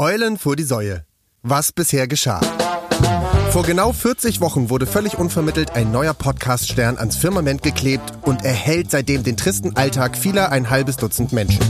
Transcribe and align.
Eulen 0.00 0.38
vor 0.38 0.56
die 0.56 0.62
Säue. 0.62 1.04
Was 1.42 1.72
bisher 1.72 2.08
geschah. 2.08 2.40
Vor 3.50 3.64
genau 3.64 3.92
40 3.92 4.40
Wochen 4.40 4.70
wurde 4.70 4.86
völlig 4.86 5.18
unvermittelt 5.18 5.72
ein 5.72 5.92
neuer 5.92 6.14
Podcast-Stern 6.14 6.96
ans 6.96 7.16
Firmament 7.16 7.62
geklebt 7.62 8.14
und 8.22 8.42
erhellt 8.42 8.90
seitdem 8.90 9.24
den 9.24 9.36
tristen 9.36 9.76
Alltag 9.76 10.16
vieler 10.16 10.52
ein 10.52 10.70
halbes 10.70 10.96
Dutzend 10.96 11.34
Menschen. 11.34 11.60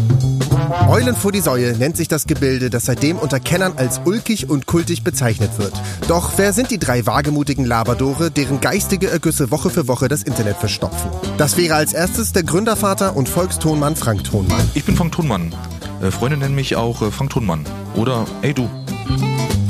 Eulen 0.89 1.17
vor 1.17 1.33
die 1.33 1.41
Säue 1.41 1.77
nennt 1.77 1.97
sich 1.97 2.07
das 2.07 2.29
Gebilde, 2.29 2.71
das 2.71 2.85
seitdem 2.85 3.19
unter 3.19 3.41
Kennern 3.41 3.73
als 3.75 4.01
ulkig 4.05 4.49
und 4.49 4.67
kultig 4.67 5.03
bezeichnet 5.03 5.59
wird. 5.59 5.73
Doch 6.07 6.35
wer 6.37 6.53
sind 6.53 6.71
die 6.71 6.79
drei 6.79 7.07
wagemutigen 7.07 7.65
Labradore, 7.65 8.31
deren 8.31 8.61
geistige 8.61 9.11
Ergüsse 9.11 9.51
Woche 9.51 9.71
für 9.71 9.89
Woche 9.89 10.07
das 10.07 10.23
Internet 10.23 10.59
verstopfen? 10.59 11.11
Das 11.37 11.57
wäre 11.57 11.75
als 11.75 11.95
erstes 11.95 12.33
der 12.33 12.45
Gründervater 12.45 13.17
und 13.17 13.29
Volkstonmann 13.29 13.97
Frank 13.97 14.23
Thonmann. 14.23 14.71
Ich 14.75 14.85
bin 14.85 14.95
Frank 14.95 15.11
Thunmann. 15.11 15.53
Äh, 16.01 16.11
Freunde 16.11 16.37
nennen 16.37 16.55
mich 16.55 16.77
auch 16.77 17.03
äh, 17.03 17.11
Frank 17.11 17.31
Thunmann. 17.31 17.65
Oder 17.95 18.27
Ey 18.43 18.55
du. 18.55 18.69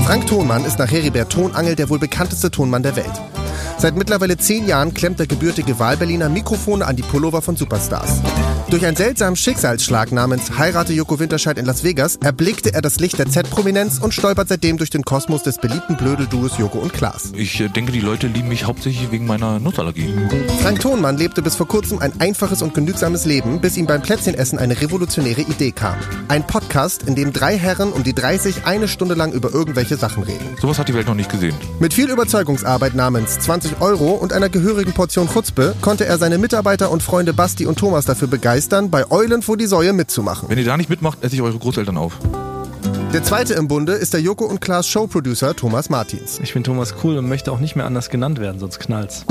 Frank 0.04 0.26
Thonmann 0.26 0.64
ist 0.64 0.78
nach 0.78 0.90
Heribert 0.90 1.30
Tonangel 1.30 1.76
der 1.76 1.88
wohl 1.88 1.98
bekannteste 1.98 2.50
Tonmann 2.50 2.82
der 2.82 2.96
Welt. 2.96 3.12
Seit 3.78 3.96
mittlerweile 3.96 4.36
zehn 4.36 4.66
Jahren 4.66 4.94
klemmt 4.94 5.18
der 5.18 5.26
gebürtige 5.26 5.78
Wahlberliner 5.78 6.28
Mikrofone 6.28 6.86
an 6.86 6.96
die 6.96 7.02
Pullover 7.02 7.42
von 7.42 7.56
Superstars. 7.56 8.20
Durch 8.70 8.86
einen 8.86 8.96
seltsamen 8.96 9.34
Schicksalsschlag 9.34 10.12
namens 10.12 10.56
Heirate 10.56 10.92
Joko 10.92 11.18
Winterscheid 11.18 11.58
in 11.58 11.66
Las 11.66 11.82
Vegas 11.82 12.16
erblickte 12.16 12.72
er 12.72 12.82
das 12.82 13.00
Licht 13.00 13.18
der 13.18 13.28
Z-Prominenz 13.28 13.98
und 13.98 14.14
stolpert 14.14 14.48
seitdem 14.48 14.76
durch 14.76 14.90
den 14.90 15.02
Kosmos 15.02 15.42
des 15.42 15.58
beliebten 15.58 15.96
Blödelduos 15.96 16.56
Joko 16.56 16.78
und 16.78 16.92
Klaas. 16.92 17.32
Ich 17.34 17.60
äh, 17.60 17.68
denke, 17.68 17.90
die 17.90 17.98
Leute 17.98 18.28
lieben 18.28 18.48
mich 18.48 18.66
hauptsächlich 18.66 19.10
wegen 19.10 19.26
meiner 19.26 19.58
Nutzallergie. 19.58 20.14
Frank 20.62 20.78
Thonmann 20.78 21.18
lebte 21.18 21.42
bis 21.42 21.56
vor 21.56 21.66
kurzem 21.66 21.98
ein 21.98 22.12
einfaches 22.20 22.62
und 22.62 22.72
genügsames 22.72 23.24
Leben, 23.24 23.60
bis 23.60 23.76
ihm 23.76 23.86
beim 23.86 24.02
Plätzchenessen 24.02 24.60
eine 24.60 24.80
revolutionäre 24.80 25.40
Idee 25.40 25.72
kam. 25.72 25.96
Ein 26.28 26.46
Podcast, 26.46 27.02
in 27.02 27.16
dem 27.16 27.32
drei 27.32 27.58
Herren 27.58 27.92
um 27.92 28.04
die 28.04 28.14
30 28.14 28.66
eine 28.66 28.86
Stunde 28.86 29.16
lang 29.16 29.32
über 29.32 29.52
irgendwelche 29.52 29.96
Sachen 29.96 30.22
reden. 30.22 30.56
Sowas 30.60 30.78
hat 30.78 30.88
die 30.88 30.94
Welt 30.94 31.08
noch 31.08 31.16
nicht 31.16 31.30
gesehen. 31.30 31.56
Mit 31.80 31.92
viel 31.92 32.08
Überzeugungsarbeit 32.08 32.94
namens 32.94 33.39
20 33.40 33.80
Euro 33.80 34.12
und 34.12 34.32
einer 34.32 34.48
gehörigen 34.48 34.92
Portion 34.92 35.28
Chutzpe 35.28 35.74
konnte 35.80 36.04
er 36.06 36.18
seine 36.18 36.38
Mitarbeiter 36.38 36.90
und 36.90 37.02
Freunde 37.02 37.32
Basti 37.32 37.66
und 37.66 37.78
Thomas 37.78 38.04
dafür 38.04 38.28
begeistern, 38.28 38.90
bei 38.90 39.10
Eulen 39.10 39.42
vor 39.42 39.56
die 39.56 39.66
Säue 39.66 39.92
mitzumachen. 39.92 40.48
Wenn 40.48 40.58
ihr 40.58 40.64
da 40.64 40.76
nicht 40.76 40.90
mitmacht, 40.90 41.18
esse 41.22 41.34
ich 41.34 41.42
eure 41.42 41.58
Großeltern 41.58 41.96
auf. 41.96 42.18
Der 43.12 43.24
zweite 43.24 43.54
im 43.54 43.66
Bunde 43.66 43.94
ist 43.94 44.14
der 44.14 44.20
Joko 44.20 44.44
und 44.44 44.60
Klaas 44.60 44.86
Showproducer 44.86 45.56
Thomas 45.56 45.90
Martins. 45.90 46.38
Ich 46.42 46.54
bin 46.54 46.62
Thomas 46.62 46.94
Kuhl 46.94 47.18
und 47.18 47.28
möchte 47.28 47.50
auch 47.50 47.58
nicht 47.58 47.74
mehr 47.74 47.86
anders 47.86 48.08
genannt 48.08 48.38
werden, 48.38 48.60
sonst 48.60 48.78
knallt's. 48.78 49.24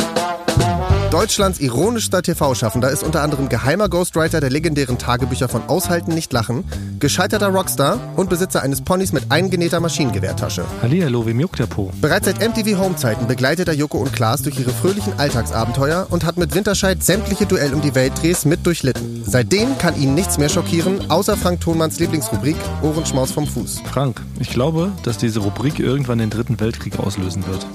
Deutschlands 1.12 1.60
ironischster 1.60 2.22
TV-Schaffender 2.22 2.92
ist 2.92 3.02
unter 3.02 3.24
anderem 3.24 3.50
geheimer 3.50 3.90
Ghostwriter 3.90 4.40
der 4.42 4.52
legendären 4.52 5.00
Tagebücher 5.00 5.50
von 5.50 5.64
Aushalten 5.68 6.14
nicht 6.14 6.32
lachen, 6.32 6.66
gescheiterter 7.00 7.48
Rockstar 7.48 8.00
und 8.16 8.30
Besitzer 8.30 8.62
eines 8.62 8.82
Ponys 8.82 9.12
mit 9.12 9.32
eingenähter 9.32 9.80
Maschinengewehrtasche. 9.80 10.66
Hallihallo, 10.84 11.26
wem 11.26 11.40
juckt 11.40 11.58
der 11.58 11.66
Po? 11.66 11.92
Bereits 12.00 12.28
seit 12.28 12.48
MTV 12.48 12.78
Homezeiten 12.78 13.26
begleitet 13.26 13.68
er 13.68 13.74
Joko 13.74 13.98
und 13.98 14.14
Klaas 14.14 14.44
durch 14.44 14.60
ihre 14.60 14.70
fröhlichen 14.70 15.14
Alltagsabenteuer 15.18 16.06
und 16.12 16.26
hat 16.26 16.38
mit 16.38 16.54
Winterscheid 16.54 17.04
sämtliche 17.04 17.48
Duell 17.48 17.74
um 17.74 17.82
die 17.82 17.96
Welt-Drehs 17.96 18.46
mit 18.46 18.68
durchlitten. 18.68 19.24
Seitdem 19.26 19.80
kann 19.80 20.00
ihn 20.00 20.14
nichts 20.14 20.38
mehr 20.38 20.50
schockieren, 20.50 21.10
außer 21.10 21.36
Frank 21.38 21.62
Thonmanns 21.62 22.00
Lieblingsrubrik 22.00 22.58
Ohrenschmaus 22.84 23.32
vom 23.32 23.48
Fuß. 23.48 23.82
Frank, 23.92 24.22
ich 24.40 24.52
glaube, 24.52 24.92
dass 25.02 25.18
diese 25.18 25.40
Rubrik 25.40 25.80
irgendwann 25.80 26.20
den 26.20 26.30
dritten 26.30 26.60
Weltkrieg 26.60 27.00
auslösen 27.00 27.48
wird. 27.48 27.66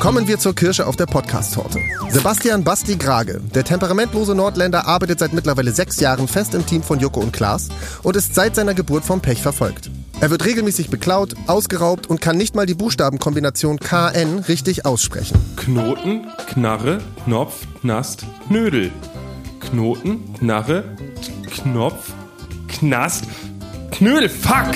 Kommen 0.00 0.26
wir 0.26 0.38
zur 0.38 0.54
Kirsche 0.54 0.86
auf 0.86 0.96
der 0.96 1.04
Podcast-Torte. 1.04 1.78
Sebastian 2.08 2.64
Basti 2.64 2.96
Grage, 2.96 3.38
der 3.54 3.64
temperamentlose 3.64 4.34
Nordländer, 4.34 4.86
arbeitet 4.86 5.18
seit 5.18 5.34
mittlerweile 5.34 5.72
sechs 5.72 6.00
Jahren 6.00 6.26
fest 6.26 6.54
im 6.54 6.64
Team 6.64 6.82
von 6.82 6.98
Joko 6.98 7.20
und 7.20 7.34
Klaas 7.34 7.68
und 8.02 8.16
ist 8.16 8.34
seit 8.34 8.56
seiner 8.56 8.72
Geburt 8.72 9.04
vom 9.04 9.20
Pech 9.20 9.42
verfolgt. 9.42 9.90
Er 10.22 10.30
wird 10.30 10.46
regelmäßig 10.46 10.88
beklaut, 10.88 11.34
ausgeraubt 11.46 12.06
und 12.06 12.22
kann 12.22 12.38
nicht 12.38 12.54
mal 12.54 12.64
die 12.64 12.72
Buchstabenkombination 12.72 13.78
KN 13.78 14.38
richtig 14.48 14.86
aussprechen. 14.86 15.38
Knoten, 15.56 16.26
Knarre, 16.46 17.00
Knopf, 17.24 17.66
Knast, 17.82 18.24
Knödel. 18.48 18.90
Knoten, 19.60 20.32
Knarre, 20.32 20.96
Knopf, 21.50 22.14
Knast, 22.68 23.24
Knödel. 23.90 24.28
Fuck! 24.28 24.70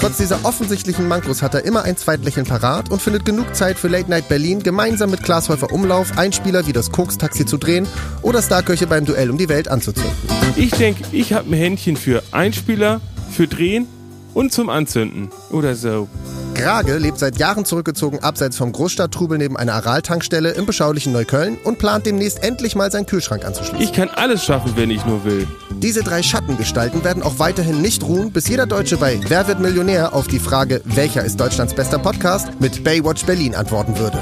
Trotz 0.00 0.18
dieser 0.18 0.44
offensichtlichen 0.44 1.08
Mankos 1.08 1.42
hat 1.42 1.54
er 1.54 1.64
immer 1.64 1.84
ein 1.84 1.96
Zweitlächeln 1.96 2.46
parat 2.46 2.90
und 2.90 3.00
findet 3.00 3.24
genug 3.24 3.54
Zeit 3.54 3.78
für 3.78 3.88
Late 3.88 4.10
Night 4.10 4.28
Berlin 4.28 4.62
gemeinsam 4.62 5.10
mit 5.10 5.22
Klaas 5.22 5.48
Häufer 5.48 5.72
Umlauf 5.72 6.18
Einspieler 6.18 6.66
wie 6.66 6.72
das 6.72 6.90
Koks-Taxi 6.90 7.46
zu 7.46 7.56
drehen 7.56 7.86
oder 8.22 8.42
Starköche 8.42 8.86
beim 8.86 9.04
Duell 9.04 9.30
um 9.30 9.38
die 9.38 9.48
Welt 9.48 9.68
anzuzünden. 9.68 10.12
Ich 10.56 10.72
denke, 10.72 11.04
ich 11.12 11.32
habe 11.32 11.48
ein 11.48 11.54
Händchen 11.54 11.96
für 11.96 12.22
Einspieler, 12.32 13.00
für 13.30 13.46
Drehen 13.46 13.86
und 14.34 14.52
zum 14.52 14.68
Anzünden. 14.68 15.30
Oder 15.50 15.74
so. 15.74 16.08
Grage 16.64 16.96
lebt 16.96 17.18
seit 17.18 17.36
Jahren 17.36 17.66
zurückgezogen 17.66 18.20
abseits 18.20 18.56
vom 18.56 18.72
Großstadttrubel 18.72 19.36
neben 19.36 19.54
einer 19.54 19.74
Aral-Tankstelle 19.74 20.52
im 20.52 20.64
beschaulichen 20.64 21.12
Neukölln 21.12 21.58
und 21.58 21.78
plant 21.78 22.06
demnächst 22.06 22.42
endlich 22.42 22.74
mal 22.74 22.90
seinen 22.90 23.04
Kühlschrank 23.04 23.44
anzuschließen. 23.44 23.82
Ich 23.82 23.92
kann 23.92 24.08
alles 24.08 24.46
schaffen, 24.46 24.72
wenn 24.74 24.90
ich 24.90 25.04
nur 25.04 25.26
will. 25.26 25.46
Diese 25.68 26.02
drei 26.02 26.22
Schattengestalten 26.22 27.04
werden 27.04 27.22
auch 27.22 27.38
weiterhin 27.38 27.82
nicht 27.82 28.02
ruhen, 28.04 28.32
bis 28.32 28.48
jeder 28.48 28.64
Deutsche 28.64 28.96
bei 28.96 29.20
Wer 29.28 29.46
wird 29.46 29.60
Millionär 29.60 30.14
auf 30.14 30.26
die 30.26 30.38
Frage, 30.38 30.80
welcher 30.86 31.22
ist 31.22 31.38
Deutschlands 31.38 31.74
bester 31.74 31.98
Podcast, 31.98 32.48
mit 32.60 32.82
Baywatch 32.82 33.26
Berlin 33.26 33.54
antworten 33.54 33.98
würde. 33.98 34.16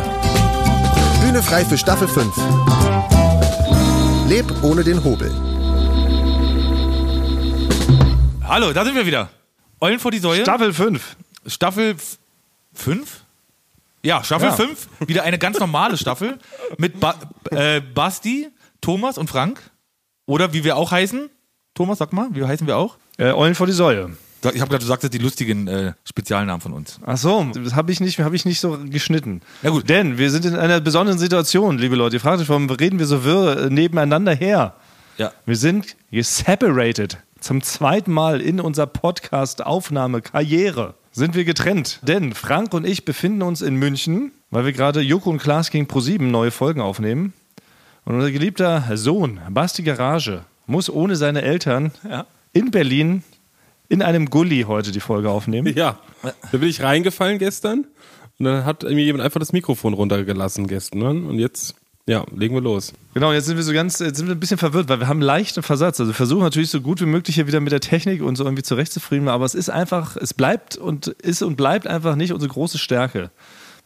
Bühne 1.21 1.45
frei 1.45 1.65
für 1.65 1.79
Staffel 1.79 2.09
5. 2.09 2.27
Leb 4.27 4.53
ohne 4.65 4.83
den 4.83 5.05
Hobel. 5.05 5.31
Hallo, 8.43 8.73
da 8.73 8.85
sind 8.85 8.97
wir 8.97 9.07
wieder. 9.07 9.31
Eulen 9.81 10.01
vor 10.01 10.11
die 10.11 10.19
Säue. 10.19 10.43
Staffel 10.43 10.73
5. 10.73 11.17
Staffel 11.47 11.95
5? 12.75 13.25
Ja, 14.03 14.25
Staffel 14.25 14.49
Ja. 14.49 14.55
5. 14.55 14.89
Wieder 15.07 15.23
eine 15.23 15.39
ganz 15.39 15.59
normale 15.61 15.97
Staffel 15.97 16.39
mit 16.77 16.99
ba 17.01 17.15
äh, 17.51 17.81
Basti, 17.81 18.49
Thomas 18.81 19.17
und 19.19 19.29
Frank. 19.31 19.61
Oder 20.27 20.53
wie 20.53 20.65
wir 20.65 20.77
auch 20.77 20.91
heißen. 20.91 21.31
Thomas, 21.75 21.99
sag 21.99 22.13
mal, 22.13 22.29
wie 22.33 22.45
heißen 22.45 22.67
wir 22.67 22.77
auch? 22.77 22.97
Äh, 23.19 23.33
Eulen 23.33 23.55
vor 23.55 23.67
die. 23.67 23.73
Sag- 23.73 24.55
Ich 24.55 24.61
habe 24.61 24.71
gerade, 24.71 24.85
sagst 24.85 25.05
jetzt 25.05 25.15
die 25.15 25.19
lustigen 25.19 25.69
äh, 25.69 25.93
Spezialnamen 26.05 26.61
von 26.61 26.73
uns. 26.73 26.99
Ach 27.07 27.17
so, 27.17 27.47
das 27.55 27.75
habe 27.75 27.93
ich, 27.93 28.01
nicht- 28.01 28.19
hab 28.19 28.33
ich 28.33 28.45
nicht 28.45 28.59
so 28.61 28.77
geschnitten. 28.89 29.41
Ja, 29.63 29.71
gut. 29.71 29.89
Denn 29.89 30.19
wir 30.19 30.31
sind 30.31 30.45
in 30.45 30.57
einer 30.57 30.81
besonderen 30.81 31.19
Situation, 31.19 31.79
liebe 31.79 31.95
Leute. 31.97 32.17
Ihr 32.17 32.21
fragt 32.21 32.41
euch, 32.41 32.49
warum 32.49 32.69
reden 32.71 32.99
wir 32.99 33.07
so 33.07 33.25
wirr 33.25 33.67
äh, 33.67 33.71
nebeneinander 33.71 34.35
her? 34.35 34.75
Ja. 35.19 35.33
Wir 35.47 35.57
sind 35.57 35.95
separated. 36.11 37.19
Zum 37.41 37.63
zweiten 37.63 38.13
Mal 38.13 38.41
in 38.41 38.61
unserer 38.61 38.87
Podcast-Aufnahme-Karriere 39.83 40.95
sind 41.13 41.35
wir 41.35 41.45
getrennt. 41.45 42.01
Denn 42.03 42.33
Frank 42.35 42.75
und 42.75 42.87
ich 42.87 43.05
befinden 43.05 43.43
uns 43.43 43.63
in 43.63 43.77
München, 43.77 44.33
weil 44.51 44.65
wir 44.65 44.73
gerade 44.73 45.01
Joko 45.01 45.31
und 45.31 45.39
Klaas 45.39 45.71
gegen 45.71 45.87
ProSieben 45.87 46.31
neue 46.31 46.51
Folgen 46.51 46.81
aufnehmen. 46.81 47.33
Und 48.05 48.17
unser 48.17 48.33
geliebter 48.33 48.85
Sohn, 48.97 49.41
Basti 49.51 49.83
Garage, 49.83 50.45
muss 50.67 50.91
ohne 50.91 51.17
seine 51.17 51.43
Eltern 51.43 51.93
in 52.53 52.71
Berlin 52.71 53.23
in 53.89 54.03
einem 54.03 54.31
Gully 54.31 54.65
heute 54.67 54.91
die 54.91 55.01
Folge 55.01 55.31
aufnehmen. 55.31 55.73
Ja. 55.77 55.99
Da 56.23 56.59
bin 56.59 56.69
ich 56.69 56.83
reingefallen 56.83 57.39
gestern 57.39 57.87
und 58.39 58.47
dann 58.47 58.65
hat 58.65 58.83
mir 58.83 59.05
jemand 59.05 59.23
einfach 59.23 59.39
das 59.39 59.53
Mikrofon 59.53 59.93
runtergelassen 59.93 60.67
gestern. 60.67 60.99
Ne? 60.99 61.09
Und 61.09 61.39
jetzt, 61.39 61.75
ja, 62.09 62.25
legen 62.35 62.55
wir 62.55 62.61
los. 62.61 62.93
Genau, 63.15 63.33
jetzt 63.33 63.47
sind 63.47 63.57
wir 63.57 63.63
so 63.63 63.73
ganz, 63.73 64.01
jetzt 64.01 64.17
sind 64.17 64.27
wir 64.27 64.35
ein 64.35 64.41
bisschen 64.41 64.59
verwirrt, 64.59 64.89
weil 64.89 64.99
wir 64.99 65.07
haben 65.07 65.21
leichten 65.21 65.63
Versatz. 65.63 66.01
Also 66.01 66.11
wir 66.11 66.17
versuchen 66.17 66.43
natürlich 66.43 66.71
so 66.71 66.81
gut 66.81 67.01
wie 67.01 67.07
möglich 67.07 67.37
hier 67.37 67.47
wieder 67.47 67.61
mit 67.61 67.73
der 67.73 67.81
Technik 67.81 68.23
und 68.23 68.37
so 68.37 68.45
irgendwie 68.45 68.65
zurechtzufrieden, 68.65 69.29
aber 69.29 69.45
es 69.45 69.55
ist 69.55 69.71
einfach, 69.71 70.17
es 70.17 70.35
bleibt 70.35 70.77
und 70.77 71.07
ist 71.07 71.43
und 71.43 71.57
bleibt 71.57 71.87
einfach 71.87 72.17
nicht 72.17 72.33
unsere 72.33 72.51
große 72.51 72.79
Stärke, 72.79 73.31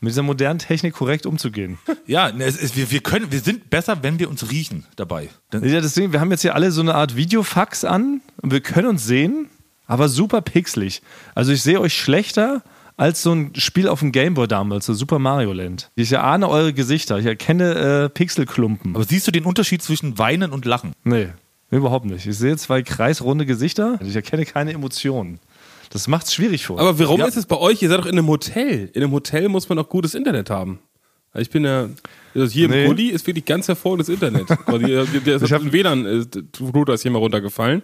mit 0.00 0.12
dieser 0.12 0.22
modernen 0.22 0.58
Technik 0.58 0.94
korrekt 0.94 1.26
umzugehen. 1.26 1.78
Ja, 2.06 2.30
ne, 2.30 2.44
es 2.44 2.56
ist, 2.56 2.76
wir, 2.76 2.92
wir, 2.92 3.00
können, 3.00 3.32
wir 3.32 3.40
sind 3.40 3.68
besser, 3.68 4.02
wenn 4.02 4.20
wir 4.20 4.30
uns 4.30 4.48
riechen 4.50 4.86
dabei. 4.94 5.28
Dann, 5.50 5.68
ja, 5.68 5.80
deswegen, 5.80 6.12
wir 6.12 6.20
haben 6.20 6.30
jetzt 6.30 6.42
hier 6.42 6.54
alle 6.54 6.70
so 6.70 6.80
eine 6.80 6.94
Art 6.94 7.16
Videofax 7.16 7.84
an 7.84 8.20
und 8.40 8.52
wir 8.52 8.60
können 8.60 8.86
uns 8.86 9.04
sehen, 9.04 9.50
aber 9.86 10.08
super 10.08 10.40
pixelig. 10.40 11.02
Also 11.34 11.50
ich 11.50 11.62
sehe 11.62 11.80
euch 11.80 11.94
schlechter 11.94 12.62
als 12.96 13.22
so 13.22 13.32
ein 13.32 13.52
Spiel 13.56 13.88
auf 13.88 14.00
dem 14.00 14.12
Gameboy 14.12 14.48
damals, 14.48 14.86
so 14.86 14.94
Super 14.94 15.18
Mario 15.18 15.52
Land. 15.52 15.90
Ich 15.96 16.12
erahne 16.12 16.48
eure 16.48 16.72
Gesichter, 16.72 17.18
ich 17.18 17.26
erkenne 17.26 18.04
äh, 18.04 18.08
Pixelklumpen. 18.08 18.94
aber 18.94 19.04
siehst 19.04 19.26
du 19.26 19.30
den 19.32 19.44
Unterschied 19.44 19.82
zwischen 19.82 20.18
Weinen 20.18 20.50
und 20.52 20.64
Lachen? 20.64 20.92
Nee, 21.04 21.28
überhaupt 21.70 22.06
nicht. 22.06 22.26
Ich 22.26 22.36
sehe 22.38 22.56
zwei 22.56 22.82
kreisrunde 22.82 23.44
Gesichter. 23.46 23.98
Ich 24.02 24.16
erkenne 24.16 24.44
keine 24.46 24.72
Emotionen. 24.72 25.40
Das 25.90 26.08
macht 26.08 26.26
es 26.26 26.34
schwierig 26.34 26.66
für 26.66 26.72
uns. 26.72 26.82
Aber 26.82 26.98
warum 26.98 27.20
Ja. 27.20 27.26
ist 27.26 27.36
es 27.36 27.46
bei 27.46 27.56
euch? 27.58 27.80
Ihr 27.82 27.88
seid 27.88 27.98
doch 28.00 28.06
in 28.06 28.12
einem 28.18 28.28
Hotel. 28.28 28.90
In 28.92 29.02
einem 29.02 29.12
Hotel 29.12 29.48
muss 29.48 29.68
man 29.68 29.78
auch 29.78 29.88
gutes 29.88 30.14
Internet 30.14 30.50
haben. 30.50 30.80
Also 31.32 31.42
Ich 31.42 31.50
bin 31.50 31.64
ja, 31.64 31.88
also 32.34 32.52
hier 32.52 32.68
Nee. 32.68 32.82
im 32.84 32.88
Gully 32.88 33.08
ist 33.08 33.26
wirklich 33.26 33.44
ganz 33.44 33.68
hervorragendes 33.68 34.08
Internet. 34.08 34.46
Also 34.66 34.84
hier, 34.86 35.04
der 35.04 35.36
ist 35.36 35.52
ein 35.52 35.72
WLAN-Router 35.72 36.94
ist 36.94 37.02
hier 37.02 37.10
mal 37.10 37.18
runtergefallen 37.18 37.82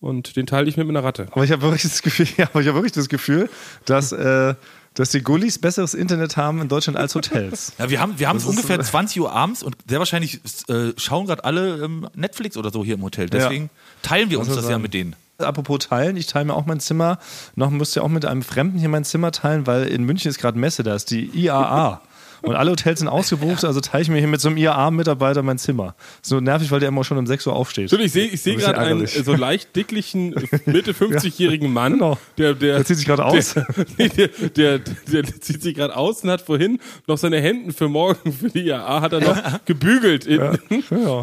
und 0.00 0.36
den 0.36 0.46
teile 0.46 0.68
ich 0.68 0.76
mit 0.76 0.88
einer 0.88 1.04
Ratte. 1.04 1.28
Aber 1.32 1.44
ich 1.44 1.52
habe 1.52 1.62
wirklich 1.62 1.82
das 1.82 2.02
Gefühl, 2.02 2.26
ja, 2.36 2.46
aber 2.46 2.60
ich 2.60 2.66
habe 2.66 2.76
wirklich 2.76 2.92
das 2.92 3.08
Gefühl, 3.08 3.50
dass, 3.84 4.12
äh, 4.12 4.54
dass 4.94 5.10
die 5.10 5.22
Gullis 5.22 5.58
besseres 5.58 5.94
Internet 5.94 6.36
haben 6.36 6.60
in 6.60 6.68
Deutschland 6.68 6.98
als 6.98 7.14
Hotels. 7.14 7.72
Ja, 7.78 7.90
wir 7.90 8.00
haben, 8.00 8.18
wir 8.18 8.28
haben 8.28 8.38
es 8.38 8.44
Das 8.44 8.50
ungefähr 8.50 8.80
20 8.80 9.20
Uhr 9.20 9.32
abends 9.32 9.62
und 9.62 9.76
sehr 9.86 9.98
wahrscheinlich 9.98 10.40
äh, 10.68 10.92
schauen 10.96 11.26
gerade 11.26 11.44
alle 11.44 11.84
ähm, 11.84 12.08
Netflix 12.14 12.56
oder 12.56 12.70
so 12.70 12.84
hier 12.84 12.94
im 12.94 13.02
Hotel. 13.02 13.28
Deswegen 13.28 13.70
teilen 14.02 14.30
wir 14.30 14.38
uns 14.38 14.48
das 14.48 14.62
man 14.62 14.70
ja 14.70 14.78
mit 14.78 14.94
denen. 14.94 15.14
Apropos 15.38 15.78
teilen, 15.78 16.16
ich 16.16 16.26
teile 16.26 16.46
mir 16.46 16.54
auch 16.54 16.66
mein 16.66 16.80
Zimmer. 16.80 17.18
Noch 17.54 17.70
musste 17.70 18.00
ja 18.00 18.04
auch 18.04 18.10
mit 18.10 18.26
einem 18.26 18.42
Fremden 18.42 18.78
hier 18.78 18.90
mein 18.90 19.04
Zimmer 19.04 19.32
teilen, 19.32 19.66
weil 19.66 19.86
in 19.86 20.04
München 20.04 20.28
ist 20.28 20.38
gerade 20.38 20.58
Messe, 20.58 20.82
da 20.82 20.94
ist 20.94 21.10
die 21.10 21.26
IAA. 21.26 22.02
Und 22.42 22.56
alle 22.56 22.70
Hotels 22.70 23.00
sind 23.00 23.08
ausgebucht, 23.08 23.64
also 23.64 23.80
teile 23.80 24.02
ich 24.02 24.08
mir 24.08 24.18
hier 24.18 24.28
mit 24.28 24.40
so 24.40 24.48
einem 24.48 24.56
IAA-Mitarbeiter 24.56 25.42
mein 25.42 25.58
Zimmer. 25.58 25.94
So 26.22 26.40
nervig, 26.40 26.70
weil 26.70 26.80
der 26.80 26.88
immer 26.88 27.04
schon 27.04 27.18
um 27.18 27.26
6 27.26 27.46
Uhr 27.46 27.54
aufsteht. 27.54 27.88
Stimmt, 27.88 28.04
ich 28.04 28.12
sehe 28.12 28.26
ich 28.26 28.40
seh 28.42 28.54
gerade 28.54 28.78
einen 28.78 29.06
so 29.06 29.34
leicht 29.34 29.76
dicklichen, 29.76 30.30
Mitte 30.66 30.92
50-jährigen 30.92 31.72
Mann. 31.72 31.94
Genau. 31.94 32.18
Der, 32.38 32.54
der, 32.54 32.76
Der 32.76 32.84
zieht 32.84 32.96
sich 32.96 33.06
gerade 33.06 33.24
aus. 33.24 33.54
Der, 33.54 33.66
nee, 33.98 34.08
der, 34.08 34.28
der, 34.48 34.78
der, 34.78 35.24
zieht 35.40 35.62
sich 35.62 35.74
gerade 35.74 35.96
aus 35.96 36.22
und 36.22 36.30
hat 36.30 36.42
vorhin 36.42 36.80
noch 37.06 37.18
seine 37.18 37.40
Hemden 37.40 37.72
für 37.72 37.88
morgen 37.88 38.32
für 38.40 38.48
die 38.48 38.66
IAA 38.66 39.00
hat 39.00 39.12
er 39.12 39.20
noch 39.20 39.64
gebügelt 39.64 40.26
ja. 40.26 40.52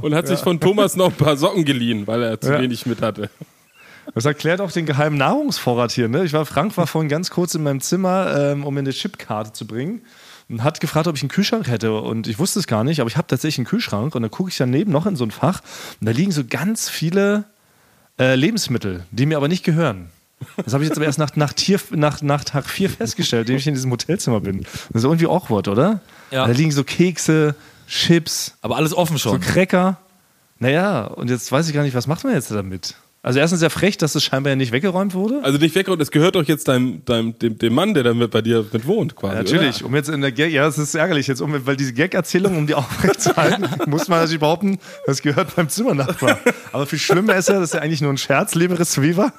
und 0.02 0.14
hat 0.14 0.28
sich 0.28 0.40
von 0.40 0.60
Thomas 0.60 0.96
noch 0.96 1.08
ein 1.08 1.18
paar 1.18 1.38
Socken 1.38 1.66
geliehen, 1.66 2.08
weil 2.08 2.22
er 2.22 2.40
zu 2.40 2.52
wenig 2.52 2.86
mit 2.86 3.02
hatte. 3.02 3.30
Das 4.14 4.25
erklärt 4.25 4.62
auch 4.62 4.72
den 4.72 4.86
geheimen 4.86 5.18
Nahrungsvorrat 5.18 5.92
hier. 5.92 6.08
Ne? 6.08 6.24
Ich 6.24 6.34
war, 6.34 6.46
Frank 6.46 6.78
war 6.78 6.88
vorhin 6.88 7.10
ganz 7.10 7.30
kurz 7.30 7.56
in 7.56 7.64
meinem 7.64 7.81
Zimmer, 7.81 8.52
ähm, 8.52 8.66
um 8.66 8.74
mir 8.74 8.80
eine 8.80 8.92
Chipkarte 8.92 9.52
zu 9.52 9.68
bringen. 9.68 10.02
Und 10.49 10.63
hat 10.63 10.79
gefragt, 10.79 11.07
ob 11.07 11.15
ich 11.15 11.21
einen 11.21 11.29
Kühlschrank 11.29 11.67
hätte. 11.67 11.94
Und 11.99 12.27
ich 12.27 12.39
wusste 12.39 12.59
es 12.59 12.67
gar 12.67 12.83
nicht, 12.83 13.01
aber 13.01 13.09
ich 13.09 13.17
habe 13.17 13.27
tatsächlich 13.27 13.59
einen 13.59 13.67
Kühlschrank. 13.67 14.15
Und 14.15 14.21
dann 14.21 14.31
gucke 14.31 14.49
ich 14.49 14.57
daneben 14.57 14.91
noch 14.91 15.05
in 15.05 15.15
so 15.15 15.25
ein 15.25 15.31
Fach. 15.31 15.61
Und 15.99 16.05
da 16.07 16.11
liegen 16.11 16.31
so 16.31 16.44
ganz 16.45 16.88
viele 16.89 17.44
äh, 18.17 18.35
Lebensmittel, 18.35 19.05
die 19.11 19.25
mir 19.25 19.38
aber 19.38 19.49
nicht 19.49 19.63
gehören. 19.63 20.09
Das 20.63 20.73
habe 20.73 20.83
ich 20.83 20.89
jetzt 20.89 20.97
aber 20.97 21.05
erst 21.05 21.19
nach, 21.19 21.35
nach, 21.35 21.51
Tier, 21.53 21.79
nach, 21.91 22.21
nach 22.21 22.44
Tag 22.44 22.69
4 22.69 22.89
festgestellt, 22.89 23.49
dem 23.49 23.57
ich 23.57 23.67
in 23.67 23.73
diesem 23.73 23.91
Hotelzimmer 23.91 24.39
bin. 24.39 24.61
Das 24.61 25.01
ist 25.01 25.03
irgendwie 25.03 25.25
awkward, 25.27 25.67
oder? 25.67 25.99
Ja. 26.31 26.45
Da 26.45 26.53
liegen 26.53 26.71
so 26.71 26.83
Kekse, 26.83 27.55
Chips, 27.88 28.53
Aber 28.61 28.75
alles 28.75 28.94
offen 28.94 29.17
so 29.17 29.29
schon. 29.29 29.39
Cracker. 29.39 29.97
Naja, 30.59 31.05
und 31.05 31.29
jetzt 31.29 31.51
weiß 31.51 31.67
ich 31.67 31.73
gar 31.73 31.83
nicht, 31.83 31.95
was 31.95 32.07
macht 32.07 32.23
man 32.23 32.33
jetzt 32.33 32.51
damit? 32.51 32.95
Also 33.24 33.40
erstens 33.40 33.60
sehr 33.60 33.69
frech, 33.69 33.98
dass 33.98 34.16
es 34.16 34.24
scheinbar 34.24 34.52
ja 34.52 34.56
nicht 34.56 34.72
weggeräumt 34.72 35.14
wurde. 35.14 35.44
Also 35.44 35.58
nicht 35.58 35.75
weg 35.75 35.90
und 35.90 36.02
es 36.02 36.12
gehört 36.12 36.36
doch 36.36 36.44
jetzt 36.44 36.68
deinem, 36.68 37.04
deinem, 37.04 37.38
dem, 37.38 37.58
dem 37.58 37.74
Mann, 37.74 37.94
der 37.94 38.04
da 38.04 38.14
mit 38.14 38.31
bei 38.31 38.42
dir 38.42 38.66
mit 38.72 38.86
wohnt, 38.88 39.16
quasi. 39.16 39.36
Natürlich, 39.36 39.84
um 39.84 39.94
jetzt 39.96 40.10
in 40.10 40.22
der 40.22 40.31
Gag, 40.31 40.52
ja, 40.52 40.68
es 40.68 40.78
ist 40.78 40.96
ärgerlich 40.96 41.28
jetzt, 41.28 41.42
um, 41.42 41.66
weil 41.66 41.75
diese 41.75 41.94
Gag-Erzählung, 41.94 42.56
um 42.56 42.68
die 42.68 42.74
aufrechtzuerhalten, 42.75 43.68
muss 43.88 44.08
man 44.08 44.19
natürlich 44.19 44.40
behaupten, 44.40 44.80
das 45.08 45.22
gehört 45.22 45.56
beim 45.56 45.68
Zimmernachbar. 45.68 46.40
Aber 46.72 46.86
viel 46.86 47.00
schlimmer 47.00 47.36
ist 47.36 47.50
ja, 47.50 47.56
das 47.56 47.69
ist 47.69 47.74
ja 47.74 47.81
eigentlich 47.81 48.02
nur 48.02 48.14
ein 48.14 48.18
Scherz, 48.18 48.56
Leberes 48.56 49.02
Viva. 49.02 49.34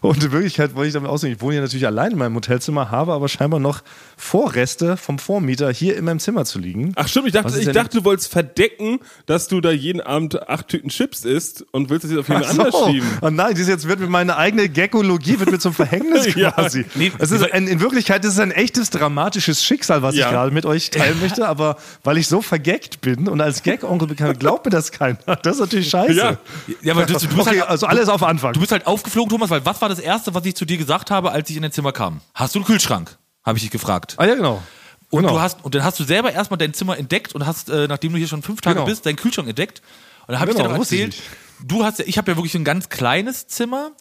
Und 0.00 0.24
in 0.24 0.32
Wirklichkeit 0.32 0.74
wollte 0.74 0.88
ich 0.88 0.94
damit 0.94 1.10
ausgehen, 1.10 1.34
ich 1.34 1.40
wohne 1.40 1.52
hier 1.52 1.62
natürlich 1.62 1.86
allein 1.86 2.12
in 2.12 2.18
meinem 2.18 2.34
Hotelzimmer, 2.34 2.90
habe 2.90 3.12
aber 3.12 3.28
scheinbar 3.28 3.60
noch 3.60 3.82
Vorreste 4.16 4.96
vom 4.96 5.18
Vormieter 5.18 5.70
hier 5.72 5.96
in 5.96 6.04
meinem 6.04 6.18
Zimmer 6.18 6.44
zu 6.44 6.58
liegen. 6.58 6.92
Ach 6.96 7.08
stimmt, 7.08 7.26
ich 7.28 7.32
dachte, 7.32 7.58
ich 7.58 7.70
dachte, 7.70 7.98
du 7.98 8.04
wolltest 8.04 8.30
verdecken, 8.30 9.00
dass 9.26 9.48
du 9.48 9.60
da 9.60 9.70
jeden 9.70 10.00
Abend 10.00 10.48
acht 10.48 10.68
Tüten 10.68 10.88
Chips 10.88 11.24
isst 11.24 11.64
und 11.72 11.90
willst 11.90 12.04
es 12.04 12.10
jetzt 12.12 12.20
auf 12.20 12.28
jemand 12.28 12.46
anders 12.48 12.74
schieben. 12.86 13.08
Oh 13.22 13.30
nein, 13.30 13.54
das 13.56 13.68
jetzt 13.68 13.86
wird 13.88 14.00
mir 14.00 14.06
meine 14.06 14.36
eigene 14.36 14.68
Geckologie 14.68 15.38
wird 15.40 15.50
mir 15.50 15.58
zum 15.58 15.74
Verhängnis 15.74 16.34
Ja. 16.34 16.50
quasi. 16.52 16.84
Nee, 16.94 17.12
es 17.18 17.30
ist 17.30 17.52
ein, 17.52 17.66
in 17.68 17.80
Wirklichkeit 17.80 18.24
ist 18.24 18.32
es 18.34 18.38
ein 18.40 18.50
echtes 18.50 18.90
dramatisches 18.90 19.62
Schicksal, 19.64 20.02
was 20.02 20.14
Ja. 20.14 20.26
ich 20.26 20.32
gerade 20.32 20.50
mit 20.52 20.66
euch 20.66 20.90
teilen 20.90 21.20
möchte, 21.20 21.46
aber 21.54 21.76
weil 22.02 22.18
ich 22.18 22.28
so 22.28 22.40
vergeckt 22.42 23.00
bin 23.00 23.28
und 23.28 23.40
als 23.40 23.62
Gag-Onkel 23.62 24.08
bekannt, 24.08 24.40
glaubt 24.40 24.64
mir 24.64 24.70
das 24.70 24.90
keiner. 24.92 25.18
Das 25.42 25.56
ist 25.56 25.60
natürlich 25.60 25.88
scheiße. 25.90 26.12
Ja. 26.14 26.38
Ja, 26.82 26.92
aber 26.94 27.06
du, 27.06 27.12
du, 27.14 27.20
bist 27.20 27.34
Okay, 27.40 27.60
halt, 27.60 27.68
also 27.68 27.86
alles 27.86 28.08
auf 28.08 28.22
Anfang. 28.22 28.52
du 28.52 28.60
bist 28.60 28.72
halt 28.72 28.86
aufgeflogen, 28.86 29.30
Thomas, 29.30 29.50
weil 29.50 29.64
was 29.66 29.80
war 29.80 29.88
das 29.88 29.98
Erste, 29.98 30.34
was 30.34 30.44
ich 30.46 30.54
zu 30.54 30.64
dir 30.64 30.76
gesagt 30.78 31.10
habe, 31.10 31.30
als 31.32 31.50
ich 31.50 31.56
in 31.56 31.62
dein 31.62 31.72
Zimmer 31.72 31.92
kam? 31.92 32.20
Hast 32.34 32.54
du 32.54 32.58
einen 32.60 32.66
Kühlschrank? 32.66 33.16
Habe 33.44 33.58
ich 33.58 33.62
dich 33.64 33.70
gefragt. 33.70 34.14
ah 34.18 34.24
ja, 34.26 34.34
genau. 34.34 34.62
Und, 35.10 35.20
genau. 35.22 35.34
du 35.34 35.40
hast, 35.40 35.64
und 35.64 35.74
dann 35.74 35.84
hast 35.84 36.00
du 36.00 36.04
selber 36.04 36.32
erstmal 36.32 36.58
dein 36.58 36.74
Zimmer 36.74 36.98
entdeckt 36.98 37.34
und 37.34 37.46
hast, 37.46 37.68
äh, 37.70 37.86
nachdem 37.86 38.12
du 38.12 38.18
hier 38.18 38.26
schon 38.28 38.42
fünf 38.42 38.60
Tage 38.60 38.76
Genau. 38.76 38.86
bist, 38.86 39.06
deinen 39.06 39.16
Kühlschrank 39.16 39.48
entdeckt. 39.48 39.80
Und 40.26 40.32
dann 40.32 40.40
habe 40.40 40.52
Genau, 40.52 40.64
ich 40.64 40.66
dir 40.66 40.72
noch 40.72 40.80
erzählt, 40.80 41.22
du 41.62 41.84
hast 41.84 41.98
ja, 42.00 42.04
ich 42.08 42.18
habe 42.18 42.30
ja 42.32 42.36
wirklich 42.36 42.54
ein 42.56 42.64
ganz 42.64 42.88
kleines 42.88 43.46
Zimmer. 43.46 43.92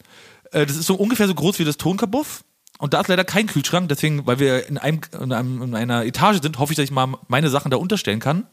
Äh, 0.51 0.65
das 0.65 0.75
ist 0.77 0.85
so 0.87 0.95
ungefähr 0.95 1.27
so 1.27 1.35
groß 1.35 1.59
wie 1.59 1.65
das 1.65 1.77
Tonkabuff. 1.77 2.43
Und 2.79 2.93
da 2.93 3.01
ist 3.01 3.07
leider 3.07 3.23
kein 3.23 3.45
Kühlschrank, 3.47 3.87
deswegen, 3.89 4.25
weil 4.25 4.39
wir 4.39 4.67
in, 4.67 4.77
einem, 4.77 5.01
in, 5.21 5.31
einem, 5.31 5.61
in 5.61 5.75
einer 5.75 6.03
Etage 6.05 6.41
sind, 6.41 6.57
hoffe 6.57 6.73
ich, 6.73 6.77
dass 6.77 6.85
ich 6.85 6.91
mal 6.91 7.07
meine 7.27 7.49
Sachen 7.49 7.69
da 7.69 7.77
unterstellen 7.77 8.19
kann. 8.19 8.47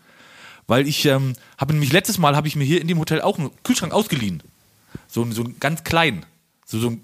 Weil 0.67 0.87
ich 0.87 1.05
ähm, 1.07 1.33
habe 1.57 1.73
nämlich 1.73 1.93
letztes 1.93 2.19
Mal 2.19 2.37
habe 2.37 2.47
ich 2.47 2.55
mir 2.57 2.65
hier 2.65 2.81
in 2.81 2.87
dem 2.89 2.99
Hotel 2.99 3.23
auch 3.23 3.39
einen 3.39 3.51
Kühlschrank 3.65 3.93
ausgeliehen. 3.95 4.43
So, 5.09 5.23
ein- 5.23 5.33
so 5.33 5.43
ein 5.43 5.57
ganz 5.59 5.83
klein. 5.85 6.27
So, 6.67 6.79
so 6.79 6.97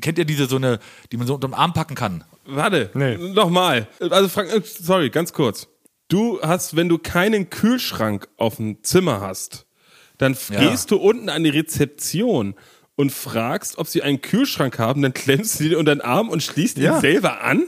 kennt 0.00 0.18
ihr 0.18 0.24
diese 0.24 0.46
so 0.46 0.56
eine, 0.56 0.80
die 1.12 1.16
man 1.16 1.26
so 1.26 1.34
unter 1.34 1.46
dem 1.48 1.54
Arm 1.54 1.72
packen 1.72 1.94
kann? 1.94 2.24
Warte, 2.50 2.90
Nee. 2.94 3.16
nochmal. 3.16 3.86
Also 4.00 4.28
Frank, 4.28 4.52
äh, 4.52 4.60
sorry, 4.64 5.10
ganz 5.10 5.32
kurz. 5.32 5.68
Du 6.08 6.40
hast, 6.42 6.74
wenn 6.76 6.88
du 6.88 6.98
keinen 6.98 7.50
Kühlschrank 7.50 8.28
auf 8.36 8.56
dem 8.56 8.82
Zimmer 8.82 9.20
hast, 9.20 9.66
dann 10.18 10.36
Ja. 10.50 10.68
gehst 10.68 10.90
du 10.90 10.96
unten 10.96 11.28
an 11.28 11.44
die 11.44 11.50
Rezeption 11.50 12.54
und 12.96 13.12
fragst, 13.12 13.78
ob 13.78 13.86
sie 13.86 14.02
einen 14.02 14.20
Kühlschrank 14.20 14.78
haben, 14.78 15.02
dann 15.02 15.14
klemmst 15.14 15.60
du 15.60 15.64
den 15.64 15.76
unter 15.78 15.94
den 15.94 16.00
Arm 16.02 16.28
und 16.28 16.42
schließt 16.42 16.76
ihn 16.78 16.84
Ja. 16.84 17.00
selber 17.00 17.42
an. 17.42 17.64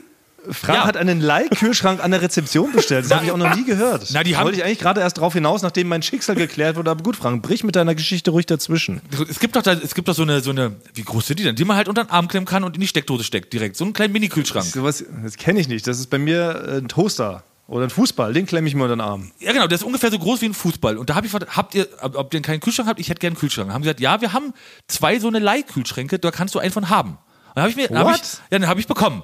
Frank 0.51 0.79
Ja. 0.79 0.85
hat 0.85 0.97
einen 0.97 1.21
Leihkühlschrank 1.21 2.03
an 2.03 2.11
der 2.11 2.23
Rezeption 2.23 2.73
bestellt. 2.73 3.05
Das 3.05 3.13
habe 3.13 3.25
ich 3.25 3.31
auch 3.33 3.37
noch 3.37 3.55
nie 3.55 3.65
gehört. 3.65 4.09
Na, 4.13 4.23
die 4.23 4.33
da 4.33 4.43
wollte 4.43 4.59
ich 4.59 4.65
eigentlich 4.65 4.79
gerade 4.79 5.01
erst 5.01 5.19
drauf 5.19 5.33
hinaus, 5.35 5.63
nachdem 5.63 5.89
mein 5.89 6.03
Schicksal 6.03 6.35
geklärt 6.37 6.77
wurde. 6.77 6.91
Aber 6.91 7.03
gut, 7.03 7.17
Frank, 7.17 7.43
brich 7.43 7.65
mit 7.65 7.77
deiner 7.77 7.95
Geschichte 7.95 8.31
ruhig 8.31 8.47
dazwischen. 8.47 9.01
Es 9.29 9.39
gibt 9.39 9.57
doch 9.57 9.63
da, 9.63 9.73
es 9.73 9.95
gibt 9.95 10.09
doch 10.09 10.15
so 10.15 10.23
eine, 10.23 10.41
so 10.41 10.51
eine, 10.51 10.77
wie 10.95 11.03
groß 11.03 11.27
sind 11.27 11.39
die 11.39 11.45
denn? 11.45 11.55
Die 11.57 11.65
man 11.65 11.77
halt 11.77 11.89
unter 11.89 12.05
den 12.05 12.11
Arm 12.11 12.29
klemmen 12.29 12.47
kann 12.47 12.65
und 12.65 12.75
in 12.75 12.81
die 12.81 12.89
Steckdose 12.89 13.25
steckt 13.25 13.53
direkt. 13.53 13.77
So 13.77 13.85
einen 13.85 13.93
kleinen 13.93 14.13
Mini-Kühlschrank. 14.13 14.67
Sowas, 14.67 15.05
das 15.23 15.37
kenne 15.37 15.61
ich 15.61 15.69
nicht. 15.69 15.87
Das 15.87 15.99
ist 15.99 16.11
bei 16.11 16.19
mir 16.19 16.65
äh, 16.67 16.79
ein 16.79 16.89
Toaster 16.89 17.45
oder 17.69 17.85
ein 17.85 17.91
Fußball. 17.91 18.33
Den 18.35 18.45
klemme 18.47 18.67
ich 18.69 18.75
mir 18.75 18.83
unter 18.83 18.97
den 18.97 19.01
Arm. 19.01 19.31
Ja, 19.39 19.53
genau, 19.53 19.67
der 19.67 19.77
ist 19.77 19.85
ungefähr 19.85 20.11
so 20.11 20.19
groß 20.19 20.41
wie 20.43 20.47
ein 20.47 20.55
Fußball. 20.55 20.99
Und 20.99 21.09
da 21.11 21.15
habe 21.15 21.27
ich 21.27 21.33
gefragt, 21.33 21.57
habt 21.57 21.75
ihr, 21.75 21.87
ob 22.01 22.35
ihr 22.35 22.43
keinen 22.43 22.61
Kühlschrank 22.61 22.89
habt? 22.89 22.99
Ich 23.01 23.09
hätte 23.09 23.21
gerne 23.21 23.35
einen 23.35 23.41
Kühlschrank. 23.41 23.71
Haben 23.73 23.83
gesagt, 23.83 24.01
ja, 24.01 24.21
wir 24.21 24.33
haben 24.33 24.53
zwei 24.89 25.19
so 25.21 25.29
eine 25.29 25.39
Leihkühlschränke, 25.39 26.19
da 26.19 26.31
kannst 26.31 26.55
du 26.55 26.59
einen 26.59 26.73
von 26.73 26.91
haben. 26.91 27.11
Und 27.11 27.57
dann 27.57 27.63
habe 27.63 27.71
ich 27.71 27.77
mir, 27.77 27.99
hab 27.99 28.15
ich, 28.15 28.23
ja, 28.51 28.59
dann 28.59 28.67
habe 28.67 28.81
ich 28.81 28.87
bekommen. 28.87 29.23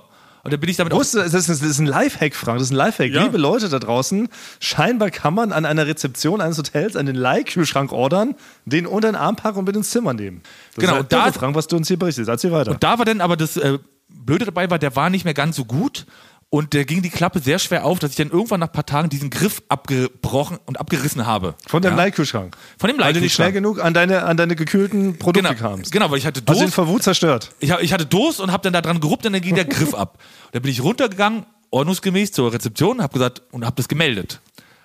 Und 0.49 0.53
dann 0.55 0.61
bin 0.61 0.71
ich 0.71 0.77
damit 0.77 0.93
Wusste, 0.93 1.19
das 1.19 1.33
ist, 1.35 1.49
das 1.49 1.63
ist 1.63 1.79
ein 1.79 1.87
Lifehack, 1.87 2.35
Frank. 2.35 2.59
Das 2.59 2.69
ist 2.69 2.73
ein 2.73 2.77
Lifehack. 2.77 3.11
Ja. 3.13 3.23
Liebe 3.25 3.39
Leute 3.39 3.69
da 3.69 3.79
draußen, 3.79 4.29
scheinbar 4.61 5.11
kann 5.11 5.35
man 5.35 5.53
an 5.53 5.65
einer 5.65 5.87
Rezeption 5.87 6.41
eines 6.41 6.59
Hotels 6.59 6.97
einen 6.97 7.15
Leihkühlschrank 7.17 7.93
ordern, 7.93 8.35
den 8.65 8.87
unter 8.87 9.09
den 9.11 9.17
Arm 9.17 9.37
packen 9.37 9.59
und 9.59 9.65
mit 9.67 9.77
ins 9.77 9.91
Zimmer 9.91 10.15
nehmen. 10.15 10.43
Das 10.75 10.83
Genau, 10.85 10.95
ist 10.97 11.01
und 11.01 11.13
da- 11.13 11.31
Frank, 11.33 11.55
was 11.55 11.67
du 11.67 11.77
uns 11.77 11.89
hier 11.89 11.99
berichtest. 11.99 12.29
Erzähl 12.29 12.53
weiter. 12.53 12.71
Und 12.73 12.83
da 12.83 12.99
war 12.99 13.05
dann 13.05 13.21
aber 13.21 13.37
das 13.37 13.57
äh, 13.57 13.79
Blöde 14.09 14.47
dabei 14.47 14.71
war, 14.71 14.79
der 14.79 14.97
war 14.97 15.11
nicht 15.11 15.25
mehr 15.25 15.35
ganz 15.35 15.57
so 15.57 15.65
gut. 15.65 16.07
Und 16.51 16.73
der 16.73 16.87
ging 16.87 17.03
die 17.03 17.11
Klappe 17.11 17.41
sehr 17.41 17.59
schwer 17.59 17.85
auf, 17.85 17.99
dass 17.99 18.13
ich 18.13 18.17
dann 18.17 18.31
irgendwann 18.31 18.61
nach 18.61 18.69
ein 18.69 18.73
paar 18.73 18.87
Tagen 18.87 19.11
diesen 19.11 19.29
Griff 19.29 19.63
abgebrochen 19.69 20.59
und 20.65 20.81
abgerissen 20.81 21.27
habe. 21.27 21.55
Von 21.67 21.83
deinem 21.83 21.93
ja? 21.99 22.05
Leihkühlschrank. 22.05 22.57
Von 22.79 22.89
dem 22.89 22.99
Weil 22.99 23.13
du 23.13 23.21
nicht 23.21 23.35
schnell 23.35 23.49
Leihkühlschrank. 23.49 23.75
genug 23.77 23.85
an 23.85 23.93
deine, 23.93 24.23
an 24.25 24.39
deine 24.39 24.57
gekühlten 24.57 25.19
Produkte 25.19 25.47
Genau, 25.55 25.61
kamst. 25.61 25.93
genau, 25.93 26.11
weil 26.11 26.17
ich 26.17 26.25
hatte 26.25 26.41
Hast 26.41 26.49
du 26.49 26.53
den 26.55 26.61
Durst. 26.63 26.75
vor 26.75 26.89
Wut 26.89 27.03
zerstört? 27.03 27.51
Ich, 27.61 27.71
hab- 27.71 27.83
ich 27.83 27.93
hatte 27.93 28.07
Durst 28.07 28.41
und 28.41 28.51
habe 28.51 28.63
dann 28.63 28.73
da 28.73 28.81
dran 28.81 28.99
geruppt 29.01 29.27
und 29.27 29.35
dann 29.35 29.43
ging 29.43 29.57
der 29.57 29.67
Griff 29.67 29.93
ab. 29.93 30.19
Und 30.47 30.55
dann 30.55 30.63
bin 30.63 30.71
ich 30.73 30.83
runtergegangen, 30.83 31.45
ordnungsgemäß 31.71 32.33
zur 32.33 32.51
Rezeption, 32.51 33.03
habe 33.03 33.13
gesagt 33.13 33.43
und 33.51 33.67
habe 33.67 33.77
das 33.77 33.87
gemeldet. 33.87 34.41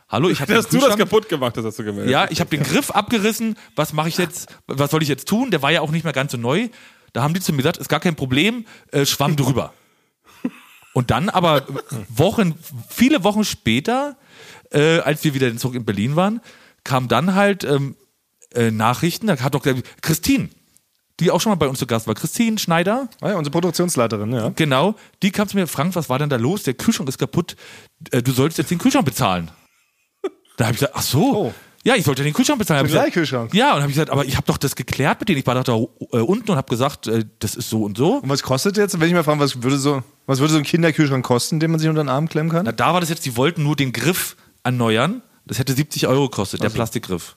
Hallo, 0.10 0.30
ich 0.30 0.42
habe 0.42 0.54
Dass 0.54 0.68
du 0.68 0.80
das 0.80 0.98
kaputt 0.98 1.30
gemacht 1.30 1.56
hast, 1.58 1.64
hast 1.64 1.80
du 1.80 1.86
gemeldet. 1.86 2.12
Ja, 2.12 2.28
ich 2.30 2.42
habe 2.42 2.50
den 2.50 2.62
Griff 2.64 2.92
abgerissen. 2.92 3.56
Was 3.78 3.94
mache 3.94 4.10
ich 4.10 4.18
jetzt? 4.18 4.54
Was 4.68 4.92
soll 4.92 5.02
ich 5.02 5.08
jetzt 5.08 5.30
tun? 5.30 5.50
Der 5.50 5.62
war 5.62 5.72
ja 5.72 5.80
auch 5.80 5.92
nicht 5.92 6.04
mehr 6.04 6.12
ganz 6.14 6.34
so 6.34 6.38
neu. 6.38 6.68
Da 7.14 7.24
haben 7.24 7.34
die 7.34 7.40
zu 7.40 7.54
mir 7.54 7.60
gesagt, 7.60 7.78
ist 7.78 7.88
gar 7.90 8.02
kein 8.02 8.16
Problem, 8.16 8.66
äh, 8.92 9.06
schwamm 9.06 9.38
drüber. 9.38 9.72
Und 10.94 11.12
dann 11.12 11.30
aber 11.30 11.66
Wochen, 12.08 12.54
viele 12.90 13.24
Wochen 13.24 13.44
später, 13.44 14.16
äh, 14.72 15.00
als 15.00 15.24
wir 15.24 15.34
wieder 15.34 15.56
zurück 15.58 15.76
in 15.76 15.86
Berlin 15.86 16.16
waren, 16.16 16.42
kam 16.84 17.08
dann 17.08 17.36
halt 17.36 17.64
ähm, 17.64 17.96
äh, 18.54 18.72
Nachrichten, 18.72 19.28
da 19.28 19.40
hat 19.40 19.56
doch 19.56 19.64
der 19.64 19.76
Christine, 20.02 20.50
die 21.20 21.32
auch 21.32 21.42
schon 21.42 21.52
mal 21.52 21.56
bei 21.56 21.68
uns 21.68 21.80
zu 21.80 21.88
Gast 21.88 22.08
war, 22.08 22.16
Christine 22.16 22.58
Schneider, 22.58 23.08
Ah 23.22 23.30
ja, 23.30 23.36
unsere 23.38 23.52
Produktionsleiterin, 23.52 24.32
ja. 24.34 24.50
Genau, 24.56 24.96
die 25.22 25.32
kam 25.32 25.48
zu 25.48 25.58
mir, 25.58 25.68
Frank, 25.68 25.96
was 25.96 26.10
war 26.10 26.20
denn 26.20 26.30
da 26.30 26.36
los? 26.36 26.64
Der 26.64 26.74
Kühlschrank 26.74 27.10
ist 27.10 27.18
kaputt. 27.18 27.56
Äh, 28.12 28.22
Du 28.22 28.32
solltest 28.32 28.58
jetzt 28.60 28.72
den 28.72 28.80
Kühlschrank 28.80 29.06
bezahlen. 29.06 29.50
Da 30.58 30.66
habe 30.66 30.74
ich 30.76 30.80
gesagt, 30.80 30.94
ach 30.96 31.02
so. 31.02 31.36
Oh. 31.36 31.54
Ja, 31.86 31.96
ich 31.96 32.06
sollte 32.06 32.24
den 32.24 32.34
Kühlschrank 32.34 32.60
bezahlen. 32.60 32.88
Den 32.88 32.96
Leihkühlschrank? 32.96 33.54
Ja, 33.54 33.76
und 33.76 33.82
habe 33.82 33.92
ich 33.92 33.96
gesagt, 33.96 34.10
aber 34.10 34.24
ich 34.24 34.38
habe 34.38 34.48
doch 34.48 34.58
das 34.58 34.76
geklärt 34.76 35.20
mit 35.20 35.28
denen. 35.28 35.40
Ich 35.40 35.46
war 35.46 35.56
doch 35.62 35.64
da 35.64 36.18
äh, 36.18 36.22
unten 36.22 36.50
und 36.50 36.58
habe 36.58 36.70
gesagt, 36.70 37.08
äh, 37.08 37.26
das 37.40 37.56
ist 37.56 37.70
so 37.70 37.84
und 37.84 37.98
so. 37.98 38.16
Und 38.16 38.30
was 38.30 38.42
kostet 38.42 38.78
jetzt, 38.78 39.00
wenn 39.00 39.08
ich 39.08 39.14
mal 39.14 39.24
frage, 39.24 39.42
was 39.42 39.62
würde 39.62 39.78
so, 39.78 40.02
was 40.26 40.40
würde 40.40 40.54
so 40.54 40.60
ein 40.60 40.64
Kinderkühlschrank 40.64 41.26
kosten, 41.26 41.60
den 41.60 41.72
man 41.72 41.80
sich 41.82 41.90
unter 41.90 42.02
den 42.02 42.10
Arm 42.10 42.30
klemmen 42.30 42.52
kann? 42.52 42.66
Na, 42.66 42.72
da 42.72 42.94
war 42.94 43.02
das 43.02 43.10
jetzt, 43.10 43.26
die 43.26 43.36
wollten 43.36 43.64
nur 43.64 43.76
den 43.76 43.92
Griff 43.92 44.38
erneuern. 44.64 45.22
Das 45.46 45.60
hätte 45.60 45.74
70 45.74 46.08
Euro 46.08 46.30
gekostet, 46.30 46.64
der 46.64 46.70
Plastikgriff. 46.70 47.36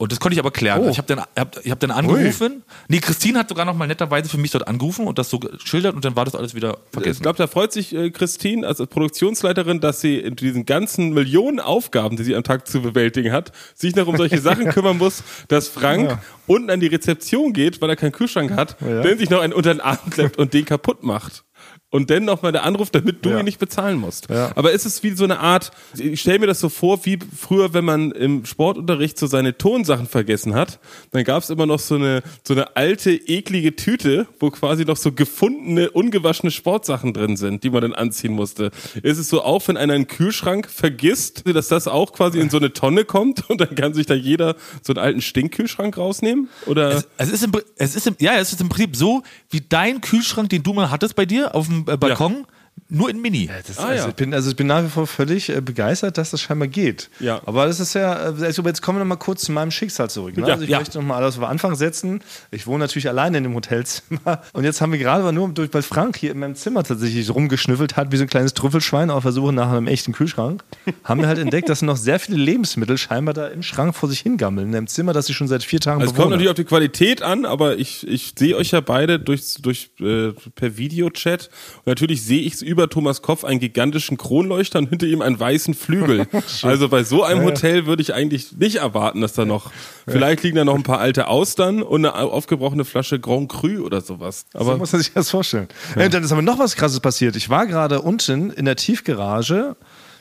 Und 0.00 0.12
das 0.12 0.20
konnte 0.20 0.34
ich 0.34 0.38
aber 0.38 0.52
klären. 0.52 0.80
Oh. 0.84 0.88
Ich 0.90 0.96
habe 0.98 1.08
dann, 1.08 1.24
hab, 1.36 1.58
ich 1.64 1.70
hab 1.72 1.80
dann 1.80 1.90
angerufen. 1.90 2.62
Nee, 2.86 3.00
Christine 3.00 3.36
hat 3.40 3.48
sogar 3.48 3.64
noch 3.64 3.74
mal 3.74 3.88
netterweise 3.88 4.28
für 4.30 4.38
mich 4.38 4.52
dort 4.52 4.68
angerufen 4.68 5.08
und 5.08 5.18
das 5.18 5.28
so 5.28 5.40
geschildert 5.40 5.96
und 5.96 6.04
dann 6.04 6.14
war 6.14 6.24
das 6.24 6.36
alles 6.36 6.54
wieder 6.54 6.78
Ich 6.86 6.92
vergessen. 6.92 7.22
glaube, 7.22 7.36
da 7.38 7.48
freut 7.48 7.72
sich 7.72 7.92
äh, 7.92 8.10
Christine 8.10 8.64
als 8.64 8.78
Produktionsleiterin, 8.78 9.80
dass 9.80 10.00
sie 10.00 10.18
in 10.18 10.36
diesen 10.36 10.66
ganzen 10.66 11.12
Millionen 11.14 11.58
Aufgaben, 11.58 12.16
die 12.16 12.22
sie 12.22 12.36
am 12.36 12.44
Tag 12.44 12.68
zu 12.68 12.80
bewältigen 12.80 13.32
hat, 13.32 13.50
sich 13.74 13.96
noch 13.96 14.06
um 14.06 14.16
solche 14.16 14.38
Sachen 14.40 14.68
kümmern 14.70 14.98
muss, 14.98 15.24
dass 15.48 15.66
Frank 15.66 16.10
Ja. 16.10 16.22
unten 16.46 16.70
an 16.70 16.78
die 16.78 16.86
Rezeption 16.86 17.52
geht, 17.52 17.80
weil 17.80 17.90
er 17.90 17.96
keinen 17.96 18.12
Kühlschrank 18.12 18.52
hat, 18.52 18.76
Ja. 18.80 19.02
dann 19.02 19.18
sich 19.18 19.30
noch 19.30 19.40
einen 19.40 19.52
unter 19.52 19.74
den 19.74 19.80
Arm 19.80 19.98
klemmt 20.10 20.38
und 20.38 20.54
den 20.54 20.64
kaputt 20.64 21.02
macht. 21.02 21.42
Und 21.90 22.10
dann 22.10 22.24
nochmal 22.24 22.52
der 22.52 22.64
Anruf, 22.64 22.90
damit 22.90 23.24
du 23.24 23.30
Ja. 23.30 23.38
ihn 23.38 23.44
nicht 23.44 23.58
bezahlen 23.58 23.98
musst. 23.98 24.28
Ja. 24.28 24.52
Aber 24.56 24.72
ist 24.72 24.84
es 24.84 25.02
wie 25.02 25.10
so 25.12 25.24
eine 25.24 25.40
Art, 25.40 25.70
ich 25.96 26.20
stelle 26.20 26.38
mir 26.40 26.46
das 26.46 26.60
so 26.60 26.68
vor, 26.68 27.04
wie 27.06 27.18
früher, 27.36 27.72
wenn 27.72 27.84
man 27.84 28.10
im 28.12 28.44
Sportunterricht 28.44 29.18
so 29.18 29.26
seine 29.26 29.56
Tonsachen 29.56 30.06
vergessen 30.06 30.54
hat, 30.54 30.80
dann 31.12 31.24
gab 31.24 31.42
es 31.42 31.50
immer 31.50 31.64
noch 31.66 31.78
so 31.78 31.94
eine, 31.94 32.22
so 32.46 32.52
eine 32.54 32.76
alte, 32.76 33.12
eklige 33.12 33.74
Tüte, 33.74 34.26
wo 34.38 34.50
quasi 34.50 34.84
noch 34.84 34.96
so 34.98 35.12
gefundene, 35.12 35.90
ungewaschene 35.90 36.50
Sportsachen 36.50 37.14
drin 37.14 37.36
sind, 37.36 37.64
die 37.64 37.70
man 37.70 37.80
dann 37.80 37.94
anziehen 37.94 38.32
musste. 38.34 38.70
Ist 39.02 39.18
es 39.18 39.28
so 39.30 39.42
auch, 39.42 39.66
wenn 39.68 39.76
einer 39.78 39.94
einen 39.94 40.06
Kühlschrank 40.08 40.68
vergisst, 40.70 41.44
dass 41.46 41.68
das 41.68 41.88
auch 41.88 42.12
quasi 42.12 42.38
in 42.38 42.50
so 42.50 42.58
eine 42.58 42.72
Tonne 42.72 43.04
kommt 43.06 43.48
und 43.48 43.60
dann 43.62 43.74
kann 43.74 43.94
sich 43.94 44.04
da 44.06 44.14
jeder 44.14 44.56
so 44.82 44.92
einen 44.92 44.98
alten 45.02 45.20
Stinkkühlschrank 45.22 45.96
rausnehmen? 45.96 46.48
Oder? 46.66 46.90
Es, 46.90 47.08
es, 47.16 47.30
ist 47.30 47.44
im, 47.44 47.52
es, 47.76 47.96
ist 47.96 48.06
im, 48.06 48.16
ja, 48.18 48.36
es 48.36 48.52
ist 48.52 48.60
im 48.60 48.68
Prinzip 48.68 48.94
so 48.96 49.22
wie 49.50 49.62
dein 49.66 50.00
Kühlschrank, 50.02 50.50
den 50.50 50.62
du 50.62 50.74
mal 50.74 50.90
hattest 50.90 51.16
bei 51.16 51.24
dir 51.24 51.54
auf 51.54 51.66
dem 51.66 51.77
äh, 51.86 51.96
Balkon, 51.96 52.46
nur 52.88 53.10
in 53.10 53.20
Mini. 53.20 53.48
Das, 53.66 53.78
Ah, 53.78 53.88
also, 53.88 54.04
ja. 54.04 54.08
ich 54.08 54.14
bin, 54.14 54.34
also 54.34 54.50
ich 54.50 54.56
bin 54.56 54.66
nach 54.66 54.82
wie 54.84 54.88
vor 54.88 55.06
völlig 55.06 55.48
äh, 55.48 55.60
begeistert, 55.60 56.18
dass 56.18 56.30
das 56.30 56.40
scheinbar 56.40 56.68
geht. 56.68 57.10
Ja. 57.20 57.40
Aber 57.46 57.66
das 57.66 57.80
ist 57.80 57.94
ja, 57.94 58.30
äh, 58.30 58.44
also 58.44 58.62
jetzt 58.62 58.82
kommen 58.82 58.98
wir 58.98 59.04
noch 59.04 59.08
mal 59.08 59.16
kurz 59.16 59.42
zu 59.42 59.52
meinem 59.52 59.70
Schicksal 59.70 60.10
zurück. 60.10 60.36
Ne? 60.36 60.46
Ja, 60.46 60.54
also 60.54 60.64
ich 60.64 60.70
ja. 60.70 60.78
möchte 60.78 60.98
noch 60.98 61.04
mal 61.06 61.16
alles 61.16 61.38
auf 61.38 61.44
Anfang 61.44 61.74
setzen. 61.76 62.20
Ich 62.50 62.66
wohne 62.66 62.80
natürlich 62.84 63.08
alleine 63.08 63.38
in 63.38 63.44
dem 63.44 63.54
Hotelzimmer. 63.54 64.42
Und 64.52 64.64
jetzt 64.64 64.80
haben 64.80 64.92
wir 64.92 64.98
gerade 64.98 65.32
nur 65.32 65.48
durch, 65.50 65.72
weil 65.72 65.82
Frank 65.82 66.16
hier 66.16 66.32
in 66.32 66.38
meinem 66.38 66.54
Zimmer 66.54 66.82
tatsächlich 66.84 67.32
rumgeschnüffelt 67.34 67.96
hat, 67.96 68.12
wie 68.12 68.16
so 68.16 68.24
ein 68.24 68.28
kleines 68.28 68.54
Trüffelschwein 68.54 69.10
auf 69.10 69.22
der 69.22 69.32
Suche 69.32 69.52
nach 69.52 69.70
einem 69.70 69.86
echten 69.86 70.12
Kühlschrank, 70.12 70.64
haben 71.04 71.20
wir 71.20 71.28
halt 71.28 71.38
entdeckt, 71.38 71.68
dass 71.68 71.82
noch 71.82 71.96
sehr 71.96 72.18
viele 72.18 72.38
Lebensmittel 72.38 72.98
scheinbar 72.98 73.34
da 73.34 73.48
im 73.48 73.62
Schrank 73.62 73.94
vor 73.94 74.08
sich 74.08 74.20
hingammeln. 74.20 74.68
In 74.68 74.76
einem 74.76 74.86
Zimmer, 74.86 75.12
das 75.12 75.28
ich 75.28 75.36
schon 75.36 75.48
seit 75.48 75.62
vier 75.62 75.80
Tagen 75.80 76.00
Also 76.00 76.10
es 76.12 76.16
kommt 76.16 76.30
bewohne. 76.30 76.36
natürlich 76.36 76.50
auf 76.50 76.56
die 76.56 76.64
Qualität 76.64 77.22
an, 77.22 77.44
aber 77.44 77.76
ich, 77.78 78.06
ich 78.06 78.34
sehe 78.38 78.56
euch 78.56 78.70
ja 78.72 78.80
beide 78.80 79.18
durch, 79.18 79.56
durch, 79.60 79.90
äh, 80.00 80.32
per 80.54 80.76
Videochat. 80.76 81.50
Und 81.78 81.86
natürlich 81.86 82.22
sehe 82.22 82.42
ich 82.42 82.62
über 82.68 82.88
Thomas 82.88 83.22
Kopf 83.22 83.44
einen 83.44 83.58
gigantischen 83.58 84.16
Kronleuchter 84.16 84.78
und 84.78 84.88
hinter 84.88 85.06
ihm 85.06 85.22
einen 85.22 85.40
weißen 85.40 85.74
Flügel. 85.74 86.26
also 86.62 86.88
bei 86.88 87.02
so 87.02 87.24
einem 87.24 87.42
Hotel 87.42 87.86
würde 87.86 88.02
ich 88.02 88.14
eigentlich 88.14 88.52
nicht 88.52 88.76
erwarten, 88.76 89.20
dass 89.20 89.32
da 89.32 89.44
noch, 89.44 89.72
vielleicht 90.06 90.42
liegen 90.42 90.56
da 90.56 90.64
noch 90.64 90.74
ein 90.74 90.82
paar 90.82 91.00
alte 91.00 91.28
Austern 91.28 91.82
und 91.82 92.04
eine 92.04 92.14
aufgebrochene 92.14 92.84
Flasche 92.84 93.18
Grand 93.18 93.48
Cru 93.48 93.84
oder 93.84 94.00
sowas. 94.00 94.46
so 94.52 94.58
Aber 94.58 94.76
muss 94.76 94.92
man 94.92 95.00
sich 95.00 95.12
das 95.12 95.30
vorstellen. 95.30 95.68
Ja. 95.96 96.04
Und 96.04 96.14
dann 96.14 96.22
ist 96.22 96.32
aber 96.32 96.42
noch 96.42 96.58
was 96.58 96.76
Krasses 96.76 97.00
passiert. 97.00 97.34
Ich 97.36 97.50
war 97.50 97.66
gerade 97.66 98.02
unten 98.02 98.50
in 98.50 98.64
der 98.64 98.76
Tiefgarage. 98.76 99.76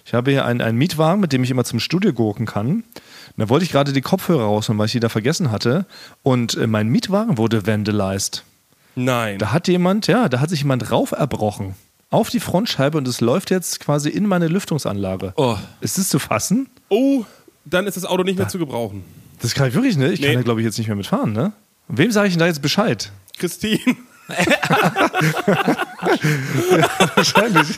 Ich 0.08 0.14
habe 0.14 0.32
hier 0.32 0.46
einen, 0.46 0.62
einen 0.62 0.78
Mietwagen, 0.78 1.20
mit 1.20 1.34
dem 1.34 1.44
ich 1.44 1.52
immer 1.52 1.66
zum 1.66 1.82
Studio 1.82 2.14
gurken 2.14 2.46
kann. 2.46 2.70
Und 2.72 2.84
da 3.36 3.50
wollte 3.50 3.66
ich 3.66 3.72
gerade 3.72 3.92
die 3.92 4.02
Kopfhörer 4.02 4.44
rausholen, 4.44 4.80
weil 4.80 4.86
ich 4.86 4.94
die 4.94 5.02
da 5.02 5.10
vergessen 5.10 5.52
hatte. 5.52 5.86
Und 6.24 6.56
äh, 6.56 6.66
mein 6.66 6.88
Mietwagen 6.88 7.38
wurde 7.38 7.68
vandalized. 7.68 8.44
nein. 8.96 9.38
Da 9.38 9.52
hat 9.52 9.68
jemand, 9.68 10.08
ja, 10.08 10.30
da 10.30 10.40
hat 10.40 10.50
sich 10.50 10.62
jemand 10.62 10.92
rauf 10.92 11.12
erbrochen. 11.12 11.76
Auf 12.10 12.30
die 12.30 12.40
Frontscheibe 12.40 12.98
und 12.98 13.08
es 13.08 13.20
läuft 13.22 13.50
jetzt 13.52 13.80
quasi 13.82 14.10
in 14.10 14.26
meine 14.26 14.48
Lüftungsanlage. 14.48 15.34
Oh. 15.36 15.58
Ist 15.82 15.98
das 15.98 16.08
zu 16.10 16.20
fassen? 16.20 16.70
Oh, 16.90 17.26
dann 17.66 17.86
ist 17.86 17.98
das 17.98 18.06
Auto 18.06 18.24
nicht 18.24 18.38
mehr 18.38 18.48
zu 18.48 18.58
gebrauchen. 18.60 19.04
Das 19.42 19.54
kann 19.54 19.68
ich 19.68 19.74
wirklich 19.74 19.98
nicht. 19.98 20.14
Ich 20.14 20.20
Nee. 20.22 20.28
kann 20.28 20.36
da, 20.38 20.42
glaube 20.44 20.62
ich, 20.62 20.66
jetzt 20.66 20.78
nicht 20.78 20.88
mehr 20.88 20.96
mitfahren, 20.96 21.34
ne? 21.34 21.52
Wem 21.90 22.12
sage 22.12 22.28
ich 22.28 22.34
denn 22.34 22.40
da 22.40 22.48
jetzt 22.48 22.62
Bescheid? 22.62 23.12
Christine. 23.38 23.80
Wahrscheinlich. 27.16 27.76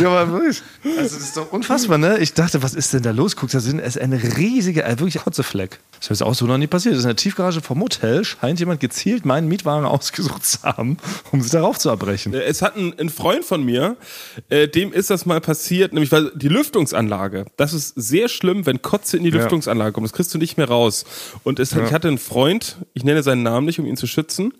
Ja, 0.00 0.08
aber 0.08 0.32
wirklich. 0.32 0.62
Also, 0.84 1.16
das 1.16 1.24
ist 1.24 1.36
doch 1.36 1.52
unfassbar, 1.52 1.98
ne? 1.98 2.18
Ich 2.18 2.32
dachte, 2.34 2.62
was 2.62 2.74
ist 2.74 2.92
denn 2.92 3.02
da 3.02 3.10
los? 3.10 3.36
Guck, 3.36 3.50
da 3.50 3.60
sind, 3.60 3.78
es 3.80 3.96
ist 3.96 4.02
ein 4.02 4.12
riesiger, 4.12 4.86
äh, 4.86 4.98
wirklich 4.98 5.22
Kotzefleck. 5.22 5.78
Das 6.00 6.10
ist 6.10 6.22
auch 6.22 6.34
so 6.34 6.46
noch 6.46 6.58
nie 6.58 6.66
passiert. 6.66 6.94
Das 6.94 7.00
ist 7.00 7.04
in 7.04 7.10
der 7.10 7.16
Tiefgarage 7.16 7.60
vom 7.60 7.80
Hotel, 7.80 8.24
scheint 8.24 8.58
jemand 8.58 8.80
gezielt 8.80 9.24
meinen 9.24 9.48
Mietwagen 9.48 9.84
ausgesucht 9.86 10.44
zu 10.46 10.62
haben, 10.62 10.96
um 11.32 11.42
sich 11.42 11.50
darauf 11.50 11.78
zu 11.78 11.88
erbrechen. 11.90 12.32
Äh, 12.34 12.42
Es 12.42 12.62
hat 12.62 12.76
ein, 12.76 12.94
ein 12.98 13.10
Freund 13.10 13.44
von 13.44 13.62
mir, 13.62 13.96
äh, 14.48 14.68
dem 14.68 14.92
ist 14.92 15.10
das 15.10 15.26
mal 15.26 15.40
passiert, 15.40 15.92
nämlich 15.92 16.10
weil 16.12 16.30
die 16.34 16.48
Lüftungsanlage, 16.48 17.46
das 17.56 17.72
ist 17.72 17.94
sehr 17.96 18.28
schlimm, 18.28 18.66
wenn 18.66 18.82
Kotze 18.82 19.16
in 19.16 19.24
die 19.24 19.30
Lüftungsanlage 19.30 19.92
kommt, 19.92 20.06
das 20.06 20.12
kriegst 20.12 20.32
du 20.34 20.38
nicht 20.38 20.56
mehr 20.56 20.68
raus. 20.68 21.04
Und 21.44 21.58
es, 21.60 21.72
ich 21.72 21.92
hatte 21.92 22.08
einen 22.08 22.18
Freund, 22.18 22.78
ich 22.94 23.04
nenne 23.04 23.22
seinen 23.22 23.42
Namen 23.42 23.66
nicht, 23.66 23.78
um 23.78 23.86
ihn 23.86 23.96
zu 23.96 24.06
schützen, 24.06 24.52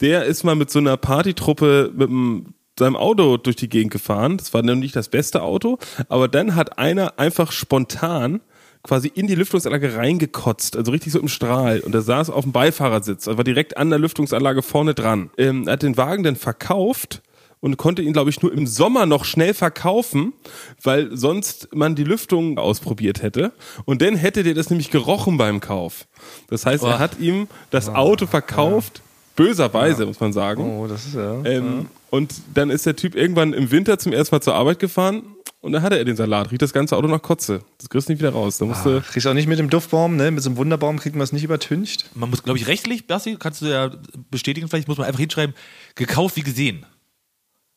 der 0.00 0.24
ist 0.24 0.44
mal 0.44 0.56
mit 0.56 0.70
so 0.70 0.78
einer 0.80 0.96
Partytruppe 0.96 1.92
mit 1.94 2.08
einem 2.08 2.53
seinem 2.78 2.96
Auto 2.96 3.36
durch 3.36 3.56
die 3.56 3.68
Gegend 3.68 3.92
gefahren. 3.92 4.36
Das 4.36 4.52
war 4.54 4.62
noch 4.62 4.74
nicht 4.74 4.96
das 4.96 5.08
beste 5.08 5.42
Auto, 5.42 5.78
aber 6.08 6.28
dann 6.28 6.54
hat 6.56 6.78
einer 6.78 7.18
einfach 7.18 7.52
spontan 7.52 8.40
quasi 8.82 9.08
in 9.14 9.26
die 9.26 9.34
Lüftungsanlage 9.34 9.96
reingekotzt, 9.96 10.76
also 10.76 10.90
richtig 10.92 11.12
so 11.12 11.18
im 11.20 11.28
Strahl. 11.28 11.80
Und 11.80 11.94
er 11.94 12.02
saß 12.02 12.28
auf 12.30 12.44
dem 12.44 12.52
Beifahrersitz, 12.52 13.26
also 13.28 13.38
war 13.38 13.44
direkt 13.44 13.76
an 13.78 13.88
der 13.90 13.98
Lüftungsanlage 13.98 14.60
vorne 14.62 14.92
dran. 14.94 15.30
Ähm, 15.38 15.66
er 15.66 15.74
hat 15.74 15.82
den 15.82 15.96
Wagen 15.96 16.22
dann 16.22 16.36
verkauft 16.36 17.22
und 17.60 17.78
konnte 17.78 18.02
ihn, 18.02 18.12
glaube 18.12 18.28
ich, 18.28 18.42
nur 18.42 18.52
im 18.52 18.66
Sommer 18.66 19.06
noch 19.06 19.24
schnell 19.24 19.54
verkaufen, 19.54 20.34
weil 20.82 21.16
sonst 21.16 21.74
man 21.74 21.94
die 21.94 22.04
Lüftung 22.04 22.58
ausprobiert 22.58 23.22
hätte. 23.22 23.52
Und 23.86 24.02
dann 24.02 24.16
hätte 24.16 24.42
der 24.42 24.52
das 24.52 24.68
nämlich 24.68 24.90
gerochen 24.90 25.38
beim 25.38 25.60
Kauf. 25.60 26.06
Das 26.48 26.66
heißt, 26.66 26.84
er 26.84 26.96
Oh. 26.96 26.98
hat 26.98 27.18
ihm 27.20 27.48
das 27.70 27.88
Auto 27.88 28.26
verkauft, 28.26 29.00
böserweise, 29.36 30.06
muss 30.06 30.20
man 30.20 30.32
sagen. 30.32 30.62
Oh, 30.62 30.86
das 30.86 31.06
ist 31.06 31.14
ja. 31.14 31.42
Ähm, 31.44 31.86
Und 32.10 32.32
dann 32.54 32.70
ist 32.70 32.86
der 32.86 32.96
Typ 32.96 33.14
irgendwann 33.14 33.52
im 33.52 33.70
Winter 33.70 33.98
zum 33.98 34.12
ersten 34.12 34.34
Mal 34.34 34.40
zur 34.40 34.54
Arbeit 34.54 34.78
gefahren 34.78 35.22
und 35.60 35.72
dann 35.72 35.82
hatte 35.82 35.96
er 35.98 36.04
den 36.04 36.16
Salat. 36.16 36.50
Riecht 36.50 36.62
das 36.62 36.72
ganze 36.72 36.96
Auto 36.96 37.08
nach 37.08 37.22
Kotze. 37.22 37.62
Das 37.78 37.88
kriegst 37.88 38.08
du 38.08 38.12
nicht 38.12 38.20
wieder 38.20 38.32
raus. 38.32 38.58
Da 38.58 38.66
musst 38.66 38.84
du. 38.84 39.00
Kriegst 39.00 39.26
auch 39.26 39.34
nicht 39.34 39.48
mit 39.48 39.58
dem 39.58 39.70
Duftbaum, 39.70 40.16
ne? 40.16 40.30
Mit 40.30 40.42
so 40.42 40.50
einem 40.50 40.56
Wunderbaum 40.58 40.98
kriegt 40.98 41.16
man 41.16 41.24
es 41.24 41.32
nicht 41.32 41.42
übertüncht. 41.44 42.10
Man 42.14 42.30
muss, 42.30 42.42
glaube 42.42 42.58
ich, 42.58 42.66
rechtlich, 42.66 43.06
Basti, 43.06 43.36
kannst 43.38 43.62
du 43.62 43.66
ja 43.66 43.90
bestätigen, 44.30 44.68
vielleicht 44.68 44.88
muss 44.88 44.98
man 44.98 45.06
einfach 45.06 45.20
hinschreiben, 45.20 45.54
gekauft 45.94 46.36
wie 46.36 46.42
gesehen. 46.42 46.84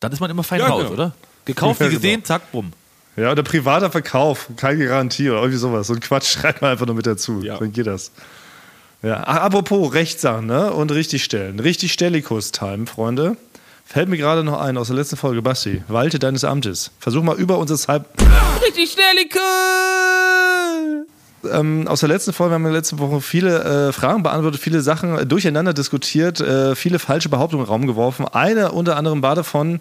Dann 0.00 0.12
ist 0.12 0.20
man 0.20 0.30
immer 0.30 0.44
fein 0.44 0.60
Ja, 0.60 0.66
raus, 0.68 0.82
genau. 0.82 0.92
oder? 0.92 1.14
Gekauft 1.44 1.80
Ja, 1.80 1.88
wie 1.90 1.94
gesehen, 1.94 2.14
genau. 2.16 2.26
zack, 2.26 2.52
bumm. 2.52 2.72
Ja, 3.16 3.32
oder 3.32 3.42
privater 3.42 3.90
Verkauf, 3.90 4.48
keine 4.54 4.84
Garantie 4.86 5.28
oder 5.28 5.40
irgendwie 5.40 5.58
sowas. 5.58 5.88
So 5.88 5.94
ein 5.94 5.98
Quatsch 6.00 6.26
schreibt 6.30 6.62
man 6.62 6.70
einfach 6.70 6.86
nur 6.86 6.94
mit 6.94 7.06
dazu. 7.06 7.40
Ja. 7.42 7.56
Dann 7.58 7.72
geht 7.72 7.86
das. 7.88 8.12
Ja, 9.02 9.22
apropos 9.22 9.94
Rechtssachen, 9.94 10.46
ne? 10.46 10.72
Und 10.72 10.90
richtig 10.90 11.22
stellen. 11.22 11.60
Richtig 11.60 11.92
Stellikus-Time, 11.92 12.86
Freunde. 12.86 13.36
Fällt 13.84 14.08
mir 14.08 14.16
gerade 14.18 14.42
noch 14.42 14.60
ein 14.60 14.76
aus 14.76 14.88
der 14.88 14.96
letzten 14.96 15.16
Folge, 15.16 15.40
Basti. 15.40 15.82
Walte 15.86 16.18
deines 16.18 16.44
Amtes. 16.44 16.90
Versuch 16.98 17.22
mal 17.22 17.36
über 17.36 17.58
unser 17.58 17.76
Halb. 17.86 18.06
Richtig 18.66 18.90
schnell, 18.90 19.14
Ähm, 21.50 21.86
aus 21.86 22.00
der 22.00 22.08
letzten 22.08 22.32
Folge 22.32 22.54
haben 22.54 22.64
wir 22.64 22.72
letzte 22.72 22.98
Woche 22.98 23.20
viele 23.20 23.88
äh, 23.88 23.92
Fragen 23.92 24.24
beantwortet, 24.24 24.60
viele 24.60 24.82
Sachen 24.82 25.16
äh, 25.16 25.26
durcheinander 25.26 25.72
diskutiert, 25.72 26.40
äh, 26.40 26.74
viele 26.74 26.98
falsche 26.98 27.28
Behauptungen 27.28 27.62
in 27.62 27.66
den 27.66 27.72
Raum 27.72 27.86
geworfen. 27.86 28.26
Eine 28.26 28.72
unter 28.72 28.96
anderem 28.96 29.22
war 29.22 29.36
davon, 29.36 29.80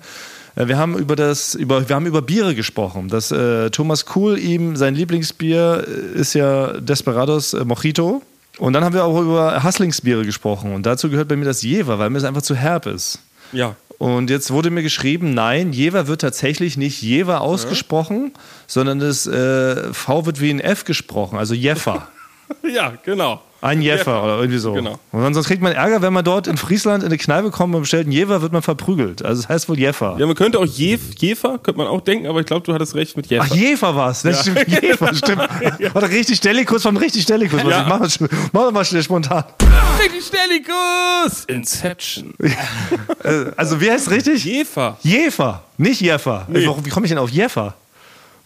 äh, 0.56 0.68
wir 0.68 0.78
haben 0.78 0.96
über 0.96 1.16
das, 1.16 1.56
über, 1.56 1.90
wir 1.90 1.96
haben 1.96 2.06
über 2.06 2.22
Biere 2.22 2.54
gesprochen. 2.54 3.10
Dass 3.10 3.32
äh, 3.32 3.72
Thomas 3.72 4.06
Kuhl 4.06 4.38
ihm 4.38 4.76
sein 4.76 4.94
Lieblingsbier 4.94 5.86
äh, 5.88 6.20
ist 6.20 6.36
ja 6.36 6.80
Desperados 6.80 7.54
Mojito. 7.66 8.22
Und 8.60 8.74
dann 8.74 8.84
haben 8.84 8.94
wir 8.94 9.06
auch 9.06 9.20
über 9.22 9.64
Hasslingsbiere 9.64 10.26
gesprochen. 10.26 10.74
Und 10.74 10.86
dazu 10.86 11.10
gehört 11.10 11.28
bei 11.28 11.36
mir 11.36 11.46
das 11.46 11.62
Jever, 11.62 12.00
weil 12.00 12.10
mir 12.10 12.18
es 12.18 12.24
einfach 12.24 12.42
zu 12.42 12.56
herb 12.56 12.86
ist. 12.86 13.20
Ja. 13.52 13.76
Und 13.98 14.30
jetzt 14.30 14.52
wurde 14.52 14.70
mir 14.70 14.84
geschrieben, 14.84 15.34
nein, 15.34 15.74
Jever 15.74 16.08
wird 16.08 16.22
tatsächlich 16.22 16.78
nicht 16.78 17.02
Jever 17.02 17.42
ausgesprochen, 17.42 18.32
sondern 18.68 19.00
das 19.00 19.26
äh, 19.26 19.92
V 19.94 20.26
wird 20.26 20.40
wie 20.40 20.52
ein 20.52 20.60
F 20.60 20.84
gesprochen, 20.86 21.38
also 21.38 21.54
Jeffer. 21.54 22.08
Ja, 22.64 22.94
genau. 23.04 23.42
Ein 23.62 23.82
Jeffer 23.82 24.24
oder 24.24 24.38
irgendwie 24.38 24.60
so. 24.60 24.74
Genau. 24.74 25.00
Und 25.12 25.34
sonst 25.34 25.48
kriegt 25.48 25.62
man 25.62 25.72
Ärger, 25.74 26.02
wenn 26.02 26.14
man 26.14 26.24
dort 26.24 26.48
in 26.48 26.58
Friesland 26.58 27.04
in 27.04 27.08
eine 27.10 27.18
Kneipe 27.18 27.50
kommt 27.52 27.74
und 27.74 27.82
bestellt 27.82 28.04
einen 28.06 28.12
Jever, 28.12 28.42
wird 28.42 28.54
man 28.54 28.62
verprügelt. 28.62 29.24
Also 29.26 29.42
das 29.42 29.50
heißt 29.50 29.70
wohl 29.70 29.80
Jeffer. 29.80 30.16
Ja, 30.20 30.26
man 30.28 30.36
könnte 30.36 30.60
auch 30.60 30.66
Jef, 30.66 31.02
Jefer, 31.18 31.58
könnte 31.58 31.78
man 31.80 31.88
auch 31.88 32.02
denken, 32.02 32.28
aber 32.28 32.40
ich 32.40 32.46
glaube, 32.46 32.66
du 32.66 32.74
hattest 32.74 32.94
recht 32.96 33.18
mit 33.18 33.28
Jefer. 33.28 33.46
Ach, 33.50 33.56
Jefer 33.56 33.96
war's. 33.96 34.22
Das 34.22 34.42
stimmt, 34.42 34.68
Jefer, 34.82 35.14
stimmt. 35.16 35.40
War 35.94 36.02
doch 36.02 36.10
richtig 36.10 36.38
Stellikus 36.38 36.84
vom 36.84 36.98
richtig 36.98 37.24
Stellikus. 37.24 37.62
Ja. 37.64 37.86
Mach, 37.90 38.00
mal, 38.00 38.10
schnell- 38.10 38.30
mach 38.54 38.62
doch 38.64 38.72
mal 38.72 38.86
schnell 38.86 39.04
spontan. 39.04 39.44
Richtig 40.04 40.24
Stellikus! 40.26 41.46
Inception. 41.48 42.34
Also 43.58 43.82
wie 43.82 43.90
heißt 43.92 44.08
es 44.08 44.12
richtig? 44.14 44.44
Jefer. 44.46 44.98
Jefer, 45.02 45.64
nicht 45.78 46.02
Jeffer. 46.02 46.46
Warum- 46.48 46.86
Wie 46.86 46.90
komme 46.90 47.06
ich 47.06 47.10
denn 47.10 47.18
auf 47.20 47.30
Jeffer? 47.30 47.74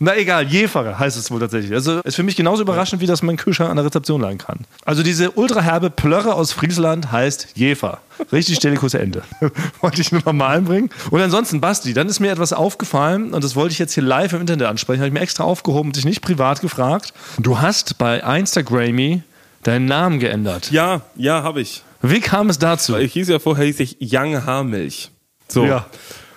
Na 0.03 0.17
egal, 0.17 0.47
Jefer 0.47 0.97
heißt 0.97 1.15
es 1.15 1.29
wohl 1.29 1.39
tatsächlich. 1.39 1.71
Also 1.73 1.99
ist 1.99 2.15
für 2.15 2.23
mich 2.23 2.35
genauso 2.35 2.63
überraschend, 2.63 3.03
wie 3.03 3.05
dass 3.05 3.21
man 3.21 3.29
einen 3.29 3.37
Kühlschrank 3.37 3.69
an 3.69 3.75
der 3.75 3.85
Rezeption 3.85 4.19
leihen 4.19 4.39
kann. 4.39 4.61
Also 4.83 5.03
diese 5.03 5.29
ultraherbe 5.29 5.91
Plörre 5.91 6.33
aus 6.33 6.51
Friesland 6.53 7.11
heißt 7.11 7.49
Jefer. 7.53 7.99
Richtig 8.31 8.55
Stellikus 8.55 8.95
Ende. 8.95 9.21
wollte 9.81 10.01
ich 10.01 10.11
nur 10.11 10.23
noch 10.25 10.33
mal 10.33 10.57
einbringen. 10.57 10.89
Und 11.11 11.21
ansonsten, 11.21 11.61
Basti, 11.61 11.93
dann 11.93 12.07
ist 12.07 12.19
mir 12.19 12.31
etwas 12.31 12.51
aufgefallen 12.51 13.35
und 13.35 13.43
das 13.43 13.55
wollte 13.55 13.73
ich 13.73 13.79
jetzt 13.79 13.93
hier 13.93 14.01
live 14.01 14.33
im 14.33 14.41
Internet 14.41 14.65
ansprechen. 14.65 15.01
Habe 15.01 15.09
ich 15.09 15.13
mir 15.13 15.19
extra 15.19 15.43
aufgehoben 15.43 15.89
und 15.89 15.95
dich 15.95 16.05
nicht 16.05 16.21
privat 16.21 16.61
gefragt. 16.61 17.13
Du 17.37 17.61
hast 17.61 17.99
bei 17.99 18.21
Instagrammy 18.21 19.21
deinen 19.61 19.85
Namen 19.85 20.19
geändert. 20.19 20.71
Ja, 20.71 21.01
ja, 21.15 21.43
habe 21.43 21.61
ich. 21.61 21.83
Wie 22.01 22.21
kam 22.21 22.49
es 22.49 22.57
dazu? 22.57 22.97
Ich 22.97 23.13
hieß 23.13 23.29
ja 23.29 23.37
vorher, 23.37 23.65
hieß 23.65 23.79
ich 23.79 23.97
Young 24.01 24.47
Haarmilch. 24.47 25.11
So. 25.47 25.63
Ja. 25.63 25.85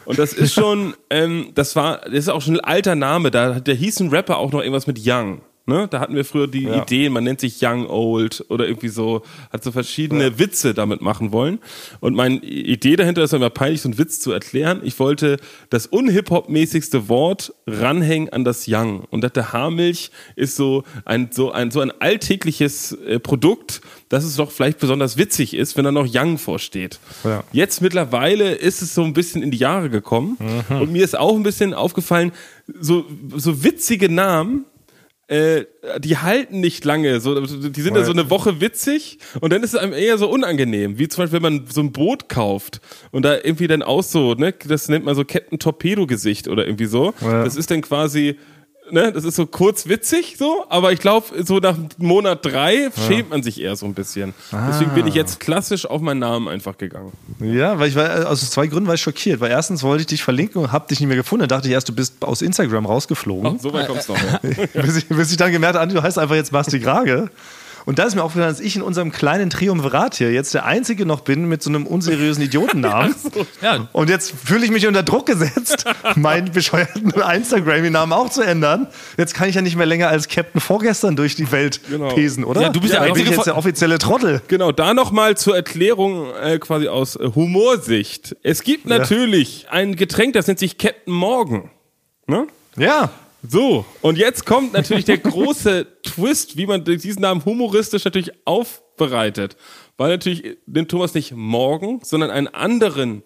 Und 0.05 0.19
das 0.19 0.33
ist 0.33 0.55
schon, 0.55 0.95
ähm, 1.11 1.51
das 1.55 1.77
war, 1.77 2.01
das 2.01 2.13
ist 2.13 2.29
auch 2.29 2.43
schon 2.43 2.57
ein 2.57 2.65
alter 2.65 2.95
Name. 2.95 3.31
Da, 3.31 3.61
der 3.61 3.75
hieß 3.75 4.01
ein 4.01 4.11
Rapper 4.11 4.39
auch 4.39 4.53
noch 4.53 4.61
irgendwas 4.61 4.87
mit 4.87 5.01
Young. 5.05 5.41
Ne? 5.67 5.89
Da 5.91 6.01
hatten 6.01 6.15
wir 6.15 6.27
früher 6.27 6.47
die 6.47 6.65
Ja. 6.65 6.83
Ideen, 6.83 7.13
man 7.13 7.25
nennt 7.25 7.41
sich 7.41 7.57
Young 7.63 7.87
Old 7.89 8.45
oder 8.51 8.67
irgendwie 8.69 8.89
so, 8.89 9.23
hat 9.51 9.65
so 9.65 9.73
verschiedene 9.73 10.39
Witze 10.39 10.75
damit 10.75 11.01
machen 11.01 11.33
wollen. 11.33 11.59
Und 12.01 12.15
meine 12.15 12.37
Idee 12.37 12.97
dahinter 12.97 13.23
ist 13.23 13.33
immer 13.33 13.49
peinlich, 13.49 13.81
so 13.81 13.89
einen 13.89 13.97
Witz 13.97 14.21
zu 14.21 14.31
erklären. 14.31 14.81
Ich 14.85 14.99
wollte 15.01 15.39
das 15.71 15.87
unhip-hop-mäßigste 15.87 17.09
Wort 17.09 17.55
ranhängen 17.67 18.29
an 18.29 18.45
das 18.45 18.67
Young. 18.69 19.05
Und 19.11 19.25
dachte, 19.25 19.55
Haarmilch 19.55 20.11
ist 20.37 20.57
so 20.57 20.85
ein, 21.07 21.31
so 21.33 21.51
ein, 21.53 21.71
so 21.71 21.81
ein 21.81 21.93
alltägliches 21.99 22.93
äh, 22.93 23.19
Produkt, 23.19 23.81
dass 24.11 24.25
es 24.25 24.37
doch 24.37 24.51
vielleicht 24.51 24.79
besonders 24.81 25.17
witzig 25.17 25.55
ist, 25.55 25.79
wenn 25.79 25.85
da 25.85 25.93
noch 25.93 26.07
Young 26.13 26.37
vorsteht. 26.37 27.01
Ja. 27.25 27.43
Jetzt 27.53 27.81
mittlerweile 27.81 28.53
ist 28.53 28.83
es 28.83 28.95
so 28.95 29.03
ein 29.03 29.15
bisschen 29.15 29.43
in 29.43 29.51
die 29.51 29.57
Jahre 29.59 29.89
gekommen. 29.89 30.37
Und 30.69 30.93
mir 30.93 31.05
ist 31.05 31.17
auch 31.19 31.35
ein 31.35 31.43
bisschen 31.43 31.73
aufgefallen, 31.73 32.33
so, 32.81 33.05
so 33.35 33.65
witzige 33.65 34.11
Namen, 34.11 34.67
äh, 35.29 35.65
die 35.99 36.19
halten 36.19 36.61
nicht 36.61 36.85
lange. 36.85 37.21
So, 37.21 37.41
die 37.41 37.81
sind 37.81 37.97
ja 37.97 38.05
so 38.05 38.13
eine 38.13 38.31
Woche 38.31 38.61
witzig 38.61 39.19
und 39.41 39.53
dann 39.53 39.63
ist 39.63 39.75
es 39.75 39.81
einem 39.81 39.93
eher 39.93 40.19
so 40.19 40.29
unangenehm. 40.29 40.99
Wie 40.99 41.09
zum 41.09 41.25
Beispiel, 41.25 41.43
wenn 41.43 41.55
man 41.55 41.67
so 41.67 41.81
ein 41.81 41.93
Boot 41.93 42.29
kauft 42.29 42.81
und 43.11 43.25
da 43.25 43.37
irgendwie 43.37 43.67
dann 43.67 43.83
auch 43.83 44.03
so, 44.03 44.35
ne, 44.35 44.53
das 44.67 44.89
nennt 44.89 45.05
man 45.05 45.15
so 45.15 45.25
Captain 45.25 45.59
Torpedo-Gesicht 45.59 46.49
oder 46.49 46.67
irgendwie 46.67 46.87
so. 46.87 47.15
Ja. 47.21 47.45
Das 47.45 47.57
ist 47.57 47.71
dann 47.71 47.81
quasi. 47.81 48.39
Ne, 48.91 49.13
das 49.13 49.25
ist 49.25 49.37
so 49.37 49.47
kurz 49.47 49.89
witzig 49.89 50.37
so, 50.39 50.67
aber 50.69 50.93
ich 50.93 51.01
glaube, 51.01 51.43
so 51.43 51.59
nach 51.59 51.77
Monat 51.97 52.45
drei 52.45 52.91
schämt 53.07 53.31
man 53.31 53.43
sich 53.43 53.61
eher 53.61 53.77
so 53.77 53.87
ein 53.87 53.95
bisschen. 53.95 54.35
Deswegen 54.69 54.91
bin 54.93 55.07
ich 55.07 55.15
jetzt 55.15 55.41
klassisch 55.41 55.87
auf 55.87 56.03
meinen 56.03 56.19
Namen 56.21 56.49
einfach 56.49 56.77
gegangen. 56.77 57.13
Ja, 57.41 57.79
weil 57.79 57.89
ich 57.89 57.97
war, 57.97 58.29
aus 58.29 58.51
zwei 58.51 58.67
Gründen 58.67 58.87
war 58.87 58.95
ich 58.95 59.01
schockiert. 59.01 59.41
Weil 59.41 59.51
erstens 59.51 59.83
wollte 59.83 60.03
ich 60.03 60.07
dich 60.09 60.23
verlinken 60.23 60.63
und 60.63 60.71
hab 60.73 60.89
dich 60.89 61.01
nicht 61.01 61.09
mehr 61.09 61.17
gefunden. 61.17 61.49
Da 61.49 61.57
dachte 61.57 61.69
ich 61.69 61.73
erst, 61.73 61.89
du 61.89 61.95
bist 61.95 62.23
aus 62.23 62.43
Instagram 62.43 62.85
rausgeflogen. 62.85 63.59
So 63.59 63.73
weit 63.73 63.87
kommt's 63.89 64.09
noch. 64.09 64.17
Ja. 64.17 64.39
bis, 64.83 64.97
ich, 64.97 65.09
bis 65.09 65.31
ich 65.31 65.37
dann 65.39 65.51
gemerkt 65.51 65.79
habe, 65.79 65.93
du 65.93 66.03
heißt 66.03 66.19
einfach 66.19 66.35
jetzt 66.35 66.53
Basti 66.53 66.79
Grage. 66.79 67.31
Und 67.87 67.99
da 67.99 68.05
ist 68.05 68.15
mir 68.15 68.23
aufgefallen, 68.23 68.51
dass 68.51 68.61
ich 68.61 68.77
in 68.77 68.83
unserem 68.83 69.13
kleinen 69.13 69.51
Triumvirat 69.51 70.15
hier 70.15 70.33
jetzt 70.33 70.55
der 70.55 70.65
Einzige 70.65 71.05
noch 71.05 71.21
bin 71.21 71.47
mit 71.47 71.63
so 71.63 71.69
einem 71.71 71.87
unseriösen 71.87 72.43
Idiotennamen. 72.43 73.15
Ja, 73.61 73.89
Und 73.93 74.11
jetzt 74.11 74.33
fühle 74.45 74.65
ich 74.65 74.71
mich 74.71 74.87
unter 74.87 75.03
Druck 75.03 75.27
gesetzt, 75.27 75.85
meinen 76.17 76.51
bescheuerten 76.53 77.11
Instagram-Namen 77.11 78.13
auch 78.13 78.31
zu 78.31 78.43
ändern. 78.43 78.87
Jetzt 79.17 79.35
kann 79.35 79.49
ich 79.49 79.55
ja 79.55 79.63
nicht 79.63 79.77
mehr 79.77 79.87
länger 79.87 80.09
als 80.09 80.29
Captain 80.29 80.61
vorgestern 80.61 81.17
durch 81.17 81.35
die 81.37 81.51
Welt 81.53 81.81
Genau. 81.89 82.15
pesen, 82.15 82.45
oder? 82.45 82.63
Ja, 82.63 82.69
du 82.71 82.81
bist 82.81 82.93
der 82.93 83.01
Dann 83.01 83.09
bin 83.13 83.17
ich 83.17 83.23
einzige 83.23 83.37
jetzt 83.37 83.47
der 83.47 83.57
offizielle 83.57 83.99
Trottel. 83.99 84.43
Genau, 84.49 84.73
da 84.73 84.95
nochmal 84.95 85.37
zur 85.37 85.55
Erklärung 85.57 86.27
äh, 86.43 86.59
quasi 86.59 86.89
aus 86.89 87.17
äh, 87.17 87.31
Humorsicht. 87.35 88.37
Es 88.43 88.63
gibt 88.63 88.87
natürlich 88.87 89.67
ein 89.71 89.97
Getränk, 89.97 90.35
das 90.35 90.47
nennt 90.47 90.59
sich 90.59 90.79
Captain 90.79 91.13
Morgan. 91.13 91.71
Ne? 92.27 92.47
Ja. 92.77 93.11
So, 93.47 93.85
und 94.01 94.17
jetzt 94.17 94.47
kommt 94.47 94.73
natürlich 94.73 95.05
der 95.05 95.19
große 95.19 95.87
Twist, 96.03 96.57
wie 96.57 96.67
man 96.67 96.85
diesen 96.85 97.21
Namen 97.21 97.45
humoristisch 97.45 98.05
natürlich 98.05 98.33
aufbereitet. 98.47 99.57
Weil 99.99 100.09
natürlich 100.09 100.57
nimmt 100.67 100.91
Thomas 100.91 101.13
nicht 101.15 101.33
morgen, 101.33 102.01
sondern 102.03 102.31
einen 102.31 102.49
anderen, 102.49 103.23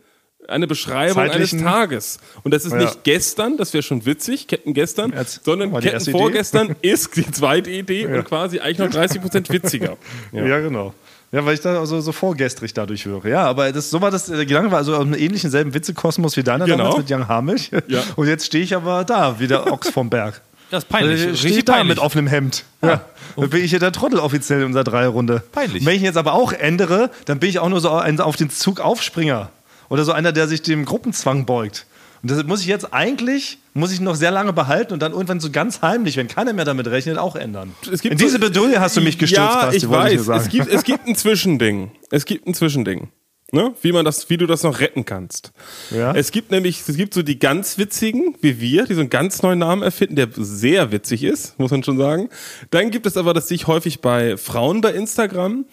eine 0.48 0.66
Beschreibung 0.66 1.14
Zeitlichen- 1.28 1.60
eines 1.60 1.72
Tages. 1.72 2.18
Und 2.42 2.52
das 2.54 2.64
ist 2.64 2.72
Ja. 2.72 2.78
nicht 2.78 3.04
gestern, 3.04 3.56
das 3.56 3.72
wäre 3.74 3.82
schon 3.82 4.04
witzig, 4.06 4.48
Captain 4.48 4.74
gestern, 4.74 5.12
Jetzt 5.12 5.44
sondern 5.44 5.74
Idee. 5.76 5.98
vorgestern 6.10 6.74
ist 6.82 7.14
die 7.16 7.30
zweite 7.30 7.70
Idee 7.70 8.06
und 8.06 8.24
quasi 8.24 8.58
eigentlich 8.60 8.78
noch 8.78 8.90
30% 8.90 9.50
witziger. 9.52 9.96
Ja, 10.32 10.58
genau. 10.60 10.94
Ja, 11.30 11.44
weil 11.44 11.52
ich 11.54 11.60
da 11.60 11.84
so, 11.84 12.00
so 12.00 12.12
vorgestrig 12.12 12.72
dadurch 12.72 13.04
höre. 13.04 13.26
Ja, 13.26 13.44
aber 13.44 13.70
das, 13.70 13.90
so 13.90 14.00
war 14.00 14.10
das, 14.10 14.26
der 14.26 14.46
Gedanke 14.46 14.70
war 14.70 14.78
also 14.78 14.96
einem 14.98 15.12
ähnlichen 15.12 15.50
selben 15.50 15.74
Witzekosmos 15.74 16.38
wie 16.38 16.42
deiner 16.42 16.64
Genau. 16.64 16.78
damals 16.84 16.96
mit 16.98 17.10
Young 17.10 17.28
Hamilch. 17.28 17.70
Ja. 17.86 18.02
Und 18.16 18.26
jetzt 18.28 18.46
stehe 18.46 18.64
ich 18.64 18.74
aber 18.74 19.04
da, 19.04 19.38
wie 19.38 19.46
der 19.46 19.70
Ochs 19.70 19.90
vom 19.90 20.08
Berg. 20.08 20.40
das 20.70 20.84
ist 20.84 20.88
peinlich. 20.88 21.22
Äh, 21.26 21.36
stehe 21.36 21.58
ich 21.58 21.64
da 21.66 21.74
peinlich. 21.74 21.96
mit 21.96 21.98
offenem 21.98 22.28
Hemd. 22.28 22.64
Ja. 22.80 23.02
Dann 23.36 23.50
bin 23.50 23.62
ich 23.62 23.68
hier 23.70 23.78
der 23.78 23.92
Trottel 23.92 24.18
offiziell 24.20 24.60
in 24.60 24.66
unserer 24.66 24.84
Dreierrunde. 24.84 25.42
Peinlich. 25.52 25.82
Und 25.82 25.86
wenn 25.86 25.96
ich 25.96 26.02
jetzt 26.02 26.16
aber 26.16 26.32
auch 26.32 26.52
ändere, 26.54 27.10
dann 27.26 27.38
bin 27.38 27.50
ich 27.50 27.58
auch 27.58 27.68
nur 27.68 27.80
so 27.82 27.90
ein 27.90 28.18
auf 28.20 28.36
den 28.36 28.48
Zug 28.48 28.80
Aufspringer. 28.80 29.50
Oder 29.88 30.04
so 30.04 30.12
einer, 30.12 30.32
der 30.32 30.48
sich 30.48 30.62
dem 30.62 30.84
Gruppenzwang 30.84 31.46
beugt. 31.46 31.86
Und 32.22 32.30
deshalb 32.30 32.48
muss 32.48 32.60
ich 32.62 32.66
jetzt 32.66 32.92
eigentlich, 32.92 33.58
muss 33.74 33.92
ich 33.92 34.00
noch 34.00 34.16
sehr 34.16 34.32
lange 34.32 34.52
behalten 34.52 34.92
und 34.92 35.00
dann 35.00 35.12
irgendwann 35.12 35.38
so 35.38 35.50
ganz 35.50 35.82
heimlich, 35.82 36.16
wenn 36.16 36.26
keiner 36.26 36.52
mehr 36.52 36.64
damit 36.64 36.88
rechnet, 36.88 37.16
auch 37.16 37.36
ändern. 37.36 37.74
In 38.02 38.18
diese 38.18 38.40
Bedouille 38.40 38.80
hast 38.80 38.96
du 38.96 39.00
mich 39.00 39.18
gestürzt, 39.18 39.40
Ja, 39.40 39.60
Basti, 39.66 39.76
ich 39.76 39.88
wollte 39.88 40.18
weiß. 40.18 40.24
sagen. 40.24 40.40
es, 40.42 40.48
gibt, 40.50 40.68
es 40.68 40.82
gibt 40.84 41.06
ein 41.06 41.14
Zwischending. 41.14 41.92
Es 42.10 42.24
gibt 42.24 42.46
ein 42.48 42.54
Zwischending. 42.54 43.08
Ne? 43.50 43.74
Wie, 43.80 43.92
man 43.92 44.04
das, 44.04 44.28
wie 44.28 44.36
du 44.36 44.46
das 44.46 44.62
noch 44.62 44.80
retten 44.80 45.06
kannst. 45.06 45.52
Ja. 45.90 46.12
Es 46.14 46.32
gibt 46.32 46.50
nämlich, 46.50 46.82
es 46.86 46.96
gibt 46.98 47.14
so 47.14 47.22
die 47.22 47.38
ganz 47.38 47.78
witzigen, 47.78 48.36
wie 48.42 48.60
wir, 48.60 48.84
die 48.84 48.92
so 48.92 49.00
einen 49.00 49.08
ganz 49.08 49.40
neuen 49.42 49.58
Namen 49.58 49.82
erfinden, 49.82 50.16
der 50.16 50.28
sehr 50.36 50.92
witzig 50.92 51.24
ist, 51.24 51.58
muss 51.58 51.70
man 51.70 51.82
schon 51.82 51.96
sagen. 51.96 52.28
Dann 52.70 52.90
gibt 52.90 53.06
es 53.06 53.16
aber, 53.16 53.32
das 53.32 53.48
sehe 53.48 53.54
ich 53.54 53.66
häufig 53.66 54.02
bei 54.02 54.36
Frauen 54.36 54.82
bei 54.82 54.92
Instagram, 54.92 55.64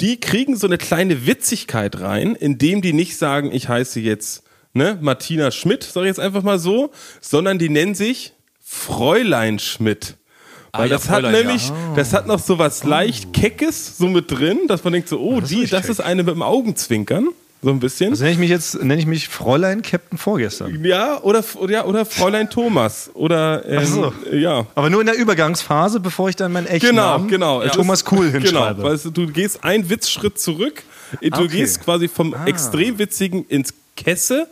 die 0.00 0.20
kriegen 0.20 0.56
so 0.56 0.68
eine 0.68 0.78
kleine 0.78 1.26
Witzigkeit 1.26 2.00
rein, 2.00 2.36
indem 2.36 2.82
die 2.82 2.92
nicht 2.92 3.16
sagen, 3.16 3.50
ich 3.52 3.68
heiße 3.68 3.98
jetzt 3.98 4.44
ne, 4.72 4.98
Martina 5.00 5.50
Schmidt, 5.50 5.82
sage 5.82 6.06
ich 6.06 6.10
jetzt 6.10 6.20
einfach 6.20 6.42
mal 6.42 6.60
so, 6.60 6.92
sondern 7.20 7.58
die 7.58 7.68
nennen 7.68 7.96
sich 7.96 8.34
Fräulein 8.60 9.58
Schmidt. 9.58 10.16
Weil 10.76 10.90
ja, 10.90 10.96
das 10.96 11.08
hat 11.08 11.22
Fräulein, 11.22 11.46
nämlich, 11.46 11.72
das 11.96 12.12
hat 12.12 12.26
noch 12.26 12.38
so 12.40 12.58
was 12.58 12.84
leicht 12.84 13.32
Keckes 13.32 13.96
so 13.98 14.06
mit 14.08 14.30
drin, 14.30 14.60
dass 14.66 14.82
man 14.84 14.92
denkt 14.92 15.08
so, 15.08 15.18
oh, 15.20 15.38
ist 15.40 15.50
die, 15.50 15.60
richtig 15.60 15.70
das 15.70 15.88
ist 15.88 16.00
eine 16.00 16.22
mit 16.22 16.34
dem 16.34 16.42
Augenzwinkern. 16.42 17.28
So 17.62 17.70
ein 17.70 17.80
bisschen. 17.80 18.10
Also 18.10 18.24
nenne 18.24 18.34
ich 18.34 18.38
mich 18.40 18.50
jetzt, 18.50 18.74
nenne 18.82 18.96
ich 19.00 19.06
mich 19.06 19.28
Fräulein 19.28 19.80
Captain 19.80 20.18
vorgestern. 20.18 20.84
Ja, 20.84 21.18
oder, 21.22 21.42
ja, 21.68 21.84
oder 21.86 22.04
Fräulein 22.04 22.50
Thomas. 22.50 23.10
Oder, 23.14 23.64
ähm, 23.66 23.86
so. 23.86 24.12
ja. 24.32 24.66
Aber 24.74 24.90
nur 24.90 25.00
in 25.00 25.06
der 25.06 25.16
Übergangsphase, 25.16 25.98
bevor 26.00 26.28
ich 26.28 26.36
dann 26.36 26.52
meinen 26.52 26.66
echten 26.66 26.90
Genau, 26.90 27.02
Namen 27.12 27.28
genau. 27.28 27.62
äh, 27.62 27.68
Es 27.68 27.72
Thomas 27.72 28.00
ist- 28.02 28.12
Cool 28.12 28.26
Genau, 28.32 28.40
hinschreibe. 28.44 28.82
weißt 28.82 29.06
du, 29.06 29.10
du 29.12 29.26
gehst 29.28 29.64
einen 29.64 29.88
Witzschritt 29.88 30.38
zurück, 30.38 30.82
du 31.22 31.28
Okay. 31.44 31.48
gehst 31.48 31.82
quasi 31.82 32.08
vom 32.08 32.34
extrem 32.44 32.98
witzigen 32.98 33.46
ins 33.46 33.72
Kesse 33.96 34.46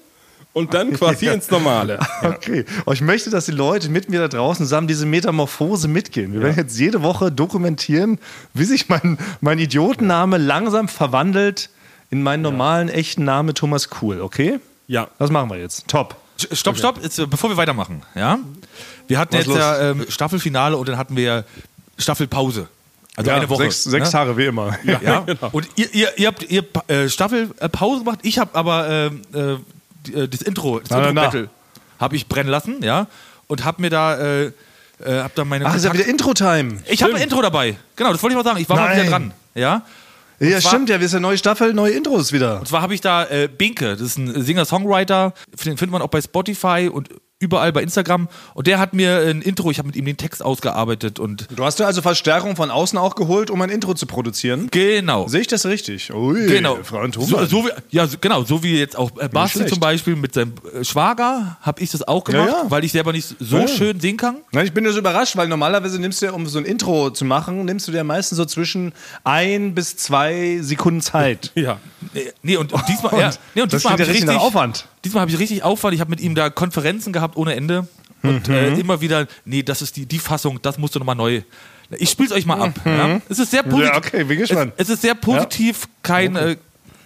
und 0.53 0.75
dann 0.75 0.93
quasi 0.97 1.27
ins 1.27 1.51
Normale. 1.51 1.99
Okay. 2.23 2.65
Aber 2.83 2.93
ich 2.93 3.01
möchte, 3.01 3.31
dass 3.31 3.47
die 3.47 3.53
Leute 3.53 3.89
mit 3.89 4.09
mir 4.09 4.21
da 4.21 4.29
draußen 4.29 4.65
zusammen 4.65 4.87
diese 4.87 5.07
Metamorphose 5.07 5.89
mitgehen. 5.89 6.33
Wir 6.33 6.41
werden 6.41 6.57
jetzt 6.57 6.79
jede 6.79 7.03
Woche 7.03 7.33
dokumentieren, 7.33 8.19
wie 8.55 8.65
sich 8.65 8.89
mein, 8.89 9.19
mein 9.41 9.59
Idiotenname 9.59 10.39
langsam 10.39 10.89
verwandelt 10.89 11.71
in 12.11 12.23
meinen 12.23 12.43
normalen, 12.43 12.89
echten 12.89 13.25
Namen 13.25 13.55
Thomas 13.55 13.89
Cool, 14.01 14.21
okay? 14.21 14.61
Ja. 14.87 15.09
Das 15.19 15.31
machen 15.31 15.51
wir 15.51 15.59
jetzt. 15.59 15.89
Top. 15.89 16.17
Stopp, 16.53 16.77
stopp, 16.77 17.03
jetzt, 17.03 17.19
äh, 17.19 17.27
bevor 17.27 17.51
wir 17.51 17.57
weitermachen. 17.57 18.03
Ja? 18.15 18.39
Wir 19.09 19.19
hatten 19.19 19.35
Was 19.35 19.47
jetzt 19.47 19.57
ja 19.57 19.91
ähm, 19.91 20.07
Staffelfinale 20.09 20.77
und 20.77 20.89
dann 20.89 20.99
hatten 20.99 21.17
wir 21.17 21.45
Staffelpause. 21.99 22.69
Also 23.17 23.31
eine 23.31 23.49
Woche. 23.49 23.65
Sechs, 23.65 23.85
sechs 23.85 24.09
ne? 24.09 24.13
Tage 24.13 24.37
wie 24.37 24.47
immer. 24.47 24.77
Ja. 24.85 25.01
Ja? 25.03 25.21
genau. 25.27 25.51
Und 25.53 25.69
ihr, 25.77 25.93
ihr, 25.95 26.19
ihr 26.19 26.27
habt 26.27 26.43
ihr 26.51 26.65
äh, 26.89 27.09
Staffelpause 27.09 28.05
gemacht, 28.05 28.21
ich 28.23 28.39
habe 28.39 28.55
aber 28.55 28.89
ähm, 28.89 29.23
äh, 29.35 29.39
äh, 29.39 29.59
das 30.03 30.43
Intro, 30.43 30.81
das. 30.81 30.91
Intro-Battle 30.99 31.49
habe 31.99 32.17
ich 32.17 32.27
brennen 32.29 32.49
lassen, 32.51 32.83
ja, 32.83 33.07
und 33.47 33.65
habe 33.65 33.81
mir 33.83 33.91
da, 33.91 34.17
äh, 34.19 34.45
äh, 34.47 34.53
hab 35.23 35.35
da 35.35 35.45
meine 35.45 35.67
Ach, 35.67 35.75
ist 35.77 35.85
ja 35.85 35.91
Kontakt- 35.91 36.07
wieder 36.09 36.11
Intro-Time. 36.13 36.79
Ich 36.89 37.03
habe 37.03 37.15
ein 37.15 37.23
Intro 37.23 37.43
dabei. 37.43 37.77
Genau, 37.97 38.13
das 38.13 38.23
wollte 38.23 38.33
ich 38.37 38.43
mal 38.43 38.49
sagen. 38.49 38.61
Ich 38.61 38.69
war 38.69 38.77
mal 38.77 38.89
Nein. 38.89 39.01
wieder 39.03 39.11
dran. 39.11 39.33
Ja. 39.55 39.83
Ja, 40.41 40.59
zwar- 40.59 40.71
stimmt 40.73 40.89
ja. 40.89 41.01
Wir 41.01 41.09
sind 41.09 41.19
eine 41.19 41.29
neue 41.29 41.39
Staffel, 41.39 41.73
neue 41.73 41.93
Intros 41.93 42.33
wieder. 42.33 42.59
Und 42.61 42.67
zwar 42.69 42.83
habe 42.83 42.95
ich 42.95 43.01
da 43.01 43.25
äh, 43.27 43.49
Binke, 43.49 43.91
das 43.93 44.01
ist 44.01 44.19
ein 44.19 44.43
Singer-Songwriter, 44.43 45.35
den 45.65 45.77
findet 45.77 45.91
man 45.91 46.03
auch 46.03 46.09
bei 46.09 46.21
Spotify 46.21 46.91
und 46.93 47.09
überall 47.43 47.73
bei 47.73 47.83
Instagram. 47.83 48.29
Und 48.55 48.67
der 48.67 48.79
hat 48.79 48.95
mir 48.95 49.19
ein 49.29 49.43
Intro, 49.43 49.71
ich 49.71 49.79
habe 49.79 49.89
mit 49.89 49.97
ihm 49.97 50.05
den 50.07 50.17
Text 50.17 50.43
ausgearbeitet 50.43 51.19
und 51.19 51.49
Du 51.55 51.65
hast 51.65 51.79
ja 51.81 51.87
also 51.87 52.01
Verstärkung 52.01 52.57
von 52.57 52.71
außen 52.71 52.99
auch 52.99 53.15
geholt, 53.15 53.51
um 53.51 53.61
ein 53.61 53.69
Intro 53.71 53.95
zu 53.95 54.07
produzieren. 54.07 54.69
genau. 54.71 55.29
Sehe 55.29 55.41
ich 55.43 55.47
das 55.49 55.67
richtig? 55.67 56.13
Ui, 56.15 56.47
Genau. 56.47 56.79
Frank 56.83 57.15
So, 57.15 57.45
so 57.45 57.65
wie, 57.67 57.71
ja, 57.91 58.07
genau, 58.21 58.45
so 58.45 58.63
wie 58.63 58.79
jetzt 58.79 58.97
auch 58.97 59.11
äh, 59.19 59.29
Basti 59.29 59.67
zum 59.67 59.81
Beispiel 59.81 60.17
mit 60.17 60.35
seinem 60.35 60.53
äh, 60.81 60.85
Schwager, 60.85 61.59
habe 61.61 61.83
ich 61.83 61.91
das 61.91 62.07
auch 62.07 62.25
gemacht, 62.25 62.49
Ja, 62.49 62.63
ja. 62.65 62.71
weil 62.71 62.85
ich 62.85 62.93
selber 62.93 63.13
nicht 63.13 63.35
so 63.39 63.59
Ja. 63.59 63.69
schön 63.69 64.01
singen 64.01 64.17
kann. 64.17 64.37
Nein, 64.53 64.67
ich 64.67 64.73
bin 64.73 64.85
nur 64.85 64.93
so 64.93 65.01
überrascht, 65.01 65.37
weil 65.37 65.49
normalerweise 65.49 65.99
nimmst 65.99 66.23
du 66.23 66.27
ja, 66.27 66.33
um 66.33 66.47
so 66.47 66.59
ein 66.59 66.65
Intro 66.65 67.11
zu 67.11 67.25
machen, 67.25 67.65
nimmst 67.65 67.89
du 67.89 67.93
dir 67.93 68.05
meistens 68.05 68.39
so 68.39 68.45
zwischen 68.45 68.93
ein 69.25 69.75
bis 69.75 69.97
zwei 69.97 70.59
Sekunden 70.63 71.01
Zeit. 71.01 71.51
Ja. 71.63 71.79
Nee, 72.43 72.57
und, 72.57 72.73
und 72.73 72.83
diesmal, 72.89 73.13
ja, 73.21 73.31
nee, 73.55 73.63
und 73.63 73.73
diesmal 73.73 73.93
habe 73.95 74.03
ich 74.03 74.09
richtig 74.09 74.29
Aufwand. 74.31 74.87
Diesmal 75.05 75.23
habe 75.23 75.31
ich 75.31 75.39
richtig 75.39 75.63
Aufwand. 75.63 75.95
Ich 75.95 76.01
habe 76.01 76.11
mit 76.11 76.21
ihm 76.21 76.35
da 76.35 76.51
Konferenzen 76.51 77.13
gehabt 77.13 77.32
ohne 77.37 77.55
Ende 77.55 77.87
und 78.23 78.49
Mhm. 78.49 78.55
äh, 78.55 78.69
immer 78.81 79.01
wieder, 79.01 79.27
nee, 79.45 79.63
das 79.63 79.83
ist 79.83 79.97
die, 79.97 80.07
die 80.07 80.19
Fassung, 80.19 80.61
das 80.63 80.79
musst 80.79 80.95
du 80.95 80.99
nochmal 80.99 81.17
neu. 81.17 81.43
Ich 81.99 82.11
spiele 82.11 82.29
es 82.29 82.35
euch 82.35 82.47
mal 82.47 82.61
ab. 82.61 82.73
Ja? 82.87 83.21
Es 83.29 83.39
ist 83.39 83.51
sehr 83.51 83.63
positiv. 83.63 83.89
Mhm. 83.91 83.93
Ja, 83.93 83.99
okay, 83.99 84.25
bin 84.25 84.39
gespannt. 84.39 84.73
Es, 84.77 84.89
es 84.89 84.95
ist 84.95 85.03
sehr 85.03 85.15
positiv, 85.15 85.89
kein, 86.03 86.37
äh, 86.37 86.57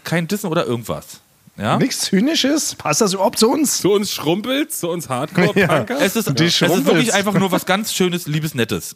kein 0.04 0.28
Dissen 0.28 0.48
oder 0.48 0.64
irgendwas. 0.66 1.20
Ja? 1.56 1.78
Nichts 1.78 2.00
Zynisches? 2.02 2.74
Passt 2.74 3.00
das 3.00 3.14
überhaupt 3.14 3.38
zu 3.38 3.50
uns? 3.50 3.78
Zu 3.78 3.92
uns 3.92 4.12
schrumpelt, 4.12 4.72
zu 4.72 4.90
uns 4.90 5.08
Hardcore-Punker. 5.08 5.96
Es 6.00 6.14
ist, 6.14 6.38
Die 6.38 6.44
es 6.44 6.60
ist 6.60 6.84
wirklich 6.84 7.14
einfach 7.14 7.32
nur 7.32 7.50
was 7.50 7.64
ganz 7.66 7.94
Schönes, 7.94 8.26
Liebes, 8.26 8.54
Nettes. 8.54 8.94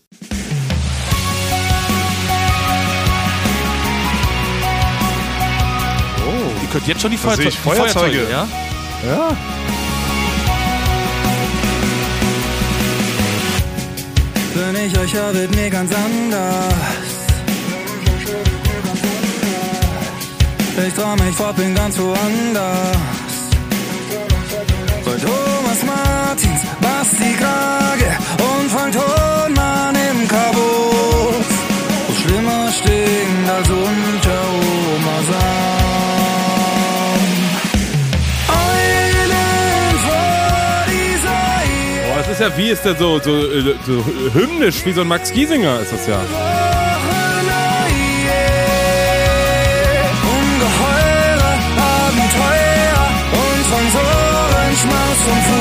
Ihr 6.63 6.69
könnt 6.73 6.87
jetzt 6.87 7.01
schon 7.03 7.11
die, 7.11 7.17
Feuerze 7.17 7.43
die 7.43 7.51
Feuerzeuge. 7.51 7.91
Feuerzeuge. 8.21 8.31
ja? 8.31 8.49
Ja. 9.07 9.37
The 14.61 14.85
ich 14.85 14.99
euch 14.99 15.15
höre, 15.15 15.33
wird 15.33 15.57
mir 15.57 15.71
ganz 15.71 15.91
anders. 15.91 16.75
Ich 20.87 20.95
trau 20.95 21.17
mich 21.17 21.35
fort, 21.35 21.57
bin 21.57 21.75
ganz 21.75 21.99
woanders. 21.99 22.99
Bei 25.07 25.13
Thomas 25.13 25.81
Martins, 25.93 26.61
Basti 26.83 27.33
Krage 27.41 28.11
und 28.51 28.71
Frank 28.71 28.93
Thonmann 28.93 29.95
im. 29.95 30.29
Wo 30.29 32.15
schlimmer 32.21 32.71
stinkt 32.71 33.51
als 33.57 33.69
wie 42.57 42.69
ist 42.69 42.85
der 42.85 42.97
so, 42.97 43.19
so, 43.19 43.43
so 43.87 44.05
hymnisch, 44.35 44.85
wie 44.85 44.93
so 44.93 45.03
ein 45.03 45.09
Max 45.09 45.33
Giesinger 45.33 45.81
ist 45.81 45.93
das 45.93 46.07
ja. 46.07 46.21
Ungeheure 50.37 51.53
Abenteuer 51.77 53.09
und 53.33 53.65
Sponsorenschmaus 53.67 55.19
zum 55.25 55.55
Fuß. 55.55 55.60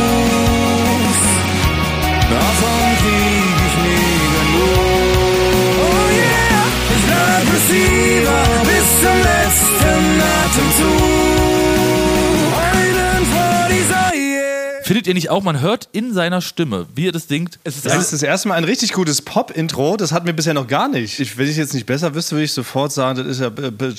Findet 14.89 15.05
ihr 15.05 15.13
nicht 15.13 15.29
auch, 15.29 15.43
man 15.43 15.61
hört 15.61 15.87
in 15.91 16.15
seiner 16.15 16.41
Stimme, 16.41 16.87
wie 16.95 17.09
er 17.09 17.11
das 17.11 17.27
singt? 17.27 17.59
Es 17.63 17.75
ist 17.75 17.85
Das 17.85 17.95
ist 17.99 18.11
das 18.11 18.23
erste 18.23 18.47
Mal 18.47 18.55
ein 18.55 18.63
richtig 18.63 18.91
gutes 18.91 19.21
Pop-Intro. 19.21 19.97
Das 19.97 20.11
hatten 20.11 20.25
wir 20.25 20.33
bisher 20.33 20.55
noch 20.55 20.65
gar 20.65 20.87
nicht. 20.87 21.19
Ich, 21.19 21.37
wenn 21.37 21.47
ich 21.47 21.57
jetzt 21.57 21.75
nicht 21.75 21.85
besser 21.85 22.15
wüsste, 22.15 22.31
würde 22.31 22.45
ich 22.45 22.53
sofort 22.53 22.91
sagen, 22.91 23.19
das 23.19 23.27
ist 23.27 23.39
ja 23.39 23.51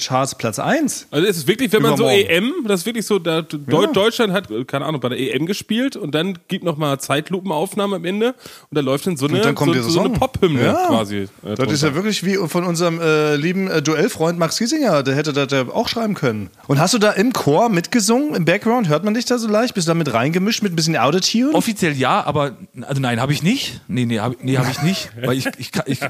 Charts 0.04 0.34
Platz 0.34 0.58
1. 0.58 1.06
Also 1.12 1.28
es 1.28 1.36
ist 1.36 1.46
wirklich, 1.46 1.72
wenn 1.72 1.82
man 1.82 1.96
so. 1.96 2.08
EM, 2.08 2.64
das 2.66 2.80
ist 2.80 2.86
wirklich 2.86 3.06
so, 3.06 3.20
da, 3.20 3.40
Deu 3.42 3.86
Deutschland 3.86 4.32
hat, 4.32 4.48
keine 4.66 4.84
Ahnung, 4.84 5.00
bei 5.00 5.10
der 5.10 5.20
EM 5.20 5.46
gespielt 5.46 5.94
und 5.94 6.12
dann 6.12 6.36
gibt 6.48 6.64
noch 6.64 6.76
mal 6.76 6.98
Zeitlupenaufnahme 6.98 7.94
am 7.94 8.04
Ende 8.04 8.30
und 8.30 8.34
da 8.72 8.80
läuft 8.80 9.06
dann 9.06 9.16
so 9.16 9.28
eine, 9.28 9.42
dann 9.42 9.54
kommt 9.54 9.76
so, 9.76 9.88
so 9.88 10.00
eine. 10.00 10.10
Pop-Hymne 10.10 10.64
Ja. 10.64 10.86
quasi. 10.88 11.16
Äh, 11.18 11.28
Das 11.44 11.54
drunter. 11.54 11.72
ist 11.72 11.82
ja 11.84 11.94
wirklich 11.94 12.24
wie 12.24 12.34
von 12.48 12.64
unserem 12.64 13.00
äh, 13.00 13.36
lieben 13.36 13.70
äh, 13.70 13.80
Duellfreund 13.80 14.40
Max 14.40 14.58
Giesinger. 14.58 15.04
Der 15.04 15.14
hätte 15.14 15.32
das 15.32 15.52
ja 15.52 15.68
auch 15.68 15.86
schreiben 15.86 16.14
können. 16.14 16.50
Und 16.66 16.80
hast 16.80 16.94
du 16.94 16.98
da 16.98 17.12
im 17.12 17.32
Chor 17.32 17.68
mitgesungen, 17.68 18.34
im 18.34 18.44
Background? 18.44 18.88
Hört 18.88 19.04
man 19.04 19.14
dich 19.14 19.26
da 19.26 19.38
so 19.38 19.46
leicht? 19.46 19.74
Bist 19.74 19.86
du 19.86 19.90
da 19.92 19.94
mit 19.94 20.12
reingemischt 20.12 20.64
mit 20.64 20.79
bisschen 20.80 20.96
Autotune? 20.96 21.52
Offiziell 21.54 21.96
ja, 21.96 22.22
aber 22.24 22.56
also 22.82 23.00
nein, 23.00 23.20
habe 23.20 23.32
ich 23.32 23.42
nicht. 23.42 23.80
Nee, 23.88 24.06
nee, 24.06 24.18
habe 24.20 24.36
nee, 24.42 24.56
hab 24.58 24.70
ich 24.70 24.82
nicht. 24.82 25.10
Weil 25.22 25.38
ich, 25.38 25.46
ich, 25.58 25.70
ich 25.86 26.00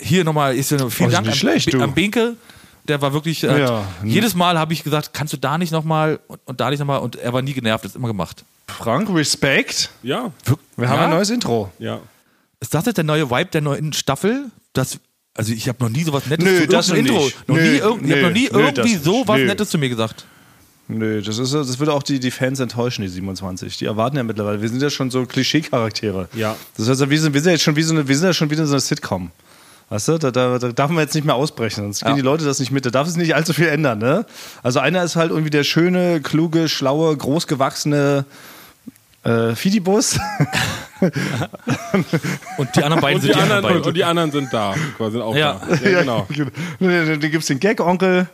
hier 0.00 0.24
nochmal, 0.24 0.56
ist 0.56 0.70
ja 0.70 0.78
noch 0.78 0.90
vielen 0.90 1.08
Oh, 1.08 1.10
ist 1.10 1.14
Dank 1.16 1.26
nicht 1.26 1.32
an, 1.34 1.38
schlecht, 1.38 1.72
du. 1.72 1.80
an 1.82 1.94
Benke. 1.94 2.36
Der 2.88 3.00
war 3.02 3.12
wirklich, 3.12 3.44
äh, 3.44 3.60
Ja. 3.60 3.84
jedes 4.02 4.34
Mal 4.34 4.58
habe 4.58 4.72
ich 4.72 4.82
gesagt, 4.82 5.12
kannst 5.12 5.32
du 5.32 5.36
da 5.36 5.58
nicht 5.58 5.70
nochmal 5.70 6.18
und, 6.28 6.40
und 6.46 6.60
da 6.60 6.70
nicht 6.70 6.78
nochmal 6.78 7.00
und 7.00 7.16
er 7.16 7.32
war 7.32 7.42
nie 7.42 7.52
genervt, 7.52 7.84
das 7.84 7.94
immer 7.94 8.08
gemacht. 8.08 8.42
Frank, 8.68 9.08
Respekt. 9.14 9.90
Ja, 10.02 10.32
Wir 10.76 10.88
haben 10.88 10.98
Ja? 10.98 11.04
ein 11.04 11.10
neues 11.10 11.30
Intro. 11.30 11.70
ja. 11.78 12.00
Ist 12.62 12.74
das 12.74 12.84
jetzt 12.86 12.96
der 12.96 13.04
neue 13.04 13.30
Vibe 13.30 13.50
der 13.52 13.60
neuen 13.62 13.92
Staffel? 13.92 14.46
Das, 14.74 14.98
also 15.34 15.52
ich 15.52 15.68
habe 15.68 15.82
noch 15.82 15.88
nie 15.90 16.04
sowas 16.04 16.26
Nettes 16.26 16.44
Nö, 16.44 16.60
zu 16.62 16.66
das 16.68 16.88
Intro. 16.90 17.24
nicht. 17.24 17.48
Noch 17.48 17.56
Nö, 17.56 17.62
nie, 17.62 17.76
irgend- 17.78 18.04
ich 18.06 18.10
habe 18.10 18.20
nö, 18.22 18.28
noch 18.28 18.34
nie 18.34 18.48
nö, 18.52 18.58
irgendwie 18.60 18.94
das 18.96 19.04
so 19.04 19.12
nicht. 19.18 19.28
was 19.28 19.36
Nö. 19.38 19.46
Nettes 19.46 19.70
zu 19.70 19.78
mir 19.78 19.88
gesagt. 19.88 20.24
Nö, 20.98 21.22
das, 21.22 21.38
ist, 21.38 21.54
das 21.54 21.78
würde 21.78 21.92
auch 21.92 22.02
die, 22.02 22.20
die 22.20 22.30
Fans 22.30 22.60
enttäuschen, 22.60 23.02
die 23.02 23.08
27. 23.08 23.78
Die 23.78 23.84
erwarten 23.86 24.16
ja 24.16 24.22
mittlerweile. 24.22 24.60
Wir 24.60 24.68
sind 24.68 24.82
ja 24.82 24.90
schon 24.90 25.10
so 25.10 25.24
Klischee-Charaktere. 25.26 26.28
Ja. 26.34 26.56
Das 26.76 26.88
heißt, 26.88 27.08
wir 27.08 27.20
sind, 27.20 27.32
wir 27.34 27.40
sind, 27.40 27.52
jetzt 27.52 27.62
schon 27.62 27.76
wie 27.76 27.82
so 27.82 27.94
eine, 27.94 28.06
wir 28.08 28.16
sind 28.16 28.26
ja 28.26 28.32
schon 28.32 28.50
wieder 28.50 28.66
so 28.66 28.72
einer 28.72 28.80
Sitcom. 28.80 29.30
Weißt 29.88 30.06
du, 30.08 30.18
da, 30.18 30.30
da, 30.30 30.58
da 30.58 30.70
darf 30.72 30.90
man 30.90 31.00
jetzt 31.02 31.14
nicht 31.14 31.24
mehr 31.24 31.34
ausbrechen, 31.34 31.82
sonst 31.84 32.00
gehen 32.02 32.10
Ja. 32.10 32.14
die 32.16 32.20
Leute 32.22 32.44
das 32.44 32.60
nicht 32.60 32.70
mit. 32.70 32.86
Da 32.86 32.90
darf 32.90 33.08
es 33.08 33.16
nicht 33.16 33.34
allzu 33.34 33.52
viel 33.52 33.66
ändern. 33.66 33.98
Ne? 33.98 34.24
Also 34.62 34.78
einer 34.78 35.02
ist 35.02 35.16
halt 35.16 35.30
irgendwie 35.30 35.50
der 35.50 35.64
schöne, 35.64 36.20
kluge, 36.20 36.68
schlaue, 36.68 37.16
großgewachsene 37.16 38.24
äh, 39.24 39.54
Fidibus. 39.56 40.18
Und 42.58 42.76
die 42.76 42.82
anderen 42.84 43.00
beiden 43.02 43.16
Und 43.16 43.22
sind 43.22 43.30
die, 43.30 43.34
die 43.34 43.40
anderen 43.42 43.42
anderen, 43.42 43.62
beiden. 43.62 43.82
und 43.84 43.94
die 43.96 44.04
anderen 44.04 44.30
sind 44.32 44.52
da, 44.52 44.74
quasi 44.96 45.12
sind 45.12 45.22
auch 45.22 45.34
Ja. 45.34 45.60
da. 45.68 45.88
Ja, 45.88 46.00
genau. 46.02 46.26
Dann 46.78 47.20
gibt 47.20 47.36
es 47.42 47.46
den 47.46 47.58
Gag-Onkel, 47.60 48.28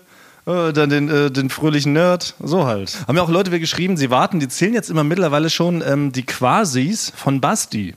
äh, 0.47 0.73
dann 0.73 0.91
den, 0.91 1.09
äh, 1.09 1.31
den 1.31 1.51
fröhlichen 1.51 1.93
Nerd, 1.93 2.35
so 2.43 2.67
halt. 2.67 3.05
Haben 3.07 3.17
ja 3.17 3.23
auch 3.23 3.29
Leute 3.29 3.51
wieder 3.51 3.61
geschrieben, 3.61 3.97
sie 3.97 4.11
warten, 4.11 4.41
die 4.41 4.49
zählen 4.49 4.75
jetzt 4.75 4.91
immer 4.91 5.05
mittlerweile 5.05 5.51
schon 5.51 5.83
ähm, 5.87 6.13
die 6.13 6.25
Quasis 6.25 7.13
von 7.15 7.41
Basti. 7.41 7.95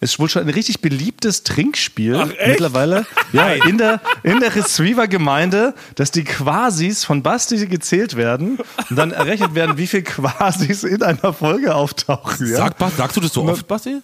Ist 0.00 0.18
wohl 0.18 0.28
schon 0.28 0.42
ein 0.42 0.50
richtig 0.50 0.82
beliebtes 0.82 1.44
Trinkspiel 1.44 2.16
Ach, 2.16 2.30
echt? 2.30 2.48
mittlerweile 2.48 3.06
ja, 3.32 3.52
in 3.52 3.78
der, 3.78 4.00
in 4.22 4.40
der 4.40 4.54
Receiver-Gemeinde, 4.54 5.72
dass 5.94 6.10
die 6.10 6.24
Quasis 6.24 7.04
von 7.04 7.22
Basti 7.22 7.64
gezählt 7.66 8.16
werden 8.16 8.58
und 8.90 8.96
dann 8.96 9.12
errechnet 9.12 9.54
werden, 9.54 9.78
wie 9.78 9.86
viel 9.86 10.02
Quasis 10.02 10.84
in 10.84 11.02
einer 11.02 11.32
Folge 11.32 11.74
auftauchen. 11.74 12.50
Ja, 12.50 12.56
Sag, 12.56 12.76
sagst 12.96 13.16
du 13.16 13.20
das 13.20 13.32
so 13.32 13.44
oft, 13.44 13.66
Basti? 13.66 14.02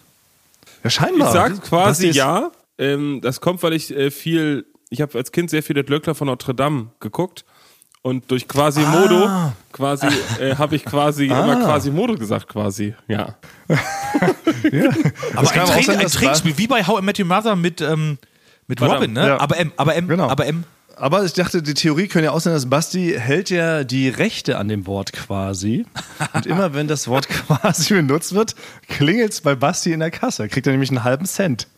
ja 0.85 0.91
scheinbar. 0.91 1.29
Ich 1.29 1.35
sag 1.35 1.63
quasi 1.63 2.07
Basti 2.07 2.19
ja. 2.19 2.51
Ähm, 2.79 3.21
das 3.21 3.41
kommt, 3.41 3.63
weil 3.63 3.75
ich 3.75 3.95
äh, 3.95 4.11
viel, 4.11 4.67
ich 4.89 5.03
habe 5.03 5.19
als 5.19 5.33
Kind 5.33 5.51
sehr 5.51 5.63
viel 5.63 5.75
das 5.75 5.89
Löckler 5.89 6.15
von 6.15 6.29
Notre 6.29 6.55
Dame 6.55 6.93
geguckt. 7.01 7.45
Und 8.03 8.31
durch 8.31 8.49
Quasimodo, 8.49 9.27
Ah. 9.27 9.53
quasi, 9.73 10.07
äh, 10.41 10.57
habe 10.57 10.75
ich 10.77 10.85
quasi 10.87 11.27
immer 11.27 11.57
Quasimodo 11.57 12.15
gesagt, 12.15 12.49
quasi, 12.49 12.95
ja. 13.09 13.35
Aber 13.69 15.47
kann 15.51 15.61
ein, 15.61 15.67
Trink, 15.67 15.85
sein, 15.87 15.99
ein 15.99 16.07
Trinkspiel, 16.07 16.57
wie 16.59 16.67
bei 16.67 16.83
How 16.87 17.01
I 17.01 17.05
Met 17.05 17.19
Your 17.19 17.27
Mother 17.27 17.57
mit, 17.57 17.81
ähm, 17.83 18.19
mit 18.67 18.81
Robin, 18.81 19.13
ne? 19.13 19.27
ja. 19.29 19.41
Aber 19.41 19.59
M, 19.59 19.73
aber 19.77 19.95
M, 19.97 20.09
Genau. 20.09 20.29
aber 20.29 20.47
M. 20.47 20.65
Aber 20.97 21.25
ich 21.25 21.33
dachte, 21.33 21.63
die 21.63 21.73
Theorie 21.73 22.09
könnte 22.09 22.27
ja 22.27 22.33
auch 22.33 22.41
sein, 22.41 22.53
dass 22.53 22.69
Basti 22.69 23.15
hält 23.19 23.49
ja 23.49 23.85
die 23.85 24.11
Rechte 24.11 24.59
an 24.59 24.69
dem 24.69 24.87
Wort 24.87 25.13
quasi. 25.15 25.87
Und 26.35 26.45
immer 26.45 26.75
wenn 26.75 26.89
das 26.89 27.09
Wort 27.09 27.27
quasi 27.47 27.95
benutzt 27.95 28.35
wird, 28.35 28.55
klingelt 28.87 29.33
es 29.33 29.41
bei 29.41 29.55
Basti 29.55 29.93
in 29.93 30.01
der 30.01 30.11
Kasse. 30.11 30.49
Kriegt 30.49 30.67
er 30.67 30.73
nämlich 30.73 30.91
einen 30.91 31.03
halben 31.05 31.25
Cent. 31.25 31.69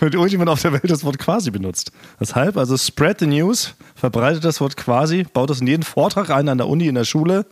Wenn 0.00 0.12
irgendjemand 0.12 0.48
auf 0.50 0.62
der 0.62 0.72
Welt 0.72 0.88
das 0.90 1.04
Wort 1.04 1.18
quasi 1.18 1.50
benutzt. 1.50 1.90
Deshalb, 2.20 2.56
also 2.56 2.76
spread 2.76 3.20
the 3.20 3.26
news, 3.26 3.74
verbreitet 3.94 4.44
das 4.44 4.60
Wort 4.60 4.76
quasi, 4.76 5.24
baut 5.32 5.50
das 5.50 5.60
in 5.60 5.66
jeden 5.66 5.82
Vortrag 5.82 6.30
ein 6.30 6.48
an 6.48 6.58
der 6.58 6.68
Uni, 6.68 6.86
in 6.86 6.94
der 6.94 7.04
Schule. 7.04 7.46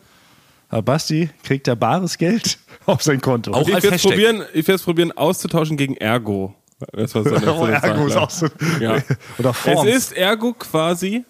Aber 0.68 0.82
Basti 0.82 1.30
kriegt 1.44 1.68
da 1.68 1.74
bares 1.74 2.18
Geld 2.18 2.58
auf 2.86 3.02
sein 3.02 3.20
Konto. 3.20 3.52
Auch 3.52 3.62
Ich 3.62 3.68
werde 3.74 3.90
Hashtag. 3.92 4.10
probieren, 4.12 4.42
ich 4.52 4.66
werde 4.66 4.82
probieren 4.82 5.12
auszutauschen 5.12 5.76
gegen 5.76 5.96
Ergo. 5.96 6.54
Das 6.92 7.14
war 7.14 7.22
so 7.24 7.30
Oh, 7.60 7.66
Ergo 7.66 8.06
ist 8.06 8.16
auch 8.16 8.30
so. 8.30 8.48
Ja. 8.80 8.98
Oder 9.38 9.54
Forms. 9.54 9.88
Es 9.88 9.96
ist 9.96 10.12
Ergo 10.16 10.52
quasi, 10.52 11.24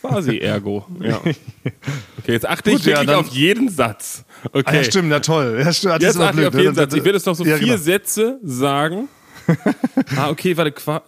quasi 0.00 0.38
Ergo. 0.38 0.86
Ja. 1.00 1.16
Okay, 1.16 1.34
jetzt 2.28 2.48
achte 2.48 2.70
Gut, 2.70 2.80
ich 2.80 2.86
ja, 2.86 2.92
wirklich 2.98 3.06
dann- 3.08 3.18
auf 3.24 3.28
jeden 3.28 3.68
Satz. 3.68 4.24
Okay. 4.52 4.62
Ah, 4.64 4.74
ja, 4.76 4.84
stimmt, 4.84 5.10
ja 5.10 5.20
toll. 5.20 5.60
Ja, 5.62 5.72
stimmt, 5.72 6.00
Jetzt 6.00 6.18
achte 6.18 6.40
ich 6.40 6.46
auf 6.46 6.52
blöd, 6.52 6.62
jeden 6.64 6.74
ne? 6.76 6.80
Satz. 6.80 6.94
Ich 6.94 7.04
werde 7.04 7.18
jetzt 7.18 7.26
noch 7.26 7.34
so 7.34 7.44
Ja, 7.44 7.56
vier 7.56 7.66
genau. 7.66 7.78
Sätze 7.78 8.38
sagen. 8.42 9.08
ah, 10.16 10.30
okay, 10.30 10.56
warte, 10.56 10.72
qua 10.72 11.02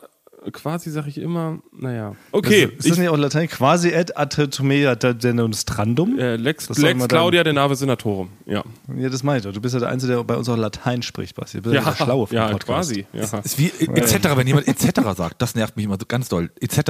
quasi 0.51 0.91
sage 0.91 1.09
ich 1.09 1.19
immer, 1.19 1.61
naja. 1.73 2.17
Okay, 2.33 2.65
ist 2.77 2.91
das 2.91 2.99
nicht 2.99 3.09
auch 3.09 3.17
Latein? 3.17 3.49
Quasi 3.49 3.91
et 3.91 4.17
atetomea 4.17 4.97
demonstrandum? 4.97 6.17
ich, 6.17 6.23
äh, 6.23 6.37
Lex, 6.37 6.67
Das 6.67 6.79
ist 6.79 6.83
doch 6.83 6.89
Lex 6.89 7.09
Claudia 7.09 7.45
de 7.45 7.53
Nave 7.53 7.77
Senatorum. 7.77 8.31
Ja, 8.47 8.65
Ja, 8.97 9.09
das 9.09 9.23
meinte 9.23 9.49
ich. 9.49 9.55
Du 9.55 9.61
bist 9.61 9.75
ja 9.75 9.81
der 9.81 9.91
Einzige, 9.91 10.15
der 10.15 10.25
bei 10.25 10.37
uns 10.37 10.49
auch 10.49 10.57
Latein 10.57 11.03
spricht, 11.03 11.37
Basti. 11.37 11.59
Du 11.59 11.71
bist 11.71 11.75
ja, 11.77 11.89
der 11.89 11.97
Schlaue 11.97 12.27
vom 12.27 12.37
ja 12.37 12.49
Podcast. 12.49 12.67
quasi. 12.67 13.07
Ja. 13.13 13.39
Ist 13.39 13.59
wie 13.59 13.71
etc., 13.79 14.37
wenn 14.37 14.47
jemand 14.47 14.67
etc. 14.67 15.01
sagt, 15.17 15.41
das 15.41 15.55
nervt 15.55 15.77
mich 15.77 15.85
immer 15.85 15.99
so 15.99 16.07
ganz 16.07 16.29
doll. 16.29 16.51
Etc. 16.61 16.81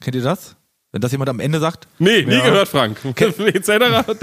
Kennt 0.00 0.14
ihr 0.14 0.22
das? 0.22 0.56
Wenn 0.90 1.02
das 1.02 1.12
jemand 1.12 1.28
am 1.28 1.38
Ende 1.38 1.60
sagt? 1.60 1.86
Nee, 1.98 2.22
nie 2.22 2.40
gehört, 2.40 2.66
Frank. 2.66 2.96
Etc. 3.04 3.68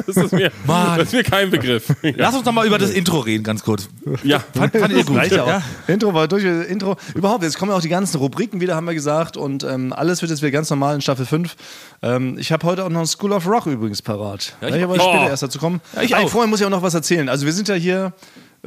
Das 0.08 0.18
ist 0.18 0.32
mir, 0.32 0.52
Mann. 0.66 0.98
das 0.98 1.10
ist 1.10 1.14
mir 1.14 1.24
kein 1.24 1.52
Begriff. 1.52 1.94
Ja. 2.02 2.12
Lass 2.18 2.36
uns 2.36 2.44
noch 2.44 2.54
mal 2.54 2.66
über 2.66 2.80
das 2.80 2.90
Intro 2.90 3.20
reden, 3.20 3.44
ganz 3.44 3.64
kurz. 3.64 3.88
ja. 4.24 4.40
Fand, 4.40 4.76
fand 4.76 4.92
ihr 4.92 5.04
gut? 5.04 5.28
Ja 5.30 5.44
auch. 5.44 5.48
Ja? 5.48 5.62
Intro 5.86 6.16
war 6.16 6.28
durch. 6.28 6.44
Intro. 6.44 6.96
Überhaupt, 7.14 7.44
jetzt 7.44 7.60
kommen 7.60 7.70
ja 7.72 7.78
auch 7.78 7.84
die 7.84 7.90
ganzen 7.90 8.18
Rubriken 8.18 8.62
wieder, 8.62 8.76
haben 8.76 8.86
wir 8.88 8.96
gesagt. 8.96 9.38
Und 9.38 9.64
ähm, 9.64 9.94
alles 9.94 10.24
wird 10.24 10.32
jetzt 10.32 10.42
wieder 10.42 10.50
ganz 10.50 10.72
normal 10.72 10.96
in 10.96 11.02
Staffel 11.02 11.28
5. 11.28 11.56
Ähm, 12.02 12.36
ich 12.40 12.52
habe 12.52 12.66
heute 12.66 12.84
auch 12.84 12.90
noch 12.90 13.02
ein 13.02 13.06
School 13.06 13.34
of 13.34 13.48
Rock 13.48 13.68
übrigens 13.68 14.02
parat. 14.02 14.56
Ja, 14.62 14.70
ich 14.70 14.76
ich 14.78 14.82
habe 14.82 14.96
später 14.96 15.30
erst 15.30 15.44
dazu 15.44 15.60
kommen. 15.60 15.82
Ja, 15.96 16.02
ich 16.02 16.16
auch. 16.16 16.28
Vorher 16.30 16.50
muss 16.50 16.62
ich 16.62 16.66
auch 16.66 16.72
noch 16.72 16.82
was 16.82 16.96
erzählen. 16.96 17.30
Also 17.30 17.46
wir 17.46 17.54
sind 17.54 17.68
ja 17.68 17.76
hier. 17.76 18.12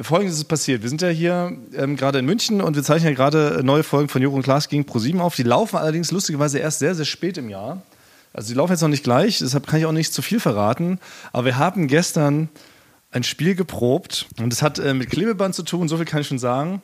Folgendes 0.01 0.37
ist 0.37 0.45
passiert. 0.45 0.83
Wir 0.83 0.87
sind 0.87 1.01
ja 1.01 1.09
hier 1.09 1.51
ähm, 1.75 1.97
gerade 1.97 2.19
in 2.19 2.25
München 2.25 2.61
und 2.61 2.77
wir 2.77 2.83
zeichnen 2.83 3.09
ja 3.09 3.15
gerade 3.17 3.59
neue 3.63 3.83
Folgen 3.83 4.07
von 4.07 4.21
Joko 4.21 4.37
und 4.37 4.43
Klaas 4.43 4.69
gegen 4.69 4.85
ProSieben 4.85 5.19
auf. 5.19 5.35
Die 5.35 5.43
laufen 5.43 5.75
allerdings 5.75 6.11
lustigerweise 6.11 6.59
erst 6.59 6.79
sehr, 6.79 6.95
sehr 6.95 7.03
spät 7.03 7.37
im 7.37 7.49
Jahr. 7.49 7.81
Also 8.33 8.49
die 8.49 8.53
laufen 8.55 8.71
jetzt 8.71 8.81
noch 8.81 8.89
nicht 8.89 9.03
gleich, 9.03 9.39
deshalb 9.39 9.67
kann 9.67 9.79
ich 9.79 9.85
auch 9.85 9.91
nicht 9.91 10.13
zu 10.13 10.21
viel 10.21 10.39
verraten. 10.39 10.99
Aber 11.33 11.45
wir 11.45 11.57
haben 11.57 11.87
gestern 11.87 12.49
ein 13.11 13.23
Spiel 13.23 13.55
geprobt 13.55 14.27
und 14.39 14.53
es 14.53 14.61
hat 14.61 14.79
äh, 14.79 14.93
mit 14.93 15.09
Klebeband 15.09 15.55
zu 15.55 15.63
tun, 15.63 15.87
so 15.87 15.97
viel 15.97 16.05
kann 16.05 16.21
ich 16.21 16.27
schon 16.27 16.39
sagen. 16.39 16.81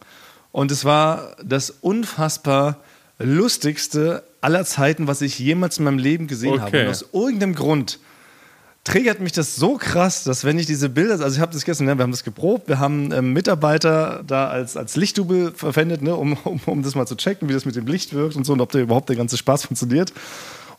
Und 0.51 0.71
es 0.71 0.85
war 0.85 1.35
das 1.43 1.69
unfassbar 1.69 2.77
lustigste 3.19 4.23
aller 4.41 4.65
Zeiten, 4.65 5.07
was 5.07 5.21
ich 5.21 5.37
jemals 5.39 5.77
in 5.77 5.85
meinem 5.85 5.97
Leben 5.97 6.27
gesehen 6.27 6.61
habe. 6.61 6.67
Okay. 6.67 6.85
Und 6.85 6.91
aus 6.91 7.05
irgendeinem 7.13 7.55
Grund 7.55 7.99
triggert 8.83 9.19
mich 9.19 9.31
das 9.31 9.55
so 9.55 9.77
krass, 9.77 10.23
dass 10.23 10.45
wenn 10.45 10.59
ich 10.59 10.67
diese 10.67 10.89
Bilder, 10.89 11.19
also 11.23 11.35
ich 11.35 11.41
habe 11.41 11.51
das 11.51 11.65
gestern, 11.65 11.87
ne, 11.87 11.97
wir 11.97 12.03
haben 12.03 12.11
das 12.11 12.23
geprobt, 12.23 12.67
wir 12.67 12.79
haben 12.79 13.11
ähm, 13.11 13.33
Mitarbeiter 13.33 14.23
da 14.25 14.47
als, 14.47 14.77
als 14.77 14.95
Lichtdubel 14.95 15.51
verwendet, 15.51 16.01
ne, 16.01 16.15
um, 16.15 16.37
um, 16.43 16.61
um 16.65 16.83
das 16.83 16.95
mal 16.95 17.07
zu 17.07 17.15
checken, 17.15 17.49
wie 17.49 17.53
das 17.53 17.65
mit 17.65 17.75
dem 17.75 17.87
Licht 17.87 18.13
wirkt 18.13 18.35
und 18.35 18.45
so 18.45 18.53
und 18.53 18.61
ob 18.61 18.71
da 18.71 18.79
überhaupt 18.79 19.09
der 19.09 19.15
ganze 19.15 19.37
Spaß 19.37 19.65
funktioniert. 19.65 20.13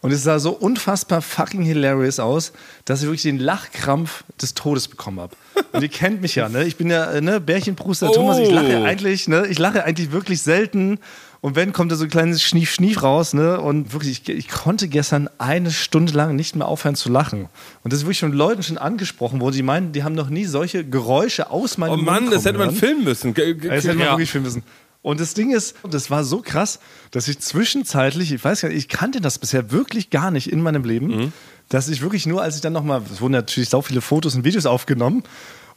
Und 0.03 0.13
es 0.13 0.23
sah 0.23 0.39
so 0.39 0.51
unfassbar 0.53 1.23
fucking 1.23 1.63
hilarious 1.63 2.21
aus, 2.21 2.53
dass 2.85 3.01
ich 3.01 3.07
wirklich 3.07 3.23
den 3.23 3.39
Lachkrampf 3.39 4.25
des 4.41 4.55
Todes 4.55 4.89
bekommen 4.89 5.21
habe. 5.21 5.35
Und 5.73 5.83
ihr 5.83 5.89
kennt 5.89 6.21
mich 6.23 6.35
ja, 6.37 6.49
ne? 6.49 6.65
Ich 6.65 6.77
bin 6.77 6.91
ja, 6.91 7.11
äh, 7.11 7.21
ne, 7.21 7.41
Bärchenbruster 7.41 8.13
Thomas, 8.13 8.39
ich 8.39 8.51
lache 8.51 8.79
Oh. 8.81 8.85
eigentlich, 8.85 9.27
ne? 9.29 9.47
Ich 9.49 9.59
lache 9.59 9.85
eigentlich 9.85 10.13
wirklich 10.13 10.43
selten. 10.43 10.99
Und 11.41 11.55
wenn, 11.55 11.73
kommt 11.73 11.93
da 11.93 11.97
so 11.97 12.05
ein 12.05 12.11
kleines 12.11 12.43
Schnief, 12.43 12.73
Schnief 12.73 13.03
raus, 13.03 13.33
ne? 13.35 13.61
Und 13.61 13.93
wirklich, 13.93 14.23
ich, 14.23 14.29
ich 14.29 14.49
konnte 14.49 14.89
gestern 14.89 15.29
eine 15.39 15.71
Stunde 15.71 16.13
lang 16.13 16.37
nicht 16.37 16.57
mehr 16.57 16.67
aufhören 16.67 16.95
zu 16.97 17.09
lachen. 17.11 17.49
Und 17.83 17.93
das 17.93 18.01
ist 18.01 18.05
wirklich 18.07 18.21
von 18.21 18.33
Leuten 18.33 18.63
schon 18.63 18.79
angesprochen 18.79 19.41
worden, 19.41 19.55
die 19.55 19.63
meinen, 19.63 19.93
die 19.93 20.03
haben 20.05 20.15
noch 20.15 20.29
nie 20.29 20.45
solche 20.45 20.85
Geräusche 20.85 21.51
aus 21.51 21.79
meinem 21.79 21.93
Oh 21.93 21.97
Mund 21.97 22.07
Mann, 22.07 22.25
das 22.31 22.45
kommen 22.45 22.45
hätte 22.45 22.59
man 22.59 22.69
hören. 22.69 22.77
filmen 22.77 23.05
müssen. 23.05 23.35
Das 23.35 23.45
hätte 23.45 23.89
man 23.89 23.99
ja. 23.99 24.13
wirklich 24.13 24.31
filmen 24.31 24.47
müssen. 24.47 24.63
Und 25.07 25.21
das 25.21 25.35
Ding 25.35 25.53
ist, 25.55 25.77
das 25.89 26.11
war 26.11 26.25
so 26.25 26.43
krass, 26.43 26.81
dass 27.13 27.29
ich 27.29 27.39
zwischenzeitlich, 27.39 28.33
ich 28.33 28.43
weiß 28.43 28.63
gar 28.63 28.71
nicht, 28.71 28.79
ich 28.79 28.89
kannte 28.89 29.21
das 29.21 29.39
bisher 29.39 29.71
wirklich 29.71 30.11
gar 30.11 30.33
nicht 30.33 30.51
in 30.51 30.61
meinem 30.61 30.83
Leben, 30.83 31.07
Mhm. 31.07 31.33
dass 31.69 31.87
ich 31.89 32.03
wirklich 32.03 32.27
nur, 32.27 32.43
als 32.43 32.57
ich 32.57 32.61
dann 32.61 32.73
nochmal, 32.73 33.03
es 33.13 33.21
wurden 33.21 33.35
natürlich 33.35 33.69
so 33.69 33.83
viele 33.83 34.01
Fotos 34.01 34.35
und 34.35 34.43
Videos 34.43 34.67
aufgenommen, 34.67 35.23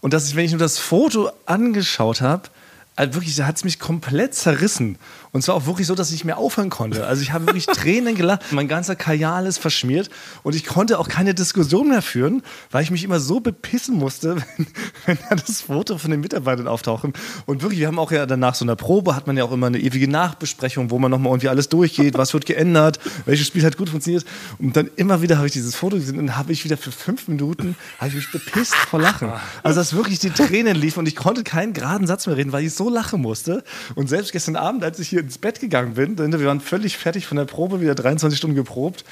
und 0.02 0.14
dass 0.16 0.28
ich, 0.28 0.36
wenn 0.36 0.46
ich 0.46 0.52
nur 0.52 0.60
das 0.60 0.80
Foto 0.80 1.30
angeschaut 1.46 2.22
habe, 2.22 2.50
also 2.96 3.14
wirklich, 3.14 3.36
da 3.36 3.46
hat 3.46 3.58
es 3.58 3.64
mich 3.64 3.78
komplett 3.78 4.34
zerrissen. 4.34 4.98
Und 5.32 5.44
zwar 5.44 5.56
auch 5.56 5.68
wirklich 5.68 5.86
so, 5.86 5.94
dass 5.94 6.08
ich 6.08 6.14
nicht 6.14 6.26
mehr 6.26 6.38
aufhören 6.38 6.70
konnte. 6.70 7.06
Also 7.06 7.22
ich 7.22 7.32
habe 7.32 7.46
wirklich 7.46 7.66
Tränen 7.68 8.16
gelacht. 8.16 8.52
Mein 8.52 8.68
ganzer 8.68 8.96
Kajal 8.96 9.46
ist 9.46 9.60
verschmiert. 9.60 10.10
Und 10.42 10.56
ich 10.56 10.66
konnte 10.66 10.98
auch 10.98 11.08
keine 11.08 11.36
Diskussion 11.36 11.90
mehr 11.90 12.02
führen, 12.02 12.42
weil 12.72 12.84
ich 12.84 12.90
mich 12.90 13.04
immer 13.04 13.20
so 13.20 13.40
bepissen 13.40 13.96
musste, 13.96 14.38
wenn, 14.58 14.68
wenn 15.06 15.18
da 15.30 15.36
das 15.36 15.62
Foto 15.62 15.98
von 15.98 16.10
den 16.10 16.20
Mitarbeitern 16.20 16.68
auftauchen. 16.68 17.14
Und 17.46 17.62
wirklich, 17.62 17.80
wir 17.80 17.88
haben 17.88 18.00
auch 18.00 18.12
ja 18.12 18.26
danach 18.26 18.56
so 18.56 18.66
einer 18.66 18.76
Probe, 18.76 19.16
hat 19.16 19.28
man 19.28 19.38
ja 19.38 19.44
auch 19.44 19.52
immer 19.52 19.68
eine 19.68 19.80
ewige 19.80 20.08
Nachbesprechung, 20.08 20.90
wo 20.90 20.98
man 20.98 21.12
nochmal 21.12 21.32
irgendwie 21.32 21.50
alles 21.50 21.70
durchgeht, 21.70 22.18
was 22.18 22.34
wird 22.34 22.48
geändert, 22.48 23.00
welches 23.26 23.48
Spiel 23.48 23.64
hat 23.64 23.78
gut 23.78 23.90
funktioniert. 23.90 24.26
Und 24.58 24.76
dann 24.76 24.90
immer 24.96 25.22
wieder 25.22 25.38
habe 25.38 25.46
ich 25.46 25.54
dieses 25.54 25.76
Foto 25.76 25.98
gesehen 25.98 26.18
und 26.18 26.38
habe 26.38 26.52
ich 26.52 26.64
wieder 26.66 26.78
für 26.78 26.92
fünf 26.92 27.28
Minuten, 27.28 27.76
habe 28.00 28.10
ich 28.10 28.16
mich 28.16 28.32
bepisst 28.32 28.74
vor 28.76 29.00
Lachen. 29.00 29.32
Also 29.62 29.80
dass 29.80 29.94
wirklich 29.94 30.18
die 30.20 30.32
Tränen 30.32 30.76
liefen 30.76 31.00
und 31.00 31.08
ich 31.08 31.16
konnte 31.16 31.44
keinen 31.44 31.74
geraden 31.74 32.08
Satz 32.08 32.26
mehr 32.26 32.36
reden, 32.36 32.52
weil 32.52 32.66
ich 32.66 32.74
so 32.74 32.90
lachen 32.90 33.22
musste. 33.22 33.64
Und 33.96 34.10
selbst 34.10 34.32
gestern 34.32 34.56
Abend, 34.56 34.84
als 34.84 35.00
ich 35.00 35.10
hier 35.10 35.19
ins 35.20 35.38
Bett 35.38 35.60
gegangen 35.60 35.94
bin, 35.94 36.16
denn 36.16 36.32
wir 36.32 36.48
waren 36.48 36.62
völlig 36.62 36.98
fertig 36.98 37.28
von 37.28 37.38
der 37.38 37.46
Probe, 37.46 37.82
wieder 37.82 37.96
23 37.96 38.38
Stunden 38.38 38.56
geprobt, 38.56 39.06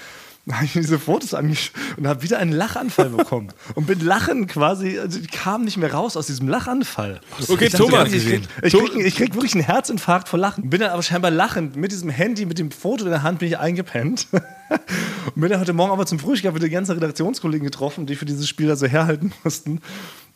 habe 0.54 0.66
ich 0.66 0.76
mir 0.76 0.82
diese 0.82 1.00
Fotos 1.00 1.34
angeschaut 1.34 1.74
und 1.98 2.08
habe 2.08 2.24
wieder 2.24 2.40
einen 2.40 2.52
Lachanfall 2.52 3.10
bekommen. 3.10 3.50
Und 3.76 3.86
bin 3.86 4.00
lachen 4.00 4.48
quasi, 4.48 4.98
also 4.98 5.20
kam 5.32 5.66
nicht 5.66 5.78
mehr 5.78 5.94
raus 5.94 6.16
aus 6.16 6.28
diesem 6.28 6.48
Lachanfall. 6.48 7.20
Okay, 7.48 7.66
Ich 7.66 7.72
dachte, 7.72 7.84
Thomas. 7.84 8.14
Ich 8.14 8.26
krieg, 8.26 8.42
ich, 8.62 8.74
krieg, 8.74 8.96
ich 8.96 9.16
krieg 9.16 9.34
wirklich 9.36 9.54
einen 9.56 9.64
Herzinfarkt 9.64 10.30
vor 10.30 10.40
Lachen. 10.40 10.70
Bin 10.70 10.80
dann 10.80 10.92
aber 10.92 11.04
scheinbar 11.04 11.32
lachend 11.32 11.76
mit 11.76 11.92
diesem 11.92 12.10
Handy, 12.10 12.46
mit 12.46 12.60
dem 12.60 12.72
Foto 12.72 13.04
in 13.04 13.12
der 13.12 13.24
Hand 13.24 13.40
bin 13.40 13.50
ich 13.50 13.58
eingepennt. 13.58 14.28
Und 14.32 15.42
bin 15.42 15.50
dann 15.50 15.60
heute 15.60 15.74
Morgen 15.74 15.92
aber 15.92 16.06
zum 16.06 16.20
Frühstück, 16.20 16.48
habe 16.48 16.56
wieder 16.56 16.68
die 16.68 16.74
ganzen 16.74 16.94
Redaktionskollegen 16.94 17.66
getroffen, 17.66 18.06
die 18.06 18.16
für 18.16 18.26
dieses 18.26 18.48
Spiel 18.48 18.68
da 18.68 18.76
so 18.76 18.88
herhalten 18.88 19.34
mussten. 19.44 19.82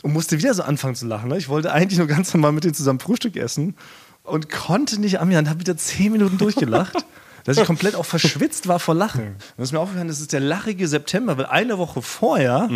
Und 0.03 0.13
musste 0.13 0.37
wieder 0.37 0.53
so 0.53 0.63
anfangen 0.63 0.95
zu 0.95 1.05
lachen. 1.05 1.29
ne? 1.29 1.37
Ich 1.37 1.47
wollte 1.47 1.71
eigentlich 1.71 1.99
nur 1.99 2.07
ganz 2.07 2.33
normal 2.33 2.51
mit 2.51 2.63
denen 2.63 2.73
zusammen 2.73 2.99
Frühstück 2.99 3.37
essen 3.37 3.75
und 4.23 4.49
konnte 4.49 4.99
nicht 4.99 5.19
an 5.19 5.27
mir 5.27 5.39
und 5.39 5.49
habe 5.49 5.59
wieder 5.59 5.77
zehn 5.77 6.11
Minuten 6.11 6.37
durchgelacht. 6.37 6.95
Dass 7.43 7.57
ich 7.57 7.65
komplett 7.65 7.95
auch 7.95 8.05
verschwitzt 8.05 8.67
war 8.67 8.79
vor 8.79 8.93
Lachen. 8.93 9.29
Und 9.29 9.37
das 9.57 9.69
ist 9.69 9.71
mir 9.71 9.79
aufgefallen, 9.79 10.07
das 10.07 10.19
ist 10.19 10.31
der 10.31 10.41
lachige 10.41 10.87
September, 10.87 11.39
weil 11.39 11.47
eine 11.47 11.79
Woche 11.79 12.03
vorher 12.03 12.67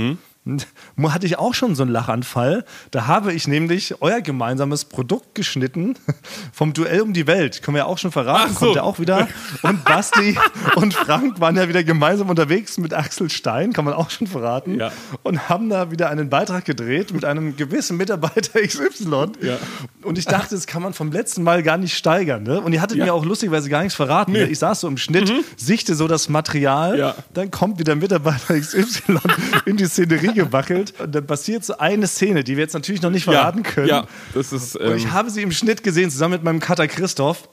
hatte 1.08 1.26
ich 1.26 1.38
auch 1.38 1.54
schon 1.54 1.76
so 1.76 1.84
einen 1.84 1.92
Lachanfall. 1.92 2.66
Da 2.92 3.08
habe 3.08 3.34
ich 3.34 3.48
nämlich 3.48 4.02
euer 4.02 4.22
gemeinsames 4.22 4.86
Produkt 4.86 5.36
geschnitten 5.36 5.96
vom 6.54 6.74
Duell 6.74 7.02
um 7.02 7.14
die 7.14 7.28
Welt. 7.28 7.62
Können 7.62 7.76
wir 7.76 7.80
ja 7.80 7.86
auch 7.86 7.98
schon 7.98 8.12
verraten, 8.12 8.54
so. 8.54 8.60
kommt 8.60 8.76
ja 8.76 8.84
auch 8.84 9.00
wieder. 9.00 9.28
Und 9.64 9.84
Basti 9.86 10.38
und 10.76 10.94
Frank 10.94 11.40
waren 11.40 11.56
ja 11.56 11.68
wieder 11.68 11.84
gemeinsam 11.84 12.30
unterwegs 12.30 12.78
mit 12.78 12.94
Axel 12.94 13.30
Stein, 13.30 13.74
kann 13.74 13.86
man 13.86 13.94
auch 13.94 14.10
schon 14.10 14.28
verraten. 14.28 14.80
Ja. 14.80 14.92
Und 15.24 15.50
haben 15.50 15.70
da 15.70 15.92
wieder 15.92 16.10
einen 16.10 16.30
Beitrag 16.30 16.66
gedreht 16.66 17.14
mit 17.14 17.26
einem 17.26 17.56
gewissen 17.56 17.98
Mitarbeiter 17.98 18.62
XY. 18.62 19.32
Ja. 19.42 19.58
Und 20.04 20.18
ich 20.18 20.26
dachte, 20.26 20.56
das 20.56 20.68
kann 20.68 20.82
man 20.84 20.94
vom 20.94 21.12
letzten 21.12 21.44
Mal 21.44 21.64
gar 21.64 21.78
nicht 21.78 21.96
steigern. 21.98 22.44
Ne? 22.44 22.62
Und 22.62 22.74
ihr 22.74 22.82
hattet 22.82 22.98
Ja. 22.98 23.06
mir 23.06 23.14
auch 23.14 23.26
lustigerweise 23.26 23.70
gar 23.70 23.82
nichts 23.82 23.96
verraten. 23.96 24.32
Ne? 24.34 24.44
Ich 24.46 24.60
saß 24.60 24.82
so 24.82 24.88
im 24.88 24.98
Schnitt, 24.98 25.32
sichte 25.58 25.96
so 25.96 26.08
das 26.08 26.30
Material, 26.30 27.16
dann 27.34 27.52
kommt 27.52 27.80
wieder 27.80 27.96
Mitarbeiter 27.96 28.60
XY 28.60 29.20
in 29.66 29.78
die 29.78 29.86
Szenerie 29.86 30.35
gewackelt 30.36 30.94
und 31.00 31.14
dann 31.16 31.26
passiert 31.26 31.66
so 31.66 31.78
eine 31.80 32.06
Szene, 32.08 32.44
die 32.44 32.56
wir 32.58 32.64
jetzt 32.64 32.74
natürlich 32.74 33.02
noch 33.02 33.10
nicht 33.10 33.24
verraten 33.24 33.64
können. 33.64 33.88
Ja, 33.88 34.06
das 34.34 34.54
ist. 34.54 34.76
Und 34.76 34.96
ich 34.98 35.06
Ähm, 35.06 35.14
habe 35.14 35.30
sie 35.32 35.42
im 35.42 35.52
Schnitt 35.52 35.84
gesehen, 35.84 36.12
zusammen 36.12 36.34
mit 36.34 36.44
meinem 36.44 36.60
Cutter 36.60 36.88
Christoph. 36.88 37.50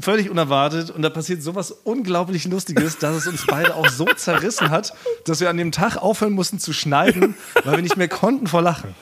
Völlig 0.00 0.30
unerwartet. 0.30 0.90
Und 0.90 1.02
da 1.02 1.10
passiert 1.10 1.42
sowas 1.42 1.72
unglaublich 1.72 2.44
Lustiges, 2.46 2.96
dass 2.98 3.16
es 3.16 3.26
uns 3.26 3.44
beide 3.46 3.74
auch 3.74 3.88
so 3.88 4.06
zerrissen 4.06 4.70
hat, 4.70 4.94
dass 5.26 5.40
wir 5.40 5.50
an 5.50 5.56
dem 5.58 5.72
Tag 5.72 5.96
aufhören 5.96 6.32
mussten 6.32 6.58
zu 6.58 6.72
schneiden, 6.72 7.34
weil 7.64 7.76
wir 7.76 7.82
nicht 7.82 7.96
mehr 7.96 8.08
konnten 8.08 8.46
vor 8.46 8.62
Lachen. 8.62 8.94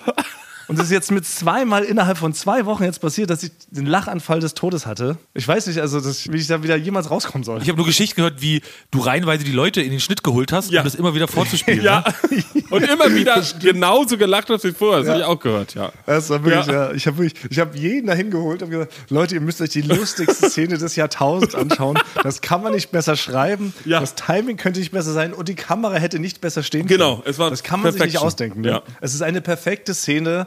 Und 0.68 0.78
das 0.78 0.86
ist 0.86 0.92
jetzt 0.92 1.10
mit 1.10 1.24
zweimal 1.26 1.82
innerhalb 1.82 2.18
von 2.18 2.34
zwei 2.34 2.66
Wochen 2.66 2.84
jetzt 2.84 3.00
passiert, 3.00 3.30
dass 3.30 3.42
ich 3.42 3.50
den 3.70 3.86
Lachanfall 3.86 4.40
des 4.40 4.52
Todes 4.54 4.84
hatte. 4.86 5.16
Ich 5.34 5.48
weiß 5.48 5.66
nicht, 5.66 5.80
also 5.80 5.98
das, 6.00 6.30
wie 6.30 6.36
ich 6.36 6.46
da 6.46 6.62
wieder 6.62 6.76
jemals 6.76 7.10
rauskommen 7.10 7.42
soll. 7.42 7.62
Ich 7.62 7.68
habe 7.68 7.78
nur 7.78 7.86
Geschichten 7.86 8.16
gehört, 8.16 8.42
wie 8.42 8.60
du 8.90 9.00
reihenweise 9.00 9.44
die 9.44 9.52
Leute 9.52 9.80
in 9.80 9.90
den 9.90 10.00
Schnitt 10.00 10.22
geholt 10.22 10.52
hast, 10.52 10.70
Ja. 10.70 10.80
um 10.80 10.84
das 10.84 10.94
immer 10.94 11.14
wieder 11.14 11.26
vorzuspielen. 11.26 11.82
ja. 11.82 12.04
Ne? 12.30 12.44
Und 12.70 12.82
immer 12.86 13.14
wieder 13.14 13.42
genauso 13.60 14.18
gelacht 14.18 14.50
hast 14.50 14.64
wie 14.64 14.72
vorher. 14.72 15.00
Das 15.00 15.08
habe 15.08 15.20
ich 15.20 15.24
auch 15.26 15.40
gehört, 15.40 15.74
ja. 15.74 15.90
Das 16.04 16.28
war 16.28 16.44
wirklich, 16.44 16.66
Ja. 16.66 16.88
ja. 16.88 16.92
ich 16.92 17.06
habe 17.06 17.24
ich 17.48 17.58
habe 17.58 17.76
jeden 17.78 18.06
dahin 18.06 18.30
geholt 18.30 18.62
und 18.62 18.68
gesagt, 18.70 18.92
Leute, 19.08 19.36
ihr 19.36 19.40
müsst 19.40 19.62
euch 19.62 19.70
die 19.70 19.80
lustigste 19.80 20.50
Szene 20.50 20.76
des 20.76 20.96
Jahrtausends 20.96 21.54
anschauen. 21.54 21.98
Das 22.22 22.42
kann 22.42 22.62
man 22.62 22.72
nicht 22.74 22.90
besser 22.90 23.16
schreiben. 23.16 23.72
Ja. 23.86 24.00
Das 24.00 24.14
Timing 24.16 24.58
könnte 24.58 24.80
nicht 24.80 24.92
besser 24.92 25.14
sein 25.14 25.32
und 25.32 25.48
die 25.48 25.54
Kamera 25.54 25.94
hätte 25.94 26.18
nicht 26.18 26.42
besser 26.42 26.62
stehen 26.62 26.86
Genau, 26.86 27.16
können. 27.16 27.30
es 27.30 27.38
war 27.38 27.48
das 27.48 27.62
kann 27.62 27.80
man 27.80 27.92
sich 27.92 28.00
nicht 28.02 28.10
Perfection. 28.12 28.26
ausdenken. 28.26 28.60
Ne? 28.60 28.68
Ja. 28.68 28.82
Es 29.00 29.14
ist 29.14 29.22
eine 29.22 29.40
perfekte 29.40 29.94
Szene. 29.94 30.46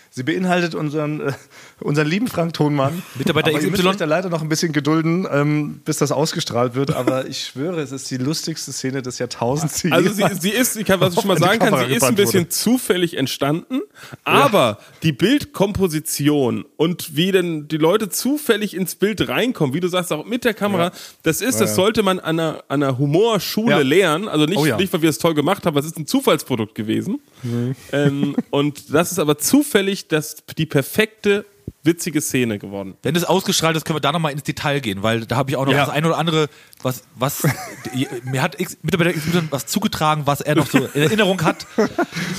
Sie 0.13 0.23
beinhaltet 0.23 0.75
unseren, 0.75 1.21
äh, 1.21 1.31
unseren 1.79 2.05
lieben 2.05 2.27
Frank 2.27 2.53
Thonmann. 2.53 3.01
Mitarbeiter 3.15 3.47
Aber 3.51 3.61
Ihr 3.61 3.69
müsst 3.71 3.81
XY. 3.81 3.89
euch 3.91 3.95
da 3.95 4.03
leider 4.03 4.27
noch 4.29 4.41
ein 4.41 4.49
bisschen 4.49 4.73
gedulden, 4.73 5.25
ähm, 5.31 5.79
bis 5.85 5.99
das 5.99 6.11
ausgestrahlt 6.11 6.75
wird. 6.75 6.93
Aber 6.93 7.27
ich 7.27 7.45
schwöre, 7.45 7.79
es 7.79 7.93
ist 7.93 8.11
die 8.11 8.17
lustigste 8.17 8.73
Szene 8.73 9.01
des 9.01 9.19
Jahrtausends. 9.19 9.85
Also 9.89 10.11
sie, 10.11 10.25
sie 10.37 10.49
ist, 10.49 10.75
ich 10.75 10.85
kann, 10.85 10.99
was 10.99 11.13
ich 11.13 11.19
schon 11.21 11.29
mal 11.29 11.37
sagen 11.37 11.59
kann, 11.59 11.87
sie 11.87 11.95
ist 11.95 12.03
ein 12.03 12.15
bisschen 12.15 12.41
wurde. 12.41 12.49
zufällig 12.49 13.15
entstanden, 13.17 13.79
aber 14.25 14.79
die 15.01 15.13
Bildkomposition 15.13 16.65
und 16.77 17.15
wie 17.15 17.31
denn 17.31 17.67
die 17.69 17.77
Leute 17.77 18.09
zufällig 18.09 18.75
ins 18.75 18.95
Bild 18.95 19.27
reinkommen, 19.29 19.73
wie 19.73 19.79
du 19.79 19.87
sagst, 19.87 20.11
auch 20.11 20.25
mit 20.25 20.43
der 20.43 20.53
Kamera, 20.53 20.91
das 21.23 21.41
ist, 21.41 21.61
das 21.61 21.75
sollte 21.75 22.03
man 22.03 22.19
an 22.19 22.39
einer, 22.39 22.63
an 22.67 22.83
einer 22.83 22.97
Humorschule 22.97 23.71
Ja. 23.71 23.79
lernen. 23.79 24.27
Also 24.27 24.45
nicht, 24.45 24.57
Oh 24.57 24.65
ja. 24.65 24.75
nicht, 24.77 24.91
weil 24.91 25.01
wir 25.01 25.09
es 25.09 25.17
toll 25.19 25.33
gemacht 25.35 25.65
haben, 25.65 25.73
aber 25.75 25.79
es 25.79 25.85
ist 25.85 25.97
ein 25.97 26.05
Zufallsprodukt 26.07 26.75
gewesen. 26.75 27.19
Mhm. 27.43 27.75
Ähm, 27.93 28.35
und 28.49 28.93
das 28.93 29.11
ist 29.11 29.19
aber 29.19 29.37
zufällig 29.37 30.00
das, 30.07 30.43
die 30.57 30.65
perfekte, 30.65 31.45
witzige 31.83 32.21
Szene 32.21 32.59
geworden. 32.59 32.95
Wenn 33.01 33.15
das 33.15 33.23
ausgestrahlt 33.23 33.75
ist, 33.75 33.85
können 33.85 33.95
wir 33.95 34.01
da 34.01 34.11
nochmal 34.11 34.31
ins 34.33 34.43
Detail 34.43 34.81
gehen, 34.81 35.01
weil 35.01 35.25
da 35.25 35.35
habe 35.35 35.49
ich 35.49 35.57
auch 35.57 35.65
noch 35.65 35.71
Ja. 35.73 35.79
das 35.85 35.89
eine 35.89 36.07
oder 36.07 36.17
andere, 36.19 36.47
was, 36.83 37.03
was, 37.15 37.41
mir 38.23 38.41
hat 38.43 38.59
X, 38.59 38.77
Mitarbeiter 38.83 39.13
XY 39.13 39.43
was 39.49 39.65
zugetragen, 39.65 40.23
was 40.25 40.41
er 40.41 40.55
noch 40.55 40.67
so 40.67 40.77
in 40.93 41.01
Erinnerung 41.01 41.41
hat. 41.43 41.65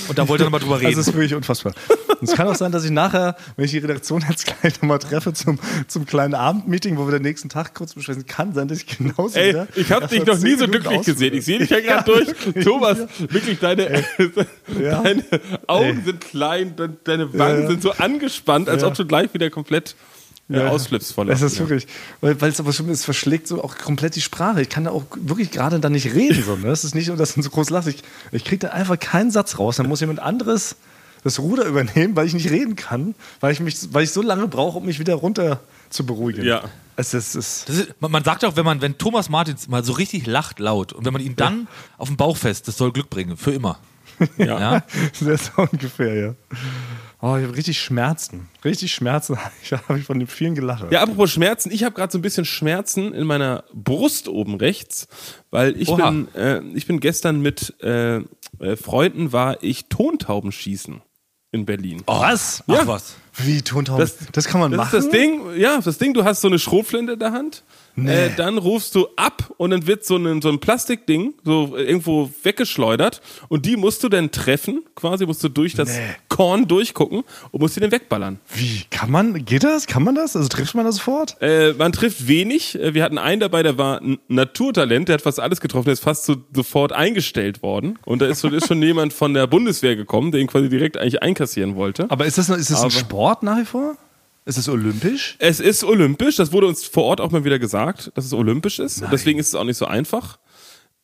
Und 0.09 0.17
da 0.19 0.29
wollte 0.29 0.45
er 0.45 0.47
nochmal 0.47 0.61
drüber 0.61 0.77
reden. 0.77 0.87
Also 0.87 1.01
es 1.01 1.09
ist 1.09 1.15
wirklich 1.15 1.35
unfassbar. 1.35 1.73
Und 2.21 2.29
es 2.29 2.37
kann 2.37 2.47
auch 2.47 2.55
sein, 2.55 2.71
dass 2.71 2.85
ich 2.85 2.93
nachher, 2.93 3.35
wenn 3.57 3.65
ich 3.65 3.73
die 3.73 3.79
Redaktion 3.79 4.25
jetzt 4.29 4.47
gleich 4.47 4.81
nochmal 4.81 5.01
treffe 5.01 5.33
zum, 5.33 5.59
zum 5.89 6.07
kleinen 6.07 6.35
Abendmeeting, 6.35 6.97
wo 6.97 7.07
wir 7.07 7.13
den 7.13 7.23
nächsten 7.23 7.49
Tag 7.49 7.75
kurz 7.75 7.95
besprechen, 7.95 8.27
kann 8.27 8.55
sein, 8.55 8.69
dass 8.69 8.79
ich 8.79 8.87
genauso 8.99 9.37
Ey, 9.39 9.49
wieder 9.49 9.67
ich 9.75 9.91
habe 9.91 10.07
dich 10.07 10.25
noch 10.25 10.39
nie 10.39 10.55
so 10.55 10.69
glücklich 10.69 11.03
gesehen. 11.03 11.35
Ich 11.35 11.45
sehe 11.45 11.59
dich 11.59 11.71
ja 11.71 11.79
Ja, 11.79 12.01
gerade 12.01 12.13
durch. 12.13 12.29
wirklich. 12.29 12.65
Thomas, 12.65 12.99
wirklich, 13.19 13.59
deine, 13.59 14.05
Ja. 14.81 15.03
deine 15.03 15.25
Augen 15.67 15.99
Ey. 15.99 16.05
sind 16.05 16.21
klein, 16.21 16.77
de- 16.77 16.91
deine 17.03 17.37
Wangen 17.37 17.63
Ja. 17.63 17.67
sind 17.69 17.83
so 17.83 17.91
angespannt, 17.93 18.69
als 18.69 18.83
Ja. 18.83 18.89
ob 18.89 18.95
du 18.95 19.05
gleich 19.05 19.22
wieder 19.33 19.51
komplett 19.51 19.95
äh, 20.51 20.59
Ja. 20.59 20.69
ausflippst 20.69 21.13
voll. 21.13 21.31
Es 21.31 21.43
ist 21.43 21.59
wirklich, 21.59 21.87
weil, 22.21 22.41
weil 22.41 22.51
es 22.51 22.61
aber 22.61 22.73
schon, 22.73 22.89
es 22.91 23.05
verschlägt 23.05 23.47
so 23.49 23.63
auch 23.63 23.77
komplett 23.79 24.17
die 24.17 24.21
Sprache. 24.21 24.63
Ich 24.63 24.69
kann 24.69 24.85
da 24.85 24.91
auch 24.91 25.05
wirklich 25.15 25.51
gerade 25.51 25.81
dann 25.81 25.93
nicht 25.93 26.13
reden. 26.15 26.43
So, 26.43 26.57
ne? 26.57 26.69
Es 26.69 26.85
ist 26.85 26.95
nicht 26.95 27.07
so, 27.07 27.17
dass 27.17 27.37
man 27.37 27.43
so 27.45 27.51
groß 27.51 27.71
lacht. 27.71 27.87
Ich, 27.89 28.03
ich 28.33 28.45
kriege 28.45 28.67
da 28.67 28.69
einfach 28.69 28.99
keinen 28.99 29.31
Satz 29.31 29.59
raus. 29.59 29.77
Dann 29.77 29.89
muss 29.89 30.01
jemand 30.01 30.21
anderes 30.21 30.77
das 31.25 31.39
Ruder 31.39 31.65
übernehmen, 31.67 32.17
weil 32.17 32.27
ich 32.27 32.35
nicht 32.35 32.51
reden 32.51 32.75
kann, 32.75 33.15
weil 33.41 33.53
ich, 33.53 33.61
mich, 33.61 33.77
weil 33.93 34.03
ich 34.03 34.11
so 34.11 34.23
lange 34.23 34.49
brauche, 34.49 34.79
um 34.79 34.87
mich 34.87 34.99
wieder 34.99 35.15
runter 35.15 35.61
zu 35.89 36.05
beruhigen. 36.05 36.45
Ja. 36.45 36.65
Es 36.97 37.15
ist, 37.15 37.37
es 37.37 37.47
ist 37.65 37.69
Das 37.69 37.77
ist, 37.79 37.95
man, 38.01 38.25
sagt 38.25 38.45
auch, 38.45 38.57
wenn 38.57 38.65
man, 38.65 38.83
wenn 38.83 38.99
Thomas 38.99 39.29
Martins 39.29 39.69
mal 39.69 39.85
so 39.85 39.93
richtig 39.93 40.27
lacht 40.27 40.59
laut 40.59 40.93
und 40.93 41.05
wenn 41.05 41.13
man 41.13 41.23
ihn 41.23 41.37
dann 41.37 41.69
auf 41.97 42.09
dem 42.09 42.17
Bauch 42.17 42.37
fest, 42.37 42.67
das 42.69 42.77
soll 42.77 42.93
Glück 42.93 43.09
bringen, 43.09 43.37
für 43.37 43.53
immer. 43.53 43.79
Ja. 44.37 44.61
Ja? 44.61 44.85
Das 45.21 45.23
ist 45.23 45.53
so 45.57 45.63
ungefähr, 45.63 46.15
ja. 46.15 46.35
Oh, 47.25 47.37
ich 47.37 47.45
habe 47.45 47.57
richtig 47.57 47.81
Schmerzen. 47.81 48.49
Richtig 48.65 48.93
Schmerzen 48.93 49.39
habe 49.39 49.99
ich 50.01 50.05
von 50.05 50.19
den 50.19 50.27
vielen 50.27 50.57
gelacht. 50.57 50.91
Ja, 50.91 51.03
apropos 51.03 51.31
Schmerzen, 51.31 51.71
ich 51.71 51.85
habe 51.85 51.95
gerade 51.95 52.11
so 52.11 52.19
ein 52.19 52.23
bisschen 52.23 52.45
Schmerzen 52.45 53.15
in 53.15 53.27
meiner 53.29 53.63
Brust 53.73 54.29
oben 54.29 54.57
rechts, 54.57 55.07
weil 55.53 55.81
ich 55.81 55.89
Oha. 55.89 56.11
bin, 56.11 56.35
äh, 56.35 56.61
ich 56.75 56.87
bin 56.87 56.99
gestern 56.99 57.41
mit 57.41 57.75
äh, 57.81 58.17
äh, 58.17 58.77
Freunden 58.77 59.33
war 59.33 59.63
ich 59.63 59.85
Tontaubenschießen 59.87 61.01
in 61.53 61.65
Berlin. 61.65 62.03
Was? 62.07 62.65
Ach 62.67 62.75
Ja. 62.75 62.87
was. 62.89 63.15
Wie 63.37 63.63
Tontauben? 63.63 64.11
Das, 64.33 64.45
kann 64.47 64.61
man 64.61 64.73
Das 64.73 64.79
machen? 64.79 64.99
ist 64.99 65.05
das 65.07 65.13
Ding, 65.13 65.41
ja, 65.57 65.81
das 65.81 65.99
Ding, 65.99 66.15
du 66.15 66.25
hast 66.25 66.41
so 66.41 66.49
eine 66.49 66.59
Schrotflinte 66.59 67.13
in 67.13 67.19
der 67.21 67.33
Hand. 67.33 67.63
Äh, 67.97 68.31
dann 68.37 68.57
rufst 68.57 68.95
du 68.95 69.07
ab 69.17 69.53
und 69.59 69.71
dann 69.71 69.87
wird 69.87 70.05
so 70.07 70.17
ein, 70.17 70.41
so 70.41 70.49
ein 70.49 70.61
Plastikding 70.61 71.35
so 71.45 71.77
irgendwo 71.77 72.31
weggeschleudert 72.43 73.21
und 73.49 73.67
die 73.67 73.77
musst 73.77 74.03
du 74.03 74.09
dann 74.09 74.31
treffen, 74.31 74.83
quasi 74.95 75.27
musst 75.27 75.45
du 75.45 75.51
durch 75.51 75.75
das 75.75 75.99
Korn 76.29 76.67
durchgucken 76.67 77.23
und 77.51 77.61
musst 77.61 77.77
die 77.77 77.81
dann 77.81 77.93
wegballern. 77.93 78.39
Wie? 78.55 78.85
Kann 78.91 79.11
man, 79.11 79.45
geht 79.45 79.63
das? 79.65 79.87
Kann 79.87 80.03
man 80.05 80.15
das? 80.15 80.35
Also 80.37 80.49
trifft 80.49 80.75
man 80.75 80.87
das 80.87 80.97
sofort? 80.97 81.37
Äh, 81.43 81.75
man 81.75 81.93
trifft 81.93 82.27
wenig. 82.29 82.81
Äh, 82.81 82.95
Wir 82.95 83.03
hatten 83.05 83.19
einen 83.19 83.41
dabei, 83.41 83.63
der 83.63 83.77
war 83.77 84.01
ein 84.01 84.19
Naturtalent, 84.29 85.09
der 85.09 85.15
hat 85.15 85.23
fast 85.23 85.39
alles 85.41 85.61
getroffen, 85.61 85.85
der 85.87 85.93
ist 85.93 86.03
fast 86.03 86.25
so 86.25 86.37
sofort 86.55 86.93
eingestellt 86.93 87.63
worden. 87.63 87.99
Und 88.07 88.23
da 88.23 88.27
ist, 88.27 88.41
schon- 88.41 88.55
ist 88.55 88.69
schon 88.69 88.83
jemand 88.83 89.13
von 89.13 89.35
der 89.35 89.47
Bundeswehr 89.47 89.97
gekommen, 89.97 90.33
der 90.33 90.41
ihn 90.41 90.47
quasi 90.47 90.69
direkt 90.71 90.97
eigentlich 90.97 91.23
einkassieren 91.23 91.77
wollte. 91.77 92.11
Aber 92.11 92.25
ist 92.25 92.39
das, 92.39 92.49
ist 92.49 92.71
das 92.71 92.83
ein 92.83 92.91
Sport 92.91 93.43
nach 93.43 93.59
wie 93.59 93.65
vor? 93.67 93.97
Ist 94.45 94.59
es 94.59 94.69
olympisch? 94.69 95.37
Es 95.39 95.61
ist 95.61 95.85
olympisch, 95.85 96.37
das 96.37 96.53
wurde 96.53 96.67
uns 96.67 96.85
vor 96.85 97.05
Ort 97.05 97.21
auch 97.21 97.31
mal 97.31 97.45
wieder 97.45 97.59
gesagt, 97.59 98.11
dass 98.15 98.25
es 98.25 98.33
olympisch 98.33 98.79
ist. 98.81 99.03
Deswegen 99.13 99.39
ist 99.39 99.49
es 99.49 99.55
auch 99.55 99.65
nicht 99.65 99.77
so 99.77 99.87
einfach. 99.87 100.39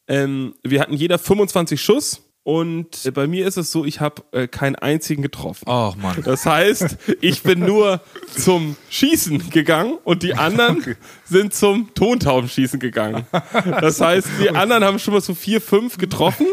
Ähm, 0.09 0.55
wir 0.63 0.81
hatten 0.81 0.95
jeder 0.95 1.19
25 1.19 1.81
Schuss 1.81 2.23
und 2.43 3.05
äh, 3.05 3.11
bei 3.11 3.27
mir 3.27 3.47
ist 3.47 3.59
es 3.59 3.71
so, 3.71 3.85
ich 3.85 4.01
habe 4.01 4.23
äh, 4.33 4.49
keinen 4.49 4.75
einzigen 4.75 5.21
getroffen. 5.21 5.65
Ach 5.69 5.95
Mann. 5.97 6.23
Das 6.25 6.47
heißt, 6.47 6.97
ich 7.21 7.43
bin 7.43 7.61
nur 7.61 8.01
zum 8.35 8.77
Schießen 8.89 9.51
gegangen 9.51 9.99
und 10.03 10.23
die 10.23 10.33
anderen 10.33 10.97
sind 11.25 11.53
zum 11.53 11.93
Tontaubenschießen 11.95 12.81
gegangen. 12.81 13.27
Das 13.83 14.01
heißt, 14.01 14.29
die 14.41 14.49
anderen 14.55 14.83
haben 14.83 14.99
schon 14.99 15.13
mal 15.13 15.21
so 15.21 15.35
vier, 15.35 15.61
fünf 15.61 15.99
getroffen 15.99 16.47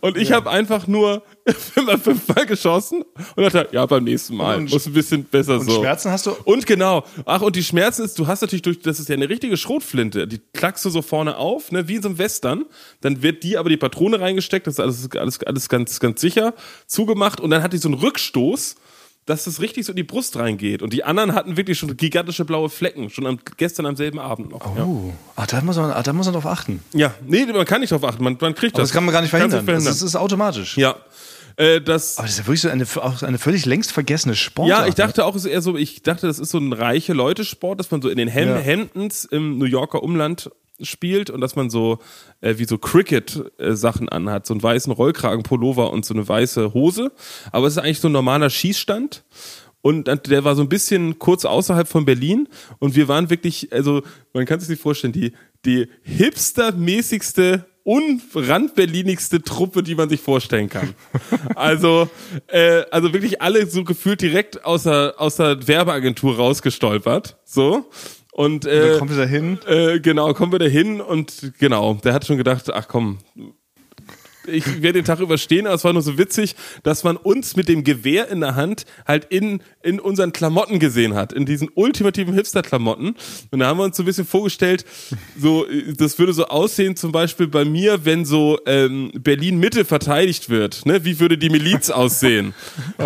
und 0.00 0.16
ich 0.16 0.30
habe 0.30 0.50
einfach 0.50 0.86
nur 0.86 1.24
immer 1.76 1.98
fünfmal 1.98 2.46
geschossen 2.46 3.04
und 3.36 3.42
dachte, 3.42 3.68
ja, 3.72 3.84
beim 3.86 4.04
nächsten 4.04 4.34
Mal 4.36 4.56
Und- 4.58 4.70
muss 4.72 4.86
ein 4.86 4.92
bisschen 4.94 5.24
besser 5.24 5.58
Und 5.58 5.66
so. 5.68 5.78
Schmerzen 5.80 6.10
hast 6.10 6.26
du? 6.26 6.30
Und 6.44 6.66
genau. 6.66 7.04
Ach, 7.26 7.42
und 7.42 7.54
die 7.56 7.62
Schmerzen 7.64 8.02
ist, 8.04 8.18
du 8.18 8.26
hast 8.26 8.40
natürlich 8.40 8.62
durch, 8.62 8.80
das 8.80 8.98
ist 8.98 9.08
ja 9.08 9.14
eine 9.14 9.28
richtige 9.28 9.56
Schrotflinte. 9.56 10.26
Die 10.26 10.40
klackst 10.54 10.84
du 10.84 10.90
so 10.90 11.02
vorne 11.02 11.36
auf, 11.36 11.70
ne, 11.70 11.86
wie 11.86 11.96
in 11.96 12.02
so 12.02 12.08
einem 12.08 12.18
Western. 12.18 12.64
Dann 13.02 13.22
wird 13.22 13.42
die 13.42 13.58
aber 13.58 13.68
die 13.68 13.76
Patrone 13.76 14.20
reingesteckt, 14.20 14.66
das 14.66 14.74
ist 14.74 14.80
alles, 14.80 15.08
alles, 15.16 15.42
alles 15.44 15.68
ganz, 15.68 16.00
ganz 16.00 16.20
sicher 16.20 16.54
zugemacht. 16.86 17.40
Und 17.40 17.50
dann 17.50 17.62
hat 17.62 17.72
die 17.74 17.78
so 17.78 17.88
einen 17.88 17.98
Rückstoß, 17.98 18.76
dass 19.26 19.46
es 19.46 19.60
richtig 19.60 19.86
so 19.86 19.92
in 19.92 19.96
die 19.96 20.02
Brust 20.02 20.36
reingeht. 20.36 20.82
Und 20.82 20.92
die 20.92 21.04
anderen 21.04 21.34
hatten 21.34 21.56
wirklich 21.56 21.78
schon 21.78 21.94
gigantische 21.96 22.44
blaue 22.44 22.68
Flecken, 22.68 23.08
schon 23.10 23.26
am, 23.26 23.38
gestern 23.56 23.86
am 23.86 23.96
selben 23.96 24.18
Abend 24.18 24.50
noch. 24.50 24.76
Oh, 24.78 25.12
ah, 25.36 25.46
da 25.46 25.60
muss 25.62 25.76
man, 25.76 25.90
ah, 25.92 26.02
da 26.02 26.12
muss 26.12 26.26
man 26.26 26.34
drauf 26.34 26.46
achten. 26.46 26.82
Ja. 26.92 27.08
ja, 27.08 27.14
nee, 27.26 27.44
man 27.46 27.64
kann 27.64 27.80
nicht 27.80 27.90
drauf 27.92 28.04
achten, 28.04 28.22
man, 28.24 28.36
man 28.40 28.54
kriegt 28.54 28.74
Aber 28.74 28.82
das. 28.82 28.90
das 28.90 28.94
kann 28.94 29.04
man 29.04 29.12
gar 29.12 29.20
nicht 29.22 29.30
verhindern. 29.30 29.64
du 29.64 29.72
Das 29.72 29.86
ist, 29.86 30.02
ist 30.02 30.16
automatisch. 30.16 30.76
ja. 30.78 30.96
Äh, 31.56 31.80
das, 31.80 32.18
Aber 32.18 32.26
das 32.26 32.32
ist 32.34 32.38
ja 32.40 32.46
wirklich 32.46 32.62
so 32.62 32.68
eine, 32.68 32.84
auch 32.96 33.22
eine 33.22 33.38
völlig 33.38 33.64
längst 33.66 33.92
vergessene 33.92 34.34
Sportart. 34.34 34.80
Ja, 34.80 34.86
ich 34.86 34.94
dachte 34.94 35.24
auch, 35.24 35.34
es 35.36 35.44
ist 35.44 35.50
eher 35.50 35.62
so, 35.62 35.76
ich 35.76 36.02
dachte, 36.02 36.26
das 36.26 36.38
ist 36.38 36.50
so 36.50 36.58
ein 36.58 36.72
reiche 36.72 37.12
Leute-Sport, 37.12 37.78
dass 37.78 37.90
man 37.90 38.02
so 38.02 38.08
in 38.08 38.16
den 38.16 38.28
Hem 38.28 38.48
Ja. 38.48 38.56
Hemdens 38.56 39.24
im 39.24 39.58
New 39.58 39.64
Yorker 39.66 40.02
Umland 40.02 40.50
spielt 40.80 41.30
und 41.30 41.40
dass 41.40 41.54
man 41.54 41.70
so 41.70 41.98
äh, 42.40 42.58
wie 42.58 42.64
so 42.64 42.78
Cricket-Sachen 42.78 44.08
anhat, 44.08 44.46
so 44.46 44.54
einen 44.54 44.62
weißen 44.62 44.92
Rollkragenpullover 44.92 45.92
und 45.92 46.04
so 46.04 46.14
eine 46.14 46.26
weiße 46.26 46.74
Hose. 46.74 47.12
Aber 47.52 47.68
es 47.68 47.74
ist 47.74 47.78
eigentlich 47.82 48.00
so 48.00 48.08
ein 48.08 48.12
normaler 48.12 48.50
Schießstand. 48.50 49.24
Und 49.82 50.08
der 50.28 50.44
war 50.44 50.56
so 50.56 50.62
ein 50.62 50.70
bisschen 50.70 51.18
kurz 51.18 51.44
außerhalb 51.44 51.86
von 51.86 52.06
Berlin 52.06 52.48
und 52.78 52.96
wir 52.96 53.06
waren 53.06 53.28
wirklich, 53.28 53.70
also 53.70 54.02
man 54.32 54.46
kann 54.46 54.58
sich 54.58 54.70
nicht 54.70 54.80
vorstellen, 54.80 55.12
die, 55.12 55.34
die 55.66 55.88
hipstermäßigste 56.02 57.66
unrandberlinigste 57.84 59.42
Truppe, 59.42 59.82
die 59.82 59.94
man 59.94 60.08
sich 60.08 60.20
vorstellen 60.20 60.68
kann. 60.68 60.94
Also, 61.54 62.08
äh, 62.48 62.82
also 62.90 63.12
wirklich 63.12 63.40
alle 63.42 63.66
so 63.66 63.84
gefühlt 63.84 64.20
direkt 64.20 64.64
aus 64.64 64.84
der, 64.84 65.14
aus 65.18 65.36
der 65.36 65.68
Werbeagentur 65.68 66.36
rausgestolpert. 66.36 67.36
So. 67.44 67.90
Und 68.32 68.64
Da 68.64 68.70
äh, 68.94 68.98
kommt 68.98 69.12
wieder 69.12 69.26
hin. 69.26 69.58
äh, 69.66 70.00
genau, 70.00 70.32
kommen 70.34 70.50
wir 70.50 70.58
da 70.58 70.64
hin 70.64 71.00
und 71.00 71.52
genau, 71.58 71.94
der 72.02 72.14
hat 72.14 72.26
schon 72.26 72.36
gedacht, 72.36 72.72
ach 72.72 72.88
komm, 72.88 73.18
ich 74.46 74.82
werde 74.82 74.94
den 75.00 75.04
Tag 75.04 75.20
überstehen, 75.20 75.66
aber 75.66 75.74
es 75.74 75.84
war 75.84 75.92
nur 75.92 76.02
so 76.02 76.18
witzig, 76.18 76.56
dass 76.82 77.04
man 77.04 77.16
uns 77.16 77.56
mit 77.56 77.68
dem 77.68 77.84
Gewehr 77.84 78.28
in 78.28 78.40
der 78.40 78.54
Hand 78.54 78.84
halt 79.06 79.26
in, 79.26 79.60
in 79.82 80.00
unseren 80.00 80.32
Klamotten 80.32 80.78
gesehen 80.78 81.14
hat, 81.14 81.32
in 81.32 81.46
diesen 81.46 81.70
ultimativen 81.74 82.34
Hipster-Klamotten. 82.34 83.14
Und 83.50 83.58
da 83.58 83.66
haben 83.66 83.78
wir 83.78 83.84
uns 83.84 83.96
so 83.96 84.02
ein 84.02 84.06
bisschen 84.06 84.26
vorgestellt, 84.26 84.84
so, 85.38 85.66
das 85.96 86.18
würde 86.18 86.32
so 86.32 86.46
aussehen, 86.46 86.96
zum 86.96 87.12
Beispiel 87.12 87.46
bei 87.46 87.64
mir, 87.64 88.04
wenn 88.04 88.24
so 88.24 88.58
ähm, 88.66 89.12
Berlin-Mitte 89.14 89.84
verteidigt 89.84 90.48
wird. 90.48 90.86
Ne? 90.86 91.04
Wie 91.04 91.20
würde 91.20 91.38
die 91.38 91.50
Miliz 91.50 91.90
aussehen? 91.90 92.54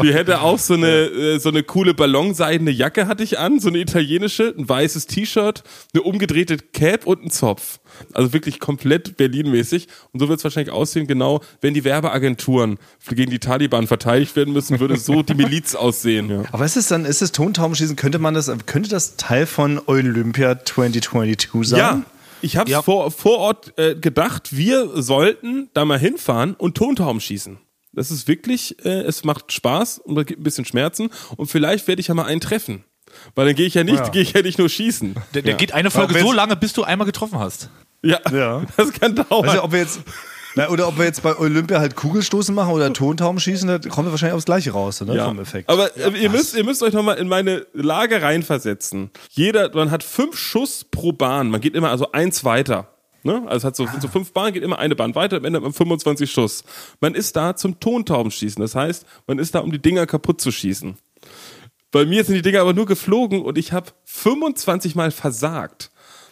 Die 0.02 0.12
hätte 0.12 0.40
auch 0.40 0.58
so 0.58 0.74
eine, 0.74 1.04
äh, 1.06 1.38
so 1.38 1.48
eine 1.48 1.62
coole 1.62 1.94
ballonseidene 1.94 2.70
Jacke 2.70 3.06
hatte 3.06 3.22
ich 3.22 3.38
an, 3.38 3.60
so 3.60 3.68
eine 3.68 3.78
italienische, 3.78 4.54
ein 4.56 4.68
weißes 4.68 5.06
T-Shirt, 5.06 5.62
eine 5.92 6.02
umgedrehte 6.02 6.58
Cap 6.58 7.06
und 7.06 7.24
ein 7.24 7.30
Zopf. 7.30 7.80
Also 8.14 8.32
wirklich 8.32 8.60
komplett 8.60 9.16
Berlin-mäßig. 9.16 9.88
Und 10.12 10.20
so 10.20 10.28
wird 10.28 10.38
es 10.38 10.44
wahrscheinlich 10.44 10.72
aussehen, 10.72 11.06
genau, 11.06 11.40
wenn 11.60 11.74
die 11.74 11.84
Werbeagenturen 11.84 12.78
gegen 13.10 13.30
die 13.30 13.38
Taliban 13.38 13.86
verteidigt 13.86 14.36
werden 14.36 14.52
müssen, 14.52 14.80
würde 14.80 14.96
so 14.96 15.22
die 15.22 15.34
Miliz 15.34 15.74
aussehen. 15.74 16.30
Ja. 16.30 16.42
Aber 16.52 16.64
ist 16.64 16.76
es 16.76 16.88
dann, 16.88 17.04
ist 17.04 17.22
es 17.22 17.32
Tontaubenschießen, 17.32 17.96
könnte 17.96 18.18
man 18.18 18.34
das, 18.34 18.50
könnte 18.66 18.88
das 18.88 19.16
Teil 19.16 19.46
von 19.46 19.80
Olympia 19.86 20.64
2022 20.64 21.68
sein? 21.70 21.78
Ja, 21.78 22.02
ich 22.42 22.56
habe 22.56 22.70
Ja. 22.70 22.82
vor, 22.82 23.10
vor 23.10 23.38
Ort 23.38 23.78
äh, 23.78 23.94
gedacht, 23.94 24.56
wir 24.56 24.90
sollten 25.02 25.68
da 25.74 25.84
mal 25.84 25.98
hinfahren 25.98 26.54
und 26.54 26.76
Tontauben 26.76 27.20
schießen. 27.20 27.58
Das 27.92 28.10
ist 28.10 28.28
wirklich, 28.28 28.84
äh, 28.84 29.00
es 29.02 29.24
macht 29.24 29.52
Spaß 29.52 29.98
und 29.98 30.16
es 30.18 30.26
gibt 30.26 30.40
ein 30.40 30.44
bisschen 30.44 30.64
Schmerzen 30.64 31.10
und 31.36 31.48
vielleicht 31.50 31.88
werde 31.88 32.00
ich 32.00 32.08
ja 32.08 32.14
mal 32.14 32.26
einen 32.26 32.40
treffen. 32.40 32.84
Weil 33.34 33.46
dann 33.46 33.54
gehe 33.56 33.66
ich 33.66 33.74
ja 33.74 33.82
nicht, 33.82 33.96
Ja. 33.98 34.08
gehe 34.10 34.22
ich 34.22 34.34
ja 34.34 34.42
nicht 34.42 34.58
nur 34.58 34.68
schießen. 34.68 35.16
Der, 35.34 35.42
der 35.42 35.54
geht 35.54 35.72
eine 35.72 35.90
Folge 35.90 36.20
so 36.20 36.30
lange, 36.30 36.54
bis 36.56 36.74
du 36.74 36.84
einmal 36.84 37.06
getroffen 37.06 37.38
hast. 37.38 37.70
Ja, 38.02 38.18
Ja. 38.32 38.62
das 38.76 38.92
kann 38.92 39.14
dauern. 39.14 39.48
Also 39.48 39.64
ob 39.64 39.72
wir 39.72 39.80
jetzt, 39.80 40.00
na, 40.54 40.68
oder 40.70 40.88
ob 40.88 40.98
wir 40.98 41.04
jetzt 41.04 41.22
bei 41.22 41.36
Olympia 41.36 41.80
halt 41.80 41.96
Kugelstoßen 41.96 42.54
machen 42.54 42.72
oder 42.72 42.92
Tontauben 42.92 43.40
schießen, 43.40 43.68
da 43.68 43.78
kommen 43.90 44.08
wir 44.08 44.12
wahrscheinlich 44.12 44.34
aufs 44.36 44.44
Gleiche 44.44 44.70
raus, 44.72 45.00
ne, 45.00 45.14
Ja. 45.14 45.26
vom 45.26 45.38
Effekt. 45.40 45.68
Aber 45.68 45.96
äh, 45.96 46.10
ihr, 46.20 46.30
müsst, 46.30 46.56
ihr 46.56 46.64
müsst 46.64 46.82
euch 46.82 46.92
nochmal 46.94 47.16
in 47.18 47.28
meine 47.28 47.66
Lage 47.72 48.22
reinversetzen. 48.22 49.10
Jeder, 49.30 49.74
man 49.74 49.90
hat 49.90 50.02
fünf 50.04 50.36
Schuss 50.38 50.84
pro 50.90 51.12
Bahn. 51.12 51.50
Man 51.50 51.60
geht 51.60 51.74
immer 51.74 51.90
also 51.90 52.12
eins 52.12 52.44
weiter. 52.44 52.88
Ne? 53.24 53.42
Also 53.46 53.56
es 53.56 53.64
hat 53.64 53.76
so, 53.76 53.84
sind 53.86 54.00
so 54.00 54.08
fünf 54.08 54.32
Bahnen, 54.32 54.52
geht 54.54 54.62
immer 54.62 54.78
eine 54.78 54.94
Bahn 54.94 55.14
weiter, 55.16 55.38
am 55.38 55.44
Ende 55.44 55.56
hat 55.58 55.64
man 55.64 55.72
25 55.72 56.30
Schuss. 56.30 56.62
Man 57.00 57.14
ist 57.16 57.34
da 57.34 57.56
zum 57.56 57.80
Tontaubenschießen. 57.80 58.62
Das 58.62 58.76
heißt, 58.76 59.04
man 59.26 59.40
ist 59.40 59.54
da, 59.56 59.58
um 59.58 59.72
die 59.72 59.82
Dinger 59.82 60.06
kaputt 60.06 60.40
zu 60.40 60.52
schießen. 60.52 60.96
Bei 61.90 62.04
mir 62.06 62.22
sind 62.24 62.36
die 62.36 62.42
Dinger 62.42 62.60
aber 62.60 62.74
nur 62.74 62.86
geflogen 62.86 63.42
und 63.42 63.58
ich 63.58 63.72
habe 63.72 63.86
25 64.04 64.94
Mal 64.94 65.10
versagt. 65.10 65.90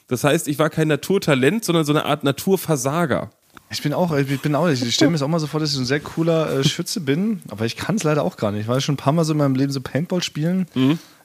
Das 0.08 0.24
heißt, 0.24 0.48
ich 0.48 0.58
war 0.58 0.70
kein 0.70 0.88
Naturtalent, 0.88 1.64
sondern 1.64 1.84
so 1.84 1.92
eine 1.92 2.04
Art 2.04 2.24
Naturversager. 2.24 3.30
Ich 3.70 3.82
bin 3.82 3.92
auch, 3.92 4.16
ich 4.16 4.40
bin 4.40 4.54
auch, 4.54 4.68
ich 4.68 4.94
stelle 4.94 5.10
mir 5.10 5.16
das 5.16 5.22
auch 5.22 5.28
mal 5.28 5.40
so 5.40 5.48
vor, 5.48 5.58
dass 5.58 5.70
ich 5.70 5.74
so 5.74 5.82
ein 5.82 5.86
sehr 5.86 5.98
cooler 6.00 6.60
äh, 6.60 6.64
Schütze 6.64 7.00
bin, 7.00 7.40
aber 7.48 7.64
ich 7.64 7.76
kann 7.76 7.96
es 7.96 8.04
leider 8.04 8.22
auch 8.22 8.36
gar 8.36 8.52
nicht. 8.52 8.62
Ich 8.62 8.68
war 8.68 8.80
schon 8.80 8.94
ein 8.94 8.98
paar 8.98 9.12
Mal 9.12 9.24
so 9.24 9.32
in 9.32 9.38
meinem 9.38 9.56
Leben 9.56 9.72
so 9.72 9.80
Paintball 9.80 10.22
spielen. 10.22 10.66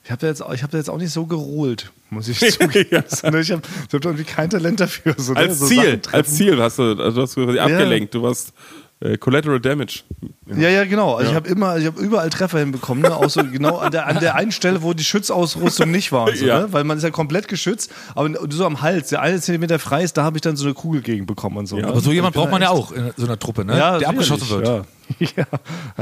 Ich 0.03 0.09
habe 0.09 0.21
da, 0.21 0.27
jetzt 0.27 0.41
ich 0.53 0.63
hab 0.63 0.71
da 0.71 0.77
jetzt 0.79 0.89
auch 0.89 0.97
nicht 0.97 1.11
so 1.11 1.27
gerolt, 1.27 1.91
muss 2.09 2.27
ich 2.27 2.39
zugeben. 2.59 2.89
Ja. 2.91 3.03
Ich 3.11 3.23
habe 3.23 3.39
ich 3.39 3.51
hab 3.51 3.61
da 3.91 3.97
irgendwie 4.09 4.23
kein 4.23 4.49
Talent 4.49 4.79
dafür. 4.79 5.13
So, 5.17 5.33
ne? 5.33 5.39
Als 5.39 5.59
so 5.59 5.67
Ziel, 5.67 6.01
als 6.11 6.33
Ziel 6.33 6.59
hast 6.59 6.79
du, 6.79 6.83
also 6.83 7.11
du 7.11 7.21
hast 7.21 7.35
quasi 7.35 7.59
abgelenkt. 7.59 8.15
Du 8.15 8.23
warst 8.23 8.53
äh, 9.01 9.17
Collateral 9.17 9.59
Damage. 9.59 10.03
Ja, 10.45 10.69
ja, 10.69 10.85
genau. 10.85 11.15
Also 11.15 11.31
ich 11.31 11.35
habe 11.35 11.49
immer, 11.49 11.77
ich 11.77 11.85
habe 11.85 11.99
überall 12.01 12.29
Treffer 12.29 12.59
hinbekommen, 12.59 13.03
ne? 13.03 13.15
auch 13.15 13.29
so 13.29 13.43
genau 13.43 13.77
an 13.77 13.91
der, 13.91 14.07
an 14.07 14.19
der 14.19 14.35
einen 14.35 14.51
Stelle, 14.51 14.81
wo 14.83 14.93
die 14.93 15.03
Schutzausrüstung 15.03 15.89
nicht 15.91 16.11
war. 16.11 16.27
Und 16.27 16.37
so, 16.37 16.45
Ja. 16.45 16.61
ne? 16.61 16.73
Weil 16.73 16.83
man 16.83 16.97
ist 16.97 17.03
ja 17.03 17.09
komplett 17.09 17.47
geschützt, 17.47 17.91
aber 18.15 18.29
so 18.49 18.65
am 18.65 18.81
Hals, 18.81 19.09
der 19.09 19.21
eine 19.21 19.41
Zentimeter 19.41 19.79
frei 19.79 20.03
ist, 20.03 20.17
da 20.17 20.23
habe 20.23 20.37
ich 20.37 20.41
dann 20.41 20.55
so 20.55 20.65
eine 20.65 20.73
Kugel 20.73 21.01
gegen 21.01 21.25
bekommen 21.25 21.57
und 21.57 21.65
so. 21.67 21.77
ne? 21.77 21.87
Aber 21.87 21.99
so 21.99 22.11
jemand 22.11 22.35
braucht 22.35 22.51
man 22.51 22.61
ja 22.61 22.69
auch 22.69 22.91
in 22.91 23.11
so 23.17 23.25
einer 23.25 23.39
Truppe, 23.39 23.65
ne? 23.65 23.77
Ja, 23.77 23.97
der 23.97 24.09
abgeschossen 24.09 24.49
wird. 24.49 24.67
Ja, 25.19 25.27
ja. 25.35 25.45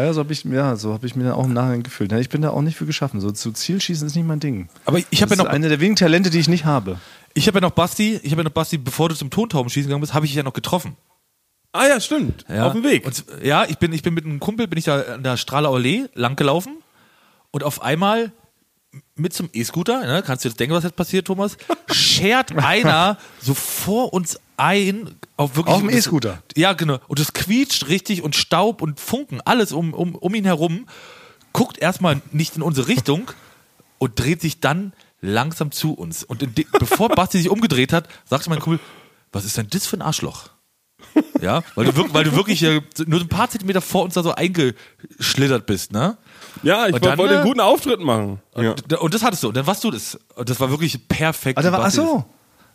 ja 0.03 0.13
so 0.13 0.19
habe 0.19 0.31
ich, 0.33 0.43
ja, 0.43 0.75
so 0.75 0.93
hab 0.93 1.03
ich 1.03 1.15
mir 1.15 1.23
dann 1.23 1.33
auch 1.33 1.45
im 1.45 1.53
Nachhinein 1.53 1.81
gefühlt. 1.81 2.11
Ja, 2.11 2.19
Ich 2.19 2.29
bin 2.29 2.43
da 2.43 2.51
auch 2.51 2.61
nicht 2.61 2.77
für 2.77 2.85
geschaffen. 2.85 3.19
So 3.19 3.31
zu 3.31 3.51
Zielschießen 3.51 4.05
ist 4.05 4.15
nicht 4.15 4.27
mein 4.27 4.39
Ding. 4.39 4.69
Aber 4.85 4.99
ich 5.09 5.21
habe 5.23 5.33
ja 5.35 5.43
noch, 5.43 5.49
eine 5.49 5.67
der 5.67 5.79
wenigen 5.79 5.95
Talente, 5.95 6.29
die 6.29 6.37
ich 6.37 6.47
nicht 6.47 6.65
habe. 6.65 6.99
ich 7.33 7.47
habe 7.47 7.57
ja 7.57 7.61
noch 7.61 7.71
Basti, 7.71 8.19
ich 8.21 8.31
habe 8.31 8.41
ja 8.41 8.43
noch 8.43 8.51
Basti, 8.51 8.77
bevor 8.77 9.09
du 9.09 9.15
zum 9.15 9.31
Tontaubenschießen 9.31 9.87
gegangen 9.87 10.01
bist, 10.01 10.13
habe 10.13 10.25
ich 10.27 10.31
dich 10.31 10.37
ja 10.37 10.43
noch 10.43 10.53
getroffen. 10.53 10.95
Ah 11.71 11.87
ja, 11.87 11.99
stimmt. 11.99 12.45
Ja. 12.49 12.65
Auf 12.65 12.73
dem 12.73 12.83
Weg. 12.83 13.05
Und, 13.05 13.23
ja, 13.43 13.65
ich 13.65 13.77
bin, 13.77 13.93
ich 13.93 14.01
bin 14.01 14.13
mit 14.13 14.25
einem 14.25 14.39
Kumpel, 14.39 14.67
bin 14.67 14.79
ich 14.79 14.85
da 14.85 15.01
an 15.01 15.23
der 15.23 15.37
Strahler 15.37 15.69
Allee 15.69 16.05
langgelaufen 16.15 16.77
und 17.51 17.63
auf 17.63 17.81
einmal 17.81 18.31
mit 19.15 19.33
zum 19.33 19.49
E-Scooter, 19.53 20.05
ne, 20.05 20.23
kannst 20.25 20.43
du 20.43 20.49
jetzt 20.49 20.59
denken, 20.59 20.73
was 20.73 20.83
jetzt 20.83 20.95
passiert, 20.95 21.27
Thomas, 21.27 21.57
schert 21.91 22.51
einer 22.57 23.17
so 23.39 23.53
vor 23.53 24.13
uns 24.13 24.39
ein, 24.57 25.15
auf 25.37 25.55
wirklich. 25.55 25.75
Auf 25.75 25.81
dem 25.81 25.89
E-Scooter? 25.89 26.41
Ja, 26.55 26.73
genau. 26.73 26.99
Und 27.07 27.19
es 27.19 27.33
quietscht 27.33 27.87
richtig 27.87 28.23
und 28.23 28.35
Staub 28.35 28.81
und 28.81 28.99
Funken, 28.99 29.41
alles 29.45 29.71
um, 29.71 29.93
um, 29.93 30.15
um 30.15 30.33
ihn 30.33 30.45
herum, 30.45 30.87
guckt 31.53 31.77
erstmal 31.77 32.21
nicht 32.31 32.55
in 32.55 32.61
unsere 32.61 32.87
Richtung 32.87 33.31
und 33.99 34.19
dreht 34.19 34.41
sich 34.41 34.59
dann 34.59 34.93
langsam 35.21 35.71
zu 35.71 35.93
uns. 35.93 36.23
Und 36.23 36.43
bevor 36.79 37.09
Basti 37.09 37.37
sich 37.37 37.49
umgedreht 37.49 37.93
hat, 37.93 38.07
sagte 38.25 38.49
mein 38.49 38.59
Kumpel, 38.59 38.79
was 39.31 39.45
ist 39.45 39.57
denn 39.57 39.67
das 39.69 39.85
für 39.85 39.97
ein 39.97 40.01
Arschloch? 40.01 40.49
Ja, 41.41 41.61
weil 41.75 41.85
du, 41.85 41.91
wirk- 41.95 42.13
weil 42.13 42.23
du 42.23 42.35
wirklich 42.35 42.61
äh, 42.63 42.81
nur 43.05 43.19
ein 43.21 43.27
paar 43.29 43.49
Zentimeter 43.49 43.81
vor 43.81 44.03
uns 44.03 44.13
da 44.13 44.23
so 44.23 44.33
eingeschlittert 44.33 45.65
bist, 45.65 45.91
ne? 45.91 46.17
Ja, 46.63 46.87
ich 46.87 46.93
Und 46.93 47.05
dann, 47.05 47.17
wollte 47.17 47.35
einen 47.35 47.43
äh, 47.45 47.47
guten 47.47 47.59
Auftritt 47.61 47.99
machen. 48.01 48.39
Ja. 48.57 48.71
Und, 48.71 48.93
und 48.93 49.13
das 49.13 49.23
hattest 49.23 49.43
du. 49.43 49.47
Und 49.49 49.57
dann 49.57 49.65
warst 49.67 49.83
du 49.83 49.91
das. 49.91 50.17
Und 50.35 50.49
das 50.49 50.59
war 50.59 50.69
wirklich 50.69 51.07
perfekt. 51.07 51.61
War, 51.63 51.73
ach 51.85 51.91
so. 51.91 52.03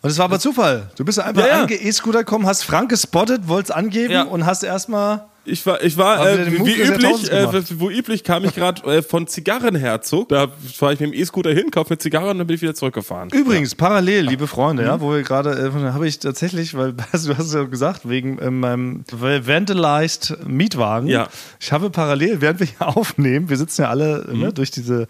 Und 0.01 0.09
das 0.09 0.17
war 0.17 0.25
aber 0.25 0.39
Zufall. 0.39 0.89
Du 0.95 1.05
bist 1.05 1.19
einfach 1.19 1.41
Ja, 1.43 1.47
ja. 1.47 1.61
ange 1.63 1.75
E-Scooter 1.75 2.19
gekommen, 2.19 2.45
hast 2.45 2.63
Frank 2.63 2.89
gespottet, 2.89 3.47
wolltest 3.47 3.73
angeben 3.73 4.13
Ja. 4.13 4.23
und 4.23 4.45
hast 4.45 4.63
erstmal. 4.63 5.25
Ich 5.45 5.65
war, 5.65 5.83
ich 5.83 5.95
war 5.97 6.27
äh, 6.27 6.51
wie, 6.51 6.81
üblich, 6.81 7.31
äh, 7.31 7.79
wo 7.79 7.89
üblich 7.89 8.23
kam 8.23 8.45
ich 8.45 8.55
gerade 8.55 8.81
äh, 8.83 9.01
von 9.01 9.27
Zigarrenherzog. 9.27 10.29
Da 10.29 10.47
fahre 10.73 10.93
ich 10.93 10.99
mit 10.99 11.13
dem 11.13 11.19
E-Scooter 11.19 11.51
hin, 11.51 11.69
kaufe 11.71 11.93
mir 11.93 11.97
Zigarren 11.97 12.31
und 12.31 12.37
dann 12.39 12.47
bin 12.47 12.55
ich 12.55 12.61
wieder 12.61 12.73
zurückgefahren. 12.73 13.29
Übrigens, 13.29 13.75
parallel, 13.75 14.25
liebe 14.25 14.47
Freunde, 14.47 14.83
ja, 14.83 14.99
wo 14.99 15.11
wir 15.11 15.21
gerade, 15.21 15.51
äh, 15.51 15.91
habe 15.91 16.07
ich 16.07 16.19
tatsächlich, 16.19 16.75
weil 16.75 16.95
also, 17.11 17.31
du 17.31 17.37
hast 17.37 17.47
es 17.47 17.53
ja 17.53 17.63
gesagt, 17.63 18.09
wegen 18.09 18.39
äh, 18.39 18.49
meinem 18.49 19.03
vandalized 19.11 20.35
Mietwagen. 20.47 21.07
Ja. 21.07 21.27
Ich 21.59 21.71
habe 21.71 21.89
parallel, 21.89 22.41
während 22.41 22.59
wir 22.59 22.67
hier 22.67 22.87
aufnehmen, 22.87 23.49
wir 23.49 23.57
sitzen 23.57 23.83
ja 23.83 23.89
alle, 23.89 24.27
ne, 24.31 24.51
durch 24.51 24.71
diese 24.71 25.07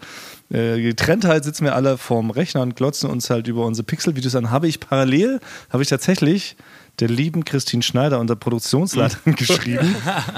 äh, 0.50 0.80
Getrenntheit 0.80 1.44
sitzen 1.44 1.64
wir 1.64 1.74
alle 1.74 1.98
vorm 1.98 2.30
Rechner 2.30 2.62
und 2.62 2.76
glotzen 2.76 3.10
uns 3.10 3.30
halt 3.30 3.48
über 3.48 3.64
unsere 3.64 3.84
Pixel-Videos 3.84 4.34
an. 4.36 4.50
Habe 4.50 4.68
ich 4.68 4.80
parallel, 4.80 5.40
habe 5.70 5.82
ich 5.82 5.88
tatsächlich 5.88 6.56
der 7.00 7.08
lieben 7.08 7.44
Christine 7.44 7.82
Schneider, 7.82 8.20
unserer 8.20 8.38
Produktionsleiterin, 8.38 9.34
geschrieben, 9.36 9.94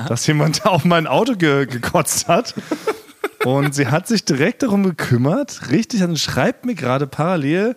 dass 0.08 0.26
jemand 0.26 0.66
auf 0.66 0.84
mein 0.84 1.06
Auto 1.06 1.34
ge 1.34 1.66
gekotzt 1.66 2.28
hat. 2.28 2.54
Und 3.44 3.74
sie 3.74 3.86
hat 3.86 4.08
sich 4.08 4.24
direkt 4.24 4.62
darum 4.62 4.82
gekümmert, 4.82 5.70
richtig, 5.70 6.02
und 6.02 6.18
schreibt 6.18 6.66
mir 6.66 6.74
gerade 6.74 7.06
parallel, 7.06 7.76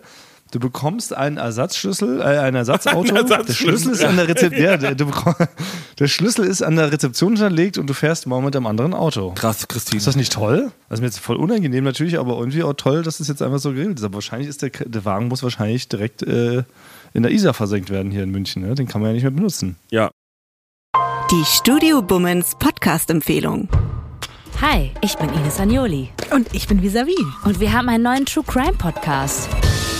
du 0.50 0.60
bekommst 0.60 1.14
einen 1.14 1.36
Ersatzschlüssel, 1.36 2.20
äh, 2.20 2.24
ein 2.24 2.54
Ersatzauto. 2.54 3.00
Ein 3.14 3.26
der 3.26 3.38
Ersatzschlüssel. 3.38 3.54
Schlüssel 3.54 3.92
ist 3.92 4.04
an 4.04 4.16
der 4.16 4.28
Rezeption, 4.28 4.62
ja, 4.62 4.76
der, 4.76 4.94
der 4.94 6.08
Schlüssel 6.08 6.44
ist 6.44 6.62
an 6.62 6.76
der 6.76 6.92
Rezeption 6.92 7.32
hinterlegt 7.32 7.78
und 7.78 7.86
du 7.88 7.94
fährst 7.94 8.26
morgen 8.26 8.44
mit 8.44 8.56
einem 8.56 8.66
anderen 8.66 8.92
Auto. 8.92 9.32
Krass, 9.34 9.66
Christine. 9.68 9.98
Ist 9.98 10.06
das 10.06 10.16
nicht 10.16 10.32
toll? 10.32 10.72
Das 10.88 10.98
ist 10.98 11.00
mir 11.00 11.06
jetzt 11.06 11.20
voll 11.20 11.36
unangenehm 11.36 11.84
natürlich, 11.84 12.18
aber 12.18 12.38
irgendwie 12.38 12.62
auch 12.64 12.74
toll, 12.74 13.02
dass 13.02 13.20
es 13.20 13.28
jetzt 13.28 13.40
einfach 13.40 13.58
so 13.58 13.72
geregelt 13.72 13.98
ist. 13.98 14.04
Aber 14.04 14.14
wahrscheinlich 14.14 14.48
ist 14.48 14.62
der, 14.62 14.70
der 14.70 15.04
Wagen 15.04 15.28
muss 15.28 15.42
wahrscheinlich 15.42 15.88
direkt 15.88 16.22
äh, 16.22 16.64
in 17.14 17.22
der 17.22 17.32
Isar 17.32 17.54
versenkt 17.54 17.90
werden 17.90 18.10
hier 18.10 18.22
in 18.22 18.30
München. 18.30 18.62
Ne? 18.62 18.74
Den 18.74 18.86
kann 18.88 19.00
man 19.00 19.10
ja 19.10 19.14
nicht 19.14 19.22
mehr 19.22 19.30
benutzen. 19.30 19.76
Ja. 19.90 20.10
Die 21.30 21.44
Studio 21.46 22.02
Bummens 22.02 22.54
Podcast-Empfehlung. 22.58 23.68
Hi, 24.60 24.90
ich 25.00 25.16
bin 25.16 25.28
Ines 25.30 25.58
Agnoli 25.58 26.10
Und 26.30 26.54
ich 26.54 26.68
bin 26.68 26.82
Visavi. 26.82 27.16
und 27.44 27.58
wir 27.58 27.72
haben 27.72 27.88
einen 27.88 28.04
neuen 28.04 28.26
True 28.26 28.44
Crime 28.46 28.74
Podcast. 28.74 29.48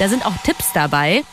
Da 0.00 0.08
sind 0.08 0.24
auch 0.24 0.36
Tipps 0.38 0.72
dabei, 0.72 1.24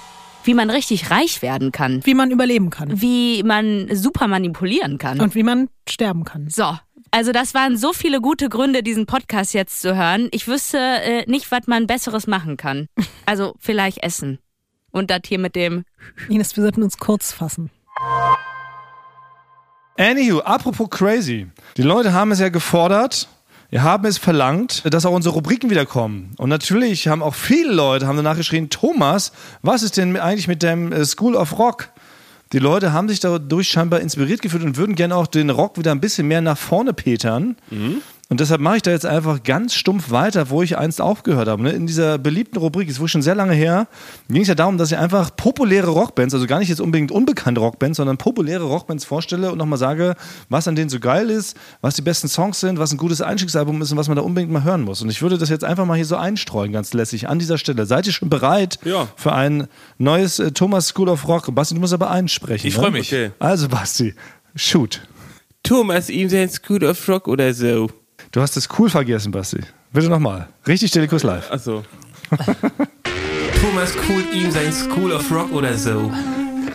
wie 0.44 0.54
man 0.54 0.70
richtig 0.70 1.10
reich 1.10 1.42
werden 1.42 1.72
kann. 1.72 2.06
Wie 2.06 2.14
man 2.14 2.32
überleben 2.32 2.70
kann. 2.70 3.00
Wie 3.00 3.42
man 3.44 3.88
super 3.96 4.28
manipulieren 4.28 4.98
kann. 4.98 5.22
Und 5.22 5.36
wie 5.36 5.44
man 5.44 5.70
sterben 5.88 6.26
kann. 6.26 6.50
So, 6.50 6.78
also 7.12 7.32
das 7.32 7.54
waren 7.54 7.78
so 7.78 7.94
viele 7.94 8.20
gute 8.20 8.50
Gründe, 8.50 8.84
diesen 8.84 9.06
Podcast 9.06 9.54
jetzt 9.54 9.80
zu 9.80 9.96
hören. 9.96 10.28
Ich 10.32 10.50
wüsste 10.50 10.80
äh, 10.80 11.24
nicht, 11.28 11.50
was 11.50 11.62
man 11.68 11.88
Besseres 11.88 12.28
machen 12.28 12.58
kann. 12.58 12.90
Also 13.26 13.56
vielleicht 13.60 14.04
essen. 14.04 14.40
Und 14.92 15.12
das 15.12 15.22
hier 15.26 15.40
mit 15.40 15.56
dem. 15.56 15.86
Ines, 16.30 16.58
wir 16.58 16.64
sollten 16.64 16.84
uns 16.84 16.98
kurz 16.98 17.32
fassen. 17.32 17.70
Anywho, 19.98 20.40
apropos 20.40 20.90
crazy. 20.90 21.48
Die 21.78 21.84
Leute 21.84 22.12
haben 22.12 22.32
es 22.32 22.40
ja 22.40 22.50
gefordert, 22.50 23.30
wir 23.70 23.84
haben 23.84 24.06
es 24.06 24.18
verlangt, 24.18 24.84
dass 24.90 25.06
auch 25.06 25.12
unsere 25.12 25.36
Rubriken 25.36 25.70
wiederkommen. 25.70 26.34
Und 26.38 26.50
natürlich 26.50 27.08
haben 27.08 27.22
auch 27.22 27.36
viele 27.36 27.74
Leute 27.74 28.08
haben 28.08 28.16
danach 28.16 28.38
geschrien, 28.38 28.70
Thomas, 28.70 29.34
was 29.62 29.84
ist 29.84 29.98
denn 29.98 30.16
eigentlich 30.18 30.48
mit 30.48 30.64
dem 30.64 30.92
äh, 30.94 31.06
School 31.06 31.36
of 31.36 31.58
Rock? 31.60 31.90
Die 32.54 32.60
Leute 32.60 32.94
haben 32.94 33.10
sich 33.10 33.20
dadurch 33.20 33.68
scheinbar 33.68 34.00
inspiriert 34.00 34.42
gefühlt 34.42 34.64
und 34.64 34.78
würden 34.78 34.96
gerne 34.96 35.16
auch 35.18 35.28
den 35.28 35.50
Rock 35.50 35.78
wieder 35.78 35.92
ein 35.92 36.00
bisschen 36.00 36.28
mehr 36.28 36.40
nach 36.40 36.58
vorne 36.58 36.94
petern. 36.94 37.58
Und 38.30 38.42
deshalb 38.42 38.60
mache 38.60 38.76
ich 38.78 38.82
da 38.82 38.92
jetzt 38.92 39.06
einfach 39.06 39.42
ganz 39.44 39.74
stumpf 39.74 40.12
weiter, 40.12 40.50
wo 40.50 40.62
ich 40.62 40.78
einst 40.78 41.00
aufgehört 41.00 41.48
habe. 41.48 41.64
Ne? 41.64 41.70
In 41.72 41.88
dieser 41.88 42.18
beliebten 42.18 42.58
Rubrik, 42.58 42.90
ist 42.90 43.00
wohl 43.00 43.08
schon 43.08 43.22
sehr 43.22 43.36
lange 43.36 43.54
her, 43.54 43.88
ging 44.28 44.42
es 44.42 44.50
ja 44.50 44.56
darum, 44.56 44.78
dass 44.78 44.92
ich 44.92 44.98
einfach 44.98 45.34
populäre 45.34 45.88
Rockbands, 45.92 46.34
also 46.34 46.46
gar 46.46 46.60
nicht 46.60 46.68
jetzt 46.68 46.82
unbedingt 46.82 47.10
unbekannte 47.10 47.62
Rockbands, 47.62 47.96
sondern 47.98 48.18
populäre 48.18 48.66
Rockbands 48.66 49.06
vorstelle 49.06 49.50
und 49.50 49.58
nochmal 49.58 49.80
sage, 49.80 50.16
was 50.50 50.68
an 50.68 50.76
denen 50.76 50.90
so 50.90 51.00
geil 51.00 51.30
ist, 51.30 51.56
was 51.80 51.96
die 51.96 52.02
besten 52.02 52.28
Songs 52.28 52.60
sind, 52.60 52.80
was 52.80 52.92
ein 52.92 52.98
gutes 52.98 53.22
Einstiegsalbum 53.22 53.82
ist 53.82 53.92
und 53.94 53.98
was 53.98 54.10
man 54.10 54.18
da 54.18 54.24
unbedingt 54.24 54.52
mal 54.52 54.64
hören 54.66 54.82
muss. 54.82 55.02
Und 55.02 55.10
ich 55.10 55.22
würde 55.22 55.38
das 55.38 55.48
jetzt 55.48 55.64
einfach 55.64 55.86
mal 55.86 55.96
hier 55.96 56.06
so 56.06 56.18
einstreuen, 56.18 56.74
ganz 56.74 56.94
lässig, 56.94 57.30
an 57.30 57.40
dieser 57.40 57.58
Stelle. 57.58 57.86
Seid 57.86 58.08
ihr 58.08 58.14
schon 58.14 58.30
bereit 58.30 58.78
Ja. 58.84 59.08
für 59.16 59.32
ein 59.32 59.68
neues 60.00 60.40
äh, 60.40 60.52
Thomas 60.52 60.90
School 60.90 61.08
of 61.08 61.26
Rock? 61.30 61.56
Basti, 61.56 61.76
du 61.76 61.80
musst 61.80 61.94
aber 61.94 62.12
einsprechen. 62.12 62.68
Ich 62.68 62.76
ne? 62.76 62.82
freu 62.82 62.92
mich. 62.92 63.08
Okay. 63.08 63.32
Also, 63.40 63.70
Basti, 63.70 64.16
shoot. 64.56 65.02
Thomas, 65.64 66.10
ihm 66.10 66.28
sein 66.30 66.50
Scooter 66.50 66.92
of 66.92 67.08
Rock 67.08 67.30
oder 67.30 67.54
so. 67.54 67.90
Du 68.38 68.44
hast 68.44 68.56
das 68.56 68.70
cool 68.78 68.88
vergessen, 68.88 69.32
Basti. 69.32 69.62
Bitte 69.92 70.10
nochmal. 70.10 70.48
Richtig 70.68 70.92
Stelikus 70.92 71.24
live. 71.24 71.52
Achso. 71.52 71.82
Thomas 73.60 73.94
cool 74.08 74.24
ihm 74.32 74.52
sein 74.52 74.72
School 74.72 75.12
of 75.12 75.32
Rock 75.32 75.52
oder 75.52 75.76
so. 75.76 76.12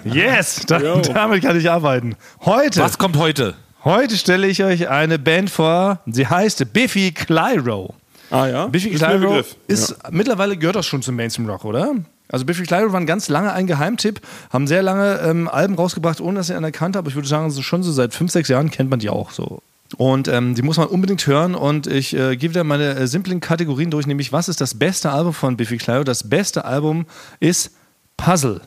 Yes, 0.04 0.66
da, 0.66 0.80
damit 0.80 1.40
kann 1.44 1.56
ich 1.56 1.70
arbeiten. 1.70 2.16
Heute, 2.40 2.80
Was 2.80 2.98
kommt 2.98 3.16
heute? 3.16 3.54
heute 3.84 4.16
stelle 4.16 4.48
ich 4.48 4.64
euch 4.64 4.88
eine 4.88 5.20
Band 5.20 5.50
vor. 5.50 6.00
Sie 6.06 6.26
heißt 6.26 6.72
Biffy 6.72 7.12
Clyro. 7.12 7.94
Ah 8.32 8.48
ja? 8.48 8.66
Biffy 8.66 8.88
Ist 8.88 9.04
Clyro 9.04 9.28
Begriff. 9.28 9.54
ist 9.68 9.94
mittlerweile 10.10 10.56
gehört 10.56 10.74
das 10.74 10.86
schon 10.86 11.00
zum 11.02 11.14
Mainstream 11.14 11.48
Rock, 11.48 11.64
oder? 11.64 11.94
Also 12.28 12.44
Biffy 12.44 12.64
Clyro 12.64 12.92
waren 12.92 13.06
ganz 13.06 13.28
lange 13.28 13.52
ein 13.52 13.68
Geheimtipp, 13.68 14.20
haben 14.52 14.66
sehr 14.66 14.82
lange 14.82 15.20
ähm, 15.20 15.46
Alben 15.48 15.76
rausgebracht, 15.76 16.20
ohne 16.20 16.38
dass 16.38 16.48
sie 16.48 16.54
einer 16.54 16.72
kannte, 16.72 16.98
aber 16.98 17.08
ich 17.10 17.14
würde 17.14 17.28
sagen, 17.28 17.52
so 17.52 17.62
schon 17.62 17.84
so 17.84 17.92
seit 17.92 18.14
fünf, 18.14 18.32
sechs 18.32 18.48
Jahren 18.48 18.72
kennt 18.72 18.90
man 18.90 18.98
die 18.98 19.10
auch 19.10 19.30
so. 19.30 19.62
Und 19.96 20.28
ähm, 20.28 20.54
die 20.54 20.62
muss 20.62 20.76
man 20.76 20.88
unbedingt 20.88 21.26
hören 21.26 21.54
und 21.54 21.86
ich 21.86 22.14
äh, 22.14 22.36
gehe 22.36 22.50
wieder 22.50 22.64
meine 22.64 22.94
äh, 22.94 23.06
simplen 23.06 23.40
Kategorien 23.40 23.90
durch, 23.90 24.06
nämlich 24.06 24.32
was 24.32 24.48
ist 24.48 24.60
das 24.60 24.74
beste 24.74 25.10
Album 25.10 25.34
von 25.34 25.56
Biffy 25.56 25.76
Clyro? 25.76 26.04
Das 26.04 26.28
beste 26.28 26.64
Album 26.64 27.06
ist 27.40 27.72
Puzzle. 28.16 28.60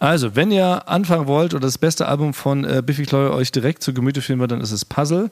Also, 0.00 0.34
wenn 0.34 0.50
ihr 0.50 0.88
anfangen 0.88 1.26
wollt 1.26 1.54
oder 1.54 1.66
das 1.66 1.78
beste 1.78 2.08
Album 2.08 2.34
von 2.34 2.64
äh, 2.64 2.82
Biffy 2.84 3.04
Clyro 3.04 3.34
euch 3.34 3.52
direkt 3.52 3.82
zu 3.82 3.94
Gemüte 3.94 4.22
führen 4.22 4.40
wird, 4.40 4.50
dann 4.50 4.60
ist 4.60 4.72
es 4.72 4.84
Puzzle. 4.84 5.30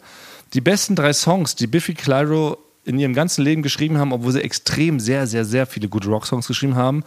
Die 0.55 0.61
besten 0.61 0.95
drei 0.95 1.13
Songs, 1.13 1.57
die 1.57 1.67
Biffy 1.67 1.95
Clyro 1.95 2.59
in 2.85 2.99
ihrem 2.99 3.15
ganzen 3.15 3.45
Leben 3.45 3.63
geschrieben 3.63 3.99
haben, 3.99 4.13
obwohl 4.13 4.33
sie 4.33 4.43
extrem 4.43 4.99
sehr, 4.99 5.27
sehr, 5.27 5.45
sehr 5.45 5.67
viele 5.67 5.89
gute 5.89 6.09
Rock-Songs 6.09 6.47
geschrieben 6.47 6.75
haben, 6.75 7.05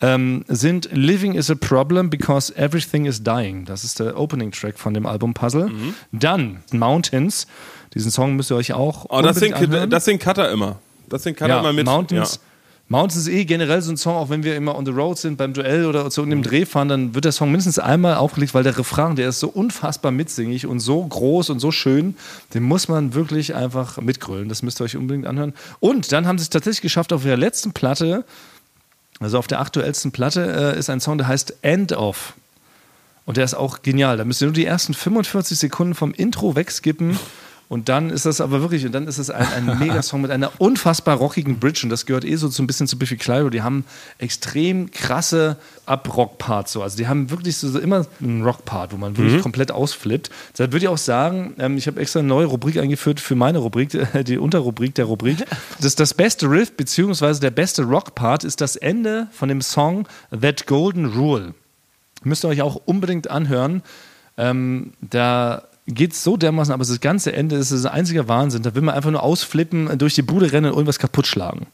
ähm, 0.00 0.44
sind 0.48 0.88
Living 0.92 1.34
is 1.34 1.50
a 1.50 1.54
Problem 1.54 2.10
because 2.10 2.54
Everything 2.56 3.06
is 3.06 3.22
Dying. 3.22 3.64
Das 3.64 3.84
ist 3.84 3.98
der 4.00 4.18
Opening-Track 4.18 4.78
von 4.78 4.94
dem 4.94 5.06
Album 5.06 5.34
Puzzle. 5.34 5.70
Dann 6.12 6.58
Mountains. 6.72 7.46
Diesen 7.94 8.10
Song 8.10 8.36
müsst 8.36 8.50
ihr 8.50 8.56
euch 8.56 8.72
auch 8.74 9.06
Oh, 9.08 9.22
das, 9.22 9.38
singt, 9.38 9.56
das 9.90 10.04
singt 10.04 10.22
Cutter 10.22 10.50
immer. 10.50 10.78
Das 11.08 11.22
singt 11.22 11.38
Cutter 11.38 11.54
Ja, 11.54 11.60
immer 11.60 11.72
mit. 11.72 11.86
Mountains. 11.86 12.34
Ja. 12.34 12.40
Mountains 12.88 13.26
ist 13.26 13.28
eh 13.28 13.44
generell 13.44 13.82
so 13.82 13.90
ein 13.90 13.96
Song, 13.96 14.14
auch 14.14 14.28
wenn 14.28 14.44
wir 14.44 14.54
immer 14.54 14.76
on 14.76 14.86
the 14.86 14.92
road 14.92 15.18
sind 15.18 15.36
beim 15.38 15.52
Duell 15.52 15.86
oder 15.86 16.08
zu 16.08 16.20
irgendeinem 16.20 16.44
Dreh 16.44 16.64
fahren, 16.64 16.88
dann 16.88 17.14
wird 17.16 17.24
der 17.24 17.32
Song 17.32 17.48
mindestens 17.48 17.80
einmal 17.80 18.14
aufgelegt, 18.14 18.54
weil 18.54 18.62
der 18.62 18.78
Refrain, 18.78 19.16
der 19.16 19.28
ist 19.30 19.40
so 19.40 19.48
unfassbar 19.48 20.12
mitsingig 20.12 20.66
und 20.68 20.78
so 20.78 21.04
groß 21.04 21.50
und 21.50 21.58
so 21.58 21.72
schön, 21.72 22.14
den 22.54 22.62
muss 22.62 22.86
man 22.86 23.12
wirklich 23.12 23.56
einfach 23.56 24.00
mitgrölen. 24.00 24.48
Das 24.48 24.62
müsst 24.62 24.80
ihr 24.80 24.84
euch 24.84 24.96
unbedingt 24.96 25.26
anhören. 25.26 25.52
Und 25.80 26.12
dann 26.12 26.28
haben 26.28 26.38
sie 26.38 26.42
es 26.42 26.50
tatsächlich 26.50 26.82
geschafft, 26.82 27.12
auf 27.12 27.24
ihrer 27.24 27.36
letzten 27.36 27.72
Platte, 27.72 28.24
also 29.20 29.38
auf 29.38 29.46
der 29.46 29.60
aktuellsten 29.60 30.12
Platte, 30.12 30.74
äh, 30.74 30.78
ist 30.78 30.90
ein 30.90 31.00
Song, 31.00 31.18
der 31.18 31.28
heißt 31.28 31.56
End 31.62 31.92
of. 31.92 32.34
Und 33.24 33.36
der 33.36 33.44
ist 33.44 33.54
auch 33.54 33.82
genial. 33.82 34.16
Da 34.16 34.24
müsst 34.24 34.40
ihr 34.40 34.46
nur 34.46 34.54
die 34.54 34.64
ersten 34.64 34.94
45 34.94 35.58
Sekunden 35.58 35.94
vom 35.94 36.12
Intro 36.12 36.54
wegskippen. 36.54 37.18
Und 37.68 37.88
dann 37.88 38.10
ist 38.10 38.26
das 38.26 38.40
aber 38.40 38.60
wirklich, 38.60 38.86
und 38.86 38.92
dann 38.92 39.08
ist 39.08 39.18
es 39.18 39.30
ein, 39.30 39.68
ein 39.68 39.78
Megasong 39.80 40.20
mit 40.20 40.30
einer 40.30 40.52
unfassbar 40.58 41.16
rockigen 41.16 41.58
Bridge. 41.58 41.80
Und 41.84 41.90
das 41.90 42.06
gehört 42.06 42.24
eh 42.24 42.36
so, 42.36 42.48
ein 42.62 42.66
bisschen 42.66 42.86
zu 42.86 42.98
Biffy 42.98 43.16
Clyro. 43.16 43.50
Die 43.50 43.62
haben 43.62 43.84
extrem 44.18 44.90
krasse 44.90 45.56
Up-Rock-Parts. 45.86 46.72
So. 46.72 46.82
Also 46.82 46.96
die 46.96 47.08
haben 47.08 47.30
wirklich 47.30 47.56
so, 47.56 47.68
so 47.68 47.78
immer 47.78 48.06
einen 48.20 48.42
Rock-Part, 48.42 48.92
wo 48.92 48.96
man 48.96 49.16
wirklich 49.16 49.42
komplett 49.42 49.72
ausflippt. 49.72 50.30
Deshalb 50.52 50.72
würde 50.72 50.84
ich 50.84 50.88
auch 50.88 50.98
sagen, 50.98 51.54
ähm, 51.58 51.76
ich 51.76 51.86
habe 51.86 52.00
extra 52.00 52.20
eine 52.20 52.28
neue 52.28 52.46
Rubrik 52.46 52.78
eingeführt 52.78 53.20
für 53.20 53.34
meine 53.34 53.58
Rubrik, 53.58 53.94
äh, 53.94 54.22
die 54.24 54.38
Unterrubrik 54.38 54.94
der 54.94 55.06
Rubrik. 55.06 55.44
Das, 55.80 55.96
das 55.96 56.14
beste 56.14 56.50
Riff, 56.50 56.76
beziehungsweise 56.76 57.40
der 57.40 57.50
beste 57.50 57.82
Rock-Part 57.82 58.44
ist 58.44 58.60
das 58.60 58.76
Ende 58.76 59.28
von 59.32 59.48
dem 59.48 59.60
Song 59.60 60.06
That 60.30 60.66
Golden 60.66 61.06
Rule 61.06 61.54
müsst 62.26 62.44
ihr 62.44 62.48
euch 62.48 62.62
auch 62.62 62.76
unbedingt 62.84 63.30
anhören. 63.30 63.82
Ähm, 64.36 64.92
da 65.00 65.62
geht's 65.86 66.22
so 66.22 66.36
dermaßen, 66.36 66.72
aber 66.72 66.84
das 66.84 67.00
ganze 67.00 67.32
Ende 67.32 67.56
ist, 67.56 67.72
ein 67.72 67.86
einziger 67.86 68.28
Wahnsinn. 68.28 68.62
Da 68.62 68.74
will 68.74 68.82
man 68.82 68.94
einfach 68.94 69.10
nur 69.10 69.22
ausflippen, 69.22 69.98
durch 69.98 70.14
die 70.14 70.22
Bude 70.22 70.52
rennen 70.52 70.66
und 70.66 70.72
irgendwas 70.72 70.98
kaputt 70.98 71.26
schlagen. 71.26 71.66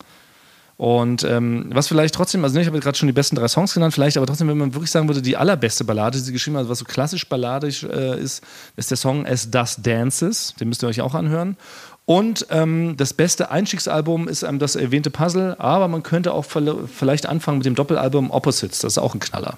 Und 0.76 1.22
ähm, 1.22 1.66
was 1.72 1.86
vielleicht 1.86 2.14
trotzdem, 2.14 2.42
also 2.42 2.56
ne, 2.56 2.62
ich 2.62 2.66
habe 2.66 2.80
gerade 2.80 2.98
schon 2.98 3.06
die 3.06 3.12
besten 3.12 3.36
drei 3.36 3.46
Songs 3.46 3.72
genannt, 3.74 3.94
vielleicht 3.94 4.16
aber 4.16 4.26
trotzdem, 4.26 4.48
wenn 4.48 4.58
man 4.58 4.74
wirklich 4.74 4.90
sagen 4.90 5.06
würde, 5.08 5.22
die 5.22 5.36
allerbeste 5.36 5.84
Ballade, 5.84 6.18
die 6.18 6.24
sie 6.24 6.32
geschrieben 6.32 6.56
hat, 6.56 6.68
was 6.68 6.80
so 6.80 6.84
klassisch 6.84 7.28
balladisch 7.28 7.84
äh, 7.84 8.20
ist, 8.20 8.42
ist 8.76 8.90
der 8.90 8.96
Song 8.96 9.26
As 9.26 9.50
Does 9.50 9.76
Dances. 9.80 10.54
Den 10.58 10.68
müsst 10.68 10.82
ihr 10.82 10.88
euch 10.88 11.00
auch 11.00 11.14
anhören. 11.14 11.56
Und 12.04 12.46
ähm, 12.50 12.96
das 12.96 13.14
beste 13.14 13.50
Einstiegsalbum 13.52 14.26
ist 14.26 14.42
ähm, 14.42 14.58
das 14.58 14.74
erwähnte 14.74 15.10
Puzzle, 15.10 15.54
aber 15.58 15.86
man 15.86 16.02
könnte 16.02 16.34
auch 16.34 16.44
vielleicht 16.44 17.26
anfangen 17.26 17.58
mit 17.58 17.66
dem 17.66 17.76
Doppelalbum 17.76 18.32
Opposites, 18.32 18.80
das 18.80 18.94
ist 18.94 18.98
auch 18.98 19.14
ein 19.14 19.20
Knaller. 19.20 19.56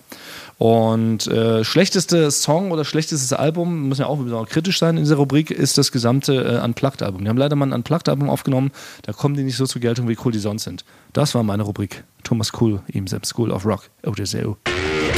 Und 0.58 1.26
äh, 1.26 1.64
schlechteste 1.64 2.30
Song 2.30 2.70
oder 2.70 2.84
schlechtestes 2.84 3.32
Album, 3.32 3.88
muss 3.88 3.98
ja 3.98 4.06
auch, 4.06 4.18
müssen 4.18 4.34
auch 4.34 4.48
kritisch 4.48 4.78
sein 4.78 4.98
in 4.98 5.04
dieser 5.04 5.16
Rubrik, 5.16 5.50
ist 5.50 5.78
das 5.78 5.90
gesamte 5.90 6.34
äh, 6.34 6.64
Unplugged-Album. 6.64 7.24
Die 7.24 7.28
haben 7.28 7.38
leider 7.38 7.56
mal 7.56 7.66
ein 7.66 7.72
Unplugged-Album 7.72 8.28
aufgenommen, 8.28 8.72
da 9.02 9.12
kommen 9.12 9.34
die 9.34 9.42
nicht 9.42 9.56
so 9.56 9.66
zur 9.66 9.80
Geltung, 9.80 10.06
wie 10.08 10.16
cool 10.24 10.32
die 10.32 10.38
sonst 10.38 10.64
sind. 10.64 10.84
Das 11.14 11.34
war 11.34 11.42
meine 11.42 11.62
Rubrik. 11.62 12.04
Thomas 12.24 12.52
Cool, 12.60 12.80
ihm 12.92 13.06
selbst 13.06 13.30
School 13.30 13.50
of 13.50 13.64
Rock 13.64 13.90
oder 14.04 14.26
so. 14.26 14.58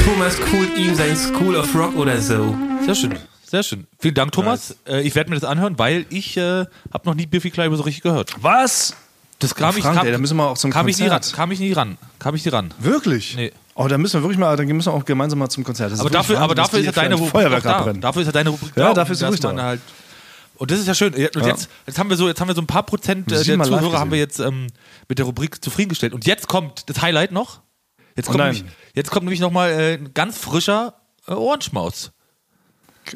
Thomas 0.05 0.37
Cool 0.51 0.67
ihm 0.77 0.95
sein 0.95 1.15
School 1.15 1.55
of 1.55 1.75
Rock 1.75 1.95
oder 1.97 2.19
so. 2.21 2.55
Sehr 2.85 2.95
schön. 2.95 3.36
Sehr 3.49 3.63
schön. 3.63 3.87
Vielen 3.99 4.15
Dank, 4.15 4.31
Thomas. 4.31 4.75
Äh, 4.87 5.01
ich 5.01 5.15
werde 5.15 5.29
mir 5.29 5.37
das 5.39 5.47
anhören, 5.49 5.79
weil 5.79 6.05
ich 6.09 6.35
äh, 6.37 6.41
habe 6.93 7.05
noch 7.05 7.15
nie 7.15 7.25
Biffy 7.25 7.49
Clyro 7.49 7.75
so 7.75 7.83
richtig 7.83 8.03
gehört. 8.03 8.35
Was? 8.41 8.93
Das 9.39 9.53
kam, 9.55 9.77
ich, 9.77 9.83
Frank, 9.83 9.97
kam, 9.97 10.05
ey, 10.07 10.11
da 10.11 10.17
müssen 10.17 10.35
wir 10.35 10.47
auch 10.49 10.57
zum 10.57 10.71
kam 10.71 10.87
ich 10.87 10.97
nie 10.97 11.03
ran. 11.05 11.17
Konzert. 11.17 11.35
Kam 11.35 11.51
ich 11.51 11.59
nie 11.59 11.71
ran. 11.71 11.97
Kam 12.19 12.35
ich 12.35 12.43
nie 12.43 12.51
ran. 12.51 12.73
Wirklich? 12.79 13.35
Nee. 13.35 13.53
Oh, 13.75 13.87
da 13.87 13.97
müssen 13.99 14.15
wir 14.15 14.23
wirklich 14.23 14.39
mal, 14.39 14.57
dann 14.57 14.65
müssen 14.67 14.87
wir 14.91 14.93
auch 14.93 15.05
gemeinsam 15.05 15.37
mal 15.37 15.49
zum 15.49 15.63
Konzert. 15.63 15.91
Das 15.91 15.99
Aber 15.99 16.09
dafür, 16.09 16.39
aber 16.39 16.55
dafür 16.55 16.79
ist 16.79 16.85
ja 16.87 16.91
deine 16.91 17.15
ein 17.15 17.19
Rubrik 17.21 17.63
da. 17.63 17.93
Dafür 17.93 18.21
ist 18.23 18.25
ja 18.25 18.31
deine 18.31 18.49
Rubrik 18.49 18.71
Ja, 18.75 18.87
da. 18.87 18.93
dafür 18.95 19.15
und 19.15 19.21
ist 19.21 19.29
ruhig 19.45 19.55
da. 19.55 19.63
Halt 19.63 19.81
und 20.55 20.71
das 20.71 20.79
ist 20.79 20.87
ja 20.87 20.95
schön. 20.95 21.13
Und 21.13 21.19
Ja. 21.19 21.47
jetzt, 21.47 21.69
jetzt 21.85 21.99
haben 21.99 22.09
wir 22.09 22.17
so, 22.17 22.27
jetzt 22.27 22.41
haben 22.41 22.47
wir 22.47 22.55
so 22.55 22.61
ein 22.61 22.67
paar 22.67 22.83
Prozent 22.83 23.31
äh, 23.31 23.43
der 23.43 23.63
Zuhörer 23.63 23.99
haben 23.99 24.09
wir 24.11 24.17
jetzt 24.17 24.39
ähm, 24.39 24.67
mit 25.07 25.19
der 25.19 25.25
Rubrik 25.27 25.63
zufriedengestellt. 25.63 26.13
Und 26.13 26.25
jetzt 26.25 26.47
kommt 26.47 26.89
das 26.89 27.01
Highlight 27.01 27.31
noch. 27.31 27.61
Jetzt 28.15 28.25
kommt 28.25 28.39
Oh 28.39 28.43
nämlich, 28.43 28.65
jetzt 28.95 29.11
kommt 29.11 29.25
nämlich 29.25 29.39
noch 29.39 29.51
mal 29.51 29.69
äh, 29.69 29.93
ein 29.93 30.15
ganz 30.15 30.39
frischer 30.39 30.95
äh, 31.27 31.33
Ohrenschmaus. 31.33 32.11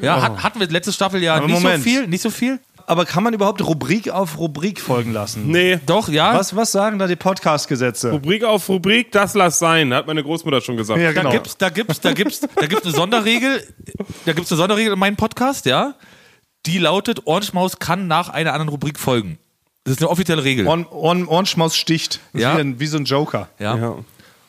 Ja, 0.00 0.22
hat, 0.22 0.42
hatten 0.42 0.60
wir 0.60 0.68
letzte 0.68 0.92
Staffel 0.92 1.22
ja 1.22 1.34
Aber 1.36 1.46
nicht 1.46 1.54
Moment. 1.60 1.82
so 1.82 1.88
viel, 1.90 2.06
nicht 2.06 2.22
so 2.22 2.30
viel. 2.30 2.60
Aber 2.86 3.04
kann 3.04 3.22
man 3.22 3.32
überhaupt 3.32 3.64
Rubrik 3.64 4.10
auf 4.10 4.38
Rubrik 4.38 4.80
folgen 4.80 5.12
lassen? 5.12 5.46
Nee. 5.46 5.78
Doch, 5.86 6.08
ja. 6.08 6.34
Was, 6.36 6.56
was 6.56 6.72
sagen 6.72 6.98
da 6.98 7.06
die 7.06 7.14
Podcast-Gesetze? 7.16 8.10
Rubrik 8.10 8.42
auf 8.44 8.68
Rubrik, 8.68 9.12
das 9.12 9.34
lass 9.34 9.58
sein, 9.60 9.94
hat 9.94 10.06
meine 10.08 10.22
Großmutter 10.22 10.60
schon 10.60 10.76
gesagt. 10.76 11.00
Ja, 11.00 11.12
Da 11.12 11.20
genau. 11.22 11.30
gibt's, 11.32 11.56
da 11.56 11.68
gibt's, 11.68 12.00
da 12.00 12.12
gibt's, 12.12 12.40
da 12.40 12.66
gibt's 12.66 12.84
eine 12.84 12.94
Sonderregel. 12.94 13.62
Da 14.26 14.32
gibt's 14.32 14.50
eine 14.50 14.58
Sonderregel 14.58 14.92
in 14.94 14.98
meinem 14.98 15.16
Podcast, 15.16 15.64
ja. 15.66 15.94
Die 16.66 16.78
lautet: 16.78 17.26
Ohrenschmaus 17.26 17.78
kann 17.78 18.08
nach 18.08 18.28
einer 18.28 18.52
anderen 18.52 18.68
Rubrik 18.68 18.98
folgen. 18.98 19.38
Das 19.84 19.94
ist 19.94 20.00
eine 20.00 20.10
offizielle 20.10 20.44
Regel. 20.44 20.66
Ohrenschmaus 20.66 21.76
sticht. 21.76 22.20
Ja. 22.34 22.56
Wie, 22.56 22.60
ein, 22.60 22.80
wie 22.80 22.86
so 22.86 22.98
ein 22.98 23.04
Joker. 23.04 23.48
ja. 23.58 23.76
Ja. 23.76 23.96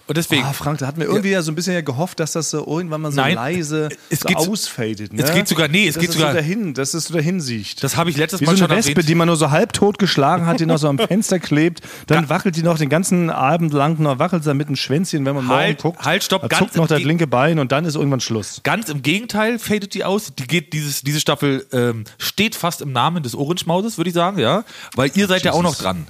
Und 0.06 0.18
deswegen. 0.18 0.44
Ah, 0.44 0.52
Frank, 0.52 0.80
da 0.80 0.88
hatten 0.88 1.00
wir 1.00 1.08
irgendwie 1.08 1.30
ja. 1.30 1.42
so 1.42 1.50
ein 1.50 1.56
bisschen 1.56 1.74
ja 1.74 1.80
gehofft, 1.80 2.20
dass 2.20 2.34
das 2.34 2.50
so 2.50 2.68
irgendwann 2.68 3.00
mal 3.00 3.12
so 3.12 3.22
Nein, 3.22 3.36
leise 3.36 3.88
es 4.10 4.20
so 4.20 4.28
geht- 4.28 4.36
ausfadet. 4.36 5.14
Ne? 5.14 5.24
es 5.24 5.34
geht 5.34 5.48
sogar- 5.48 5.70
nee, 5.70 5.88
es 5.88 5.94
dass 5.96 6.02
geht 6.02 6.12
sogar- 6.12 6.32
So 6.32 6.38
dahin, 6.40 6.74
dass 6.74 6.94
es 6.94 7.06
so 7.06 7.14
dahin 7.14 7.40
sieht. 7.40 7.82
das 7.82 7.96
habe 7.96 8.10
ich 8.10 8.18
letztes 8.18 8.42
Wie 8.42 8.46
so 8.46 8.52
Mal 8.52 8.58
eine 8.58 8.68
schon 8.68 8.78
Wespe, 8.78 9.02
die 9.04 9.16
man 9.16 9.28
nur 9.28 9.38
so 9.38 9.50
halbtot 9.50 9.98
geschlagen 10.00 10.46
hat, 10.46 10.60
die 10.60 10.66
noch 10.66 10.78
so 10.78 10.90
am 10.90 10.98
Fenster 11.00 11.40
klebt. 11.40 11.80
Dann 12.08 12.28
wackelt 12.28 12.58
die 12.58 12.64
noch 12.64 12.78
den 12.78 12.90
ganzen 12.90 13.30
Abend 13.30 13.72
lang, 13.72 13.98
noch 14.02 14.20
wackelt 14.20 14.44
sie 14.44 14.54
mit 14.54 14.68
einem 14.68 14.76
Schwänzchen, 14.76 15.26
wenn 15.26 15.36
man 15.36 15.48
Halt, 15.48 15.82
morgen 15.84 15.94
guckt. 15.96 16.06
halt, 16.06 16.22
stopp, 16.22 16.50
ganz 16.50 16.60
zuckt 16.60 16.76
noch 16.76 16.88
das 16.88 17.02
linke 17.02 17.26
Bein 17.26 17.58
und 17.60 17.72
dann 17.72 17.86
ist 17.86 17.96
irgendwann 17.96 18.20
Schluss. 18.20 18.60
Ganz 18.64 18.90
im 18.90 19.04
Gegenteil 19.04 19.58
fadet 19.58 19.94
die 19.94 20.04
aus. 20.04 20.34
Die 20.38 20.48
geht 20.48 20.74
dieses, 20.74 21.04
diese 21.04 21.22
Staffel 21.22 21.66
ähm, 21.72 22.04
steht 22.18 22.56
fast 22.56 22.82
im 22.82 22.92
Namen 22.92 23.24
des 23.24 23.36
Ohrenschmauses, 23.36 23.98
würde 23.98 24.10
ich 24.10 24.14
sagen, 24.16 24.38
ja. 24.38 24.66
Weil 24.96 25.12
ihr 25.16 25.28
seid 25.28 25.44
ja 25.44 25.54
auch 25.54 25.64
noch 25.64 25.76
dran. 25.76 26.08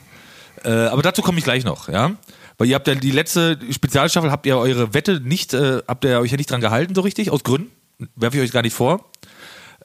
Äh, 0.65 0.71
aber 0.71 1.03
dazu 1.03 1.21
komme 1.21 1.37
ich 1.37 1.43
gleich 1.43 1.63
noch, 1.63 1.89
ja. 1.89 2.11
Weil 2.57 2.67
ihr 2.67 2.75
habt 2.75 2.87
ja 2.87 2.95
die 2.95 3.11
letzte 3.11 3.57
Spezialstaffel, 3.71 4.31
habt 4.31 4.45
ihr 4.45 4.57
eure 4.57 4.93
Wette 4.93 5.19
nicht, 5.19 5.53
äh, 5.53 5.81
habt 5.87 6.05
ihr 6.05 6.19
euch 6.19 6.31
ja 6.31 6.37
nicht 6.37 6.51
dran 6.51 6.61
gehalten, 6.61 6.95
so 6.95 7.01
richtig, 7.01 7.31
aus 7.31 7.43
Gründen. 7.43 7.71
Werfe 8.15 8.37
ich 8.37 8.43
euch 8.43 8.51
gar 8.51 8.61
nicht 8.61 8.73
vor. 8.75 9.05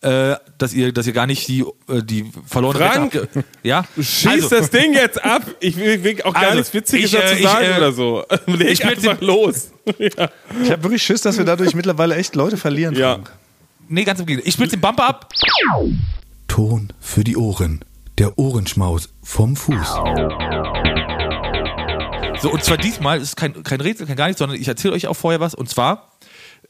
Äh, 0.01 0.37
dass 0.59 0.75
ihr, 0.75 0.93
dass 0.93 1.09
ihr 1.09 1.13
gar 1.13 1.27
nicht 1.27 1.49
die, 1.49 1.65
äh, 1.89 2.03
die 2.05 2.31
verlorene 2.47 2.89
Frank, 2.89 3.15
Wette 3.15 3.29
habt. 3.35 3.47
Ja. 3.65 3.85
Schieß 4.01 4.27
Also, 4.29 4.49
das 4.51 4.71
Ding 4.71 4.93
jetzt 4.93 5.23
ab. 5.25 5.43
Ich 5.59 5.77
will, 5.77 6.05
will 6.05 6.23
auch 6.23 6.33
gar 6.35 6.45
Also, 6.45 6.59
nichts 6.59 6.73
Witziges 6.73 7.13
ich, 7.13 7.19
äh, 7.19 7.23
dazu 7.23 7.35
ich, 7.35 7.43
sagen 7.43 7.67
äh, 7.67 7.77
oder 7.79 7.93
so. 7.93 8.25
Leg 8.47 8.71
ich 8.71 8.85
einfach 8.85 9.21
los. 9.21 9.73
ja. 9.99 10.31
Ich 10.63 10.71
habe 10.71 10.83
wirklich 10.85 11.03
Schiss, 11.03 11.23
dass 11.23 11.37
wir 11.37 11.45
dadurch 11.45 11.75
mittlerweile 11.75 12.15
echt 12.15 12.37
Leute 12.37 12.57
verlieren. 12.57 12.95
Ja. 12.95 13.15
Frank. 13.15 13.33
Nee, 13.89 14.05
ganz 14.05 14.21
im 14.21 14.27
Gegenteil. 14.27 14.47
Ich 14.49 14.55
spiele 14.55 14.69
den 14.69 14.81
Bumper 14.81 15.09
ab. 15.09 15.33
Ton 16.47 16.93
für 17.01 17.25
die 17.25 17.37
Ohren. 17.37 17.85
Der 18.19 18.39
Ohrenschmaus 18.39 19.09
vom 19.23 19.57
Fuß. 19.57 19.97
So, 22.41 22.51
und 22.51 22.65
zwar 22.65 22.77
diesmal 22.77 23.19
ist 23.19 23.29
es 23.29 23.37
kein, 23.37 23.63
kein 23.63 23.81
Rätsel, 23.81 24.07
kein 24.07 24.17
gar 24.17 24.27
nichts, 24.27 24.39
sondern 24.39 24.61
ich 24.61 24.69
erzähle 24.69 24.95
euch 24.95 25.07
auch 25.07 25.15
vorher 25.15 25.41
was. 25.41 25.55
Und 25.55 25.69
zwar 25.69 26.13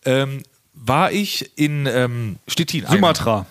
ähm, 0.05 0.43
war 0.75 1.13
ich 1.13 1.51
in 1.57 1.87
ähm, 1.87 2.37
Stettin. 2.47 2.87
Sumatra. 2.87 3.47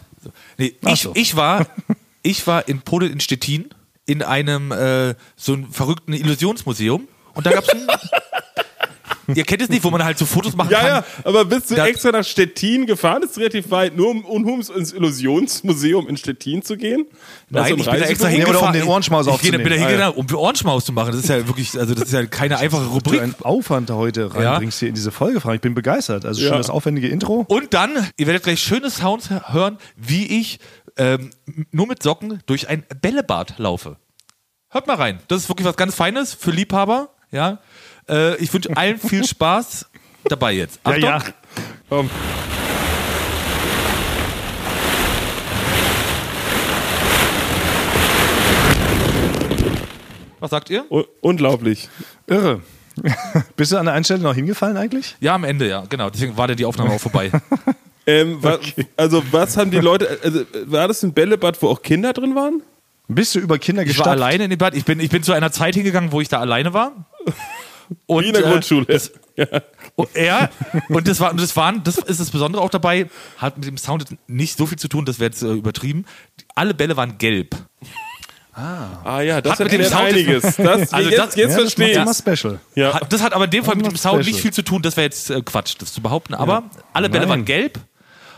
Nee, 0.57 0.75
ich, 0.87 1.01
so. 1.01 1.11
ich, 1.15 1.35
war, 1.35 1.67
ich 2.23 2.47
war 2.47 2.67
in 2.67 2.81
Polen 2.81 3.11
in 3.11 3.19
Stettin 3.19 3.69
in 4.05 4.23
einem 4.23 4.71
äh, 4.71 5.15
so 5.35 5.53
einem 5.53 5.71
verrückten 5.71 6.13
Illusionsmuseum. 6.13 7.07
Und 7.33 7.45
da 7.45 7.51
gab's 7.51 7.69
ein. 7.69 7.87
Ihr 9.35 9.43
kennt 9.43 9.61
es 9.61 9.69
nicht, 9.69 9.83
wo 9.83 9.89
man 9.89 10.03
halt 10.03 10.17
so 10.17 10.25
Fotos 10.25 10.55
machen 10.55 10.69
Ja, 10.71 10.79
kann. 10.79 10.87
ja, 10.87 11.03
aber 11.25 11.43
bist 11.45 11.69
du 11.69 11.75
Da- 11.75 11.85
extra 11.87 12.11
nach 12.11 12.23
Stettin 12.23 12.85
gefahren? 12.85 13.21
Das 13.21 13.31
ist 13.31 13.37
relativ 13.37 13.69
weit, 13.71 13.95
nur 13.97 14.09
um, 14.09 14.23
um 14.23 14.61
ins 14.61 14.93
Illusionsmuseum 14.93 16.07
in 16.07 16.17
Stettin 16.17 16.61
zu 16.61 16.77
gehen? 16.77 17.05
Warst 17.49 17.69
Nein, 17.71 17.79
ich 17.79 17.85
bin 17.89 17.99
da 17.99 18.05
extra 18.07 18.27
oder 18.27 18.33
um 18.35 18.41
hingefahren. 18.45 18.73
den 18.73 18.83
Ohrenschmaus 18.83 19.27
ich 19.27 19.41
bin 19.41 19.51
da- 19.51 19.57
bin 19.57 19.69
da 19.69 19.75
hingegangen, 19.75 20.15
um 20.15 20.27
Ohrenschmaus 20.35 20.85
zu 20.85 20.93
machen. 20.93 21.11
Das 21.11 21.21
ist 21.21 21.29
ja 21.29 21.45
wirklich, 21.47 21.77
also 21.77 21.93
das 21.93 22.05
ist 22.05 22.13
ja 22.13 22.25
keine 22.25 22.57
einfache 22.57 22.83
Du 22.85 22.89
Rubrik. 22.89 23.21
einen 23.21 23.35
Aufwand 23.41 23.89
heute 23.91 24.33
reinbringst 24.33 24.79
hier 24.79 24.89
in 24.89 24.95
diese 24.95 25.11
Folge, 25.11 25.41
Frank. 25.41 25.55
Ich 25.55 25.61
bin 25.61 25.73
begeistert. 25.75 26.25
Also 26.25 26.41
schon 26.41 26.51
Ja. 26.51 26.57
das 26.57 26.69
aufwendige 26.69 27.07
Intro. 27.09 27.45
Und 27.47 27.73
dann, 27.73 27.91
ihr 28.17 28.27
werdet 28.27 28.43
gleich 28.43 28.61
schöne 28.61 28.89
Sounds 28.89 29.29
hören, 29.29 29.77
wie 29.95 30.25
ich 30.39 30.59
ähm, 30.97 31.29
nur 31.71 31.85
mit 31.87 32.01
Socken 32.01 32.39
durch 32.47 32.69
ein 32.69 32.83
Bällebad 33.01 33.55
laufe. 33.59 33.97
Hört 34.69 34.87
mal 34.87 34.95
rein. 34.95 35.19
Das 35.27 35.43
ist 35.43 35.49
wirklich 35.49 35.65
was 35.67 35.77
ganz 35.77 35.93
Feines 35.95 36.33
für 36.33 36.51
Liebhaber. 36.51 37.09
Ja. 37.31 37.59
Äh, 38.09 38.35
ich 38.37 38.53
wünsche 38.53 38.75
allen 38.75 38.97
viel 38.99 39.23
Spaß 39.27 39.85
dabei 40.25 40.53
jetzt. 40.53 40.79
Achtung. 40.83 41.03
ja. 41.03 41.21
Komm. 41.89 42.09
Was 50.39 50.51
sagt 50.51 50.69
ihr? 50.69 50.85
U 50.91 51.03
unglaublich. 51.21 51.89
Irre. 52.27 52.61
Bist 53.55 53.71
du 53.71 53.77
an 53.77 53.85
der 53.85 53.93
einen 53.93 54.03
Stelle 54.03 54.21
noch 54.21 54.35
hingefallen 54.35 54.77
eigentlich? 54.77 55.15
Ja, 55.19 55.35
am 55.35 55.43
Ende, 55.43 55.67
ja. 55.67 55.83
Genau. 55.89 56.09
Deswegen 56.09 56.35
war 56.37 56.47
dann 56.47 56.57
die 56.57 56.65
Aufnahme 56.65 56.91
auch 56.91 57.01
vorbei. 57.01 57.31
Ähm, 58.09 58.41
wa 58.41 58.57
Also, 58.95 59.21
was 59.31 59.57
haben 59.57 59.69
die 59.69 59.79
Leute, 59.81 60.17
also, 60.23 60.45
war 60.67 60.87
das 60.87 61.03
ein 61.03 61.11
Bällebad, 61.11 61.61
wo 61.61 61.67
auch 61.67 61.81
Kinder 61.81 62.13
drin 62.13 62.35
waren? 62.35 62.63
Bist 63.09 63.35
du 63.35 63.39
über 63.39 63.59
Kinder 63.59 63.81
Ich 63.81 63.89
war 63.89 63.93
gestapft? 63.95 64.07
alleine 64.07 64.45
in 64.45 64.49
dem 64.49 64.57
Bad. 64.57 64.75
Ich 64.75 64.85
bin, 64.85 65.01
ich 65.01 65.09
bin 65.09 65.23
zu 65.23 65.33
einer 65.33 65.51
Zeit 65.51 65.75
hingegangen, 65.75 66.13
wo 66.13 66.21
ich 66.21 66.29
da 66.29 66.39
alleine 66.39 66.71
war. 66.73 66.93
Und, 68.05 68.23
Wie 68.23 68.27
in 68.27 68.33
der 68.33 68.45
äh, 68.45 68.49
Grundschule. 68.51 68.85
Das, 68.85 69.11
oh, 69.95 70.05
ja, 70.15 70.49
und 70.89 71.07
das 71.07 71.19
war, 71.19 71.31
und 71.31 71.39
das 71.41 71.55
waren, 71.55 71.83
das 71.83 71.97
ist 71.97 72.19
das 72.19 72.29
Besondere 72.31 72.61
auch 72.61 72.69
dabei, 72.69 73.07
hat 73.37 73.57
mit 73.57 73.67
dem 73.67 73.77
Sound 73.77 74.05
nicht 74.27 74.57
so 74.57 74.65
viel 74.65 74.77
zu 74.77 74.87
tun, 74.87 75.05
das 75.05 75.19
wäre 75.19 75.29
jetzt 75.29 75.41
äh, 75.43 75.51
übertrieben. 75.53 76.05
Alle 76.55 76.73
Bälle 76.73 76.97
waren 76.97 77.17
gelb. 77.17 77.55
Ah 78.53 79.21
ja, 79.21 79.39
das 79.39 79.53
Hat 79.53 79.59
mit 79.59 79.71
dem 79.73 79.83
Sound- 79.83 80.01
einiges. 80.09 80.41
Das, 80.57 80.91
Also 80.91 81.09
jetzt 81.09 81.19
das- 81.19 81.35
jetzt 81.35 81.37
ja, 81.37 81.45
das 81.45 81.55
verstehe 81.55 81.89
ich. 81.91 81.97
macht's 82.05 82.19
immer 82.21 82.35
special. 82.35 82.59
Ja. 82.73 82.93
Hat- 82.95 83.13
Das 83.13 83.21
hat 83.21 83.33
aber 83.33 83.45
in 83.45 83.51
dem 83.51 83.63
Fall 83.63 83.75
mit 83.75 83.85
dem 83.85 83.95
Sound 83.95 84.15
special. 84.23 84.31
nicht 84.33 84.41
viel 84.41 84.51
zu 84.53 84.63
tun, 84.63 84.81
das 84.81 84.97
wäre 84.97 85.05
jetzt 85.05 85.29
äh, 85.29 85.41
Quatsch, 85.41 85.75
das 85.77 85.93
zu 85.93 86.01
behaupten. 86.01 86.33
Aber 86.33 86.63
alle 86.93 87.07
Bälle 87.09 87.21
Nein. 87.25 87.29
waren 87.29 87.45
gelb 87.45 87.79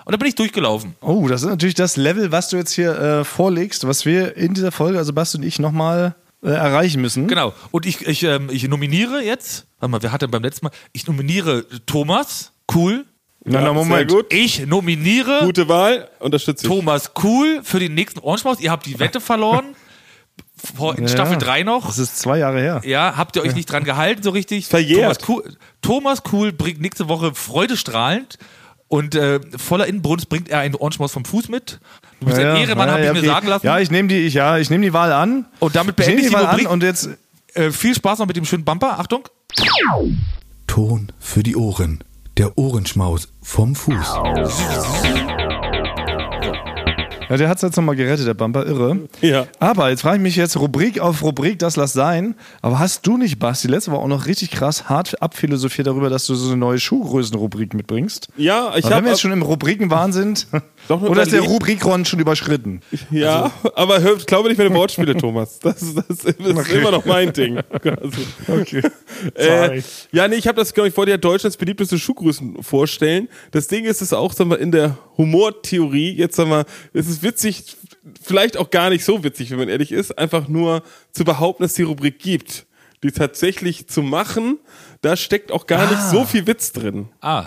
und 0.04 0.12
da 0.12 0.18
bin 0.18 0.28
ich 0.28 0.36
durchgelaufen. 0.36 0.96
Oh, 1.00 1.28
das 1.30 1.44
ist 1.44 1.48
natürlich 1.50 1.76
das 1.76 1.96
Level, 1.96 2.34
was 2.34 2.50
du 2.50 2.58
jetzt 2.58 2.74
hier 2.74 3.00
äh, 3.00 3.24
vorlegst, 3.24 3.88
was 3.88 4.06
wir 4.06 4.36
in 4.36 4.54
dieser 4.54 4.74
Folge, 4.74 4.98
also 4.98 5.14
Basti 5.14 5.38
und 5.38 5.44
ich, 5.44 5.58
nochmal 5.58 6.16
äh, 6.44 6.50
erreichen 6.50 7.02
müssen. 7.02 7.28
Genau. 7.28 7.54
Und 7.72 7.86
ich, 7.86 8.06
ich, 8.08 8.24
ähm, 8.24 8.50
ich 8.52 8.68
nominiere 8.68 9.22
jetzt, 9.22 9.66
warte 9.80 9.92
mal, 9.92 10.02
wer 10.02 10.12
hatte 10.12 10.28
beim 10.28 10.44
letzten 10.44 10.68
Mal? 10.68 10.72
Ich 10.94 11.08
nominiere 11.08 11.66
Thomas, 11.86 12.54
cool. 12.74 13.06
Na, 13.44 13.62
na, 13.62 13.68
Ja, 13.68 13.74
Moment. 13.74 14.10
Sehr 14.12 14.22
gut. 14.22 14.34
Ich 14.34 14.66
nominiere 14.66 15.40
Gute 15.44 15.68
Wahl, 15.68 16.10
unterstütze 16.20 16.66
ich. 16.66 16.72
Thomas 16.72 17.12
Cool 17.24 17.62
für 17.64 17.80
den 17.80 17.94
nächsten 17.94 18.20
Orange 18.20 18.62
Ihr 18.62 18.72
habt 18.72 18.86
die 18.86 19.00
Wette 19.00 19.22
verloren. 19.22 19.76
Vor, 20.76 20.98
in 20.98 21.04
Ja, 21.04 21.10
Staffel 21.10 21.34
ja. 21.34 21.40
3 21.40 21.64
noch. 21.64 21.88
Das 21.88 22.00
ist 22.00 22.20
zwei 22.20 22.38
Jahre 22.40 22.60
her. 22.60 22.82
Ja, 22.84 23.14
habt 23.16 23.36
ihr 23.38 23.42
euch 23.44 23.56
nicht 23.56 23.72
dran 23.72 23.86
gehalten 23.86 24.24
so 24.24 24.32
richtig? 24.32 24.68
Verjährt. 24.68 25.22
Thomas 25.22 25.30
Cool, 25.30 25.58
Thomas 25.82 26.24
cool 26.34 26.52
bringt 26.52 26.82
nächste 26.82 27.08
Woche 27.08 27.34
freudestrahlend 27.34 28.38
und 28.90 29.16
äh, 29.16 29.40
voller 29.58 29.88
Inbrunst 29.88 30.28
bringt 30.30 30.50
er 30.50 30.60
einen 30.60 30.76
Ohrenschmaus 30.76 31.14
vom 31.14 31.24
Fuß 31.24 31.48
mit. 31.48 31.80
Du 32.20 32.26
bist 32.26 32.38
ja, 32.40 32.54
ein 32.54 32.62
Ehrenmann, 32.62 32.88
ja, 32.88 32.94
hab 32.94 33.00
ich 33.00 33.06
ja, 33.06 33.14
mir 33.14 33.20
okay. 33.20 33.28
sagen 33.28 33.48
lassen. 33.48 33.66
Ja, 33.66 33.80
ich 33.80 33.90
nehme 33.92 34.10
die, 34.10 34.18
ich, 34.18 34.34
ja, 34.34 34.58
ich 34.58 34.70
nehme 34.70 34.84
die 34.84 34.92
Wahl 34.94 35.14
an. 35.14 35.46
und 35.60 35.76
damit 35.76 35.98
Ich 35.98 36.06
beende 36.06 36.22
ich 36.22 36.28
die 36.28 36.30
die 36.30 36.36
Wahl 36.36 36.46
an 36.46 36.52
Rubrik. 36.56 36.70
und 36.70 36.84
jetzt. 36.84 37.10
äh, 37.54 37.72
viel 37.72 37.96
Spaß 37.96 38.20
noch 38.20 38.26
mit 38.26 38.36
dem 38.36 38.46
schönen 38.46 38.66
Bumper. 38.66 39.00
Achtung. 39.00 39.30
Ton 40.68 41.12
für 41.20 41.44
die 41.44 41.56
Ohren. 41.56 42.04
Der 42.38 42.58
Ohrenschmaus 42.58 43.30
vom 43.42 43.76
Fuß. 43.76 44.16
Ja, 47.30 47.38
der 47.38 47.48
hat 47.48 47.58
es 47.58 47.62
jetzt 47.62 47.78
nochmal 47.78 47.96
gerettet, 47.96 48.26
der 48.26 48.34
Bumper, 48.34 48.66
irre. 48.66 49.08
Ja. 49.22 49.46
Aber 49.60 49.90
jetzt 49.90 50.02
frage 50.02 50.18
ich 50.18 50.24
mich 50.24 50.36
jetzt, 50.36 50.58
Rubrik 50.58 51.00
auf 51.00 51.22
Rubrik, 51.22 51.60
das 51.60 51.76
lass 51.76 51.94
sein. 51.94 52.36
Aber 52.62 52.80
hast 52.80 53.06
du 53.06 53.18
nicht, 53.18 53.38
Basti, 53.38 53.68
letzte 53.68 53.92
Woche 53.92 54.02
auch 54.02 54.08
noch 54.08 54.26
richtig 54.26 54.50
krass 54.50 54.90
hart 54.90 55.22
abphilosophiert 55.22 55.86
darüber, 55.86 56.10
dass 56.10 56.26
du 56.26 56.34
so 56.34 56.48
eine 56.48 56.58
neue 56.58 56.80
Schuhgrößenrubrik 56.80 57.76
mitbringst? 57.76 58.30
Ja, 58.36 58.74
ich 58.76 58.84
Aber 58.86 58.90
wenn 58.90 58.94
habe 58.96 59.06
wir 59.06 59.12
jetzt 59.12 59.22
schon 59.22 59.32
im 59.32 59.44
Rubrikenwahn 59.44 60.12
sind, 60.12 60.48
Doch 60.90 61.00
nur 61.02 61.12
oder 61.12 61.22
ist 61.22 61.32
der 61.32 61.42
Rubrikron 61.42 62.04
schon 62.04 62.20
überschritten? 62.20 62.82
Ja, 63.12 63.52
aber 63.76 64.02
hör, 64.02 64.18
glaube 64.18 64.50
nicht 64.50 64.58
meine 64.58 64.74
Wortspiele, 64.74 65.16
Thomas. 65.16 65.60
Das, 65.60 65.94
das, 65.94 66.08
das 66.08 66.26
ist 66.36 66.72
immer 66.72 66.90
noch 66.90 67.06
mein 67.06 67.32
Ding. 67.32 67.60
Also, 67.70 68.18
Okay. 68.48 68.82
äh, 69.36 69.82
ja, 70.12 70.28
nee, 70.28 70.36
ich 70.38 70.48
habe 70.48 70.58
das, 70.60 70.74
glaube 70.74 70.90
ich, 70.90 70.98
wollte 70.98 71.12
ja 71.12 71.18
Deutschlands 71.18 71.58
beliebteste 71.58 72.00
Schuhgrößen 72.00 72.64
vorstellen. 72.64 73.30
Das 73.52 73.68
Ding 73.68 73.86
ist 73.86 74.02
es 74.02 74.14
auch, 74.14 74.34
sagen 74.34 74.50
wir, 74.50 74.58
in 74.60 74.72
der 74.72 74.98
Humortheorie, 75.16 76.12
jetzt 76.16 76.36
sagen 76.36 76.50
wir, 76.50 76.66
es 76.94 77.08
ist 77.08 77.22
witzig, 77.22 77.78
vielleicht 78.24 78.58
auch 78.58 78.72
gar 78.72 78.90
nicht 78.90 79.06
so 79.06 79.24
witzig, 79.24 79.52
wenn 79.52 79.60
man 79.60 79.70
ehrlich 79.70 79.92
ist, 79.92 80.18
einfach 80.18 80.48
nur 80.48 80.82
zu 81.12 81.24
behaupten, 81.24 81.62
dass 81.62 81.72
es 81.74 81.76
die 81.78 81.84
Rubrik 81.84 82.18
gibt. 82.18 82.66
Die 83.04 83.12
tatsächlich 83.12 83.88
zu 83.88 84.02
machen, 84.02 84.60
da 85.02 85.16
steckt 85.16 85.52
auch 85.52 85.68
gar 85.68 85.90
nicht 85.90 86.02
so 86.02 86.26
viel 86.26 86.46
Witz 86.48 86.74
drin. 86.74 87.10
Ah. 87.22 87.46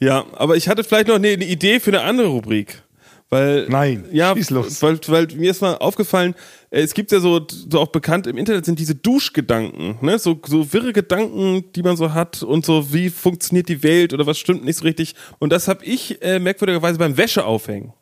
Ja, 0.00 0.26
aber 0.32 0.56
ich 0.56 0.68
hatte 0.68 0.82
vielleicht 0.82 1.08
noch 1.08 1.14
eine, 1.14 1.28
eine 1.28 1.44
Idee 1.44 1.78
für 1.78 1.90
eine 1.90 2.02
andere 2.02 2.28
Rubrik. 2.28 2.82
Weil, 3.30 3.66
Nein, 3.68 4.06
ja. 4.10 4.34
Weil, 4.34 4.98
weil 5.06 5.26
mir 5.36 5.50
ist 5.50 5.60
mal 5.60 5.74
aufgefallen, 5.76 6.34
äh, 6.70 6.80
es 6.80 6.94
gibt 6.94 7.12
ja 7.12 7.20
so, 7.20 7.46
so 7.48 7.78
auch 7.78 7.88
bekannt 7.88 8.26
im 8.26 8.38
Internet 8.38 8.64
sind 8.64 8.78
diese 8.78 8.94
Duschgedanken, 8.94 9.98
ne? 10.00 10.18
so, 10.18 10.40
so 10.46 10.72
wirre 10.72 10.94
Gedanken, 10.94 11.70
die 11.74 11.82
man 11.82 11.98
so 11.98 12.14
hat 12.14 12.42
und 12.42 12.64
so, 12.64 12.92
wie 12.92 13.10
funktioniert 13.10 13.68
die 13.68 13.82
Welt 13.82 14.14
oder 14.14 14.26
was 14.26 14.38
stimmt 14.38 14.64
nicht 14.64 14.78
so 14.78 14.84
richtig. 14.84 15.14
Und 15.38 15.52
das 15.52 15.68
habe 15.68 15.84
ich 15.84 16.22
äh, 16.22 16.38
merkwürdigerweise 16.38 16.98
beim 16.98 17.18
Wäscheaufhängen. 17.18 17.92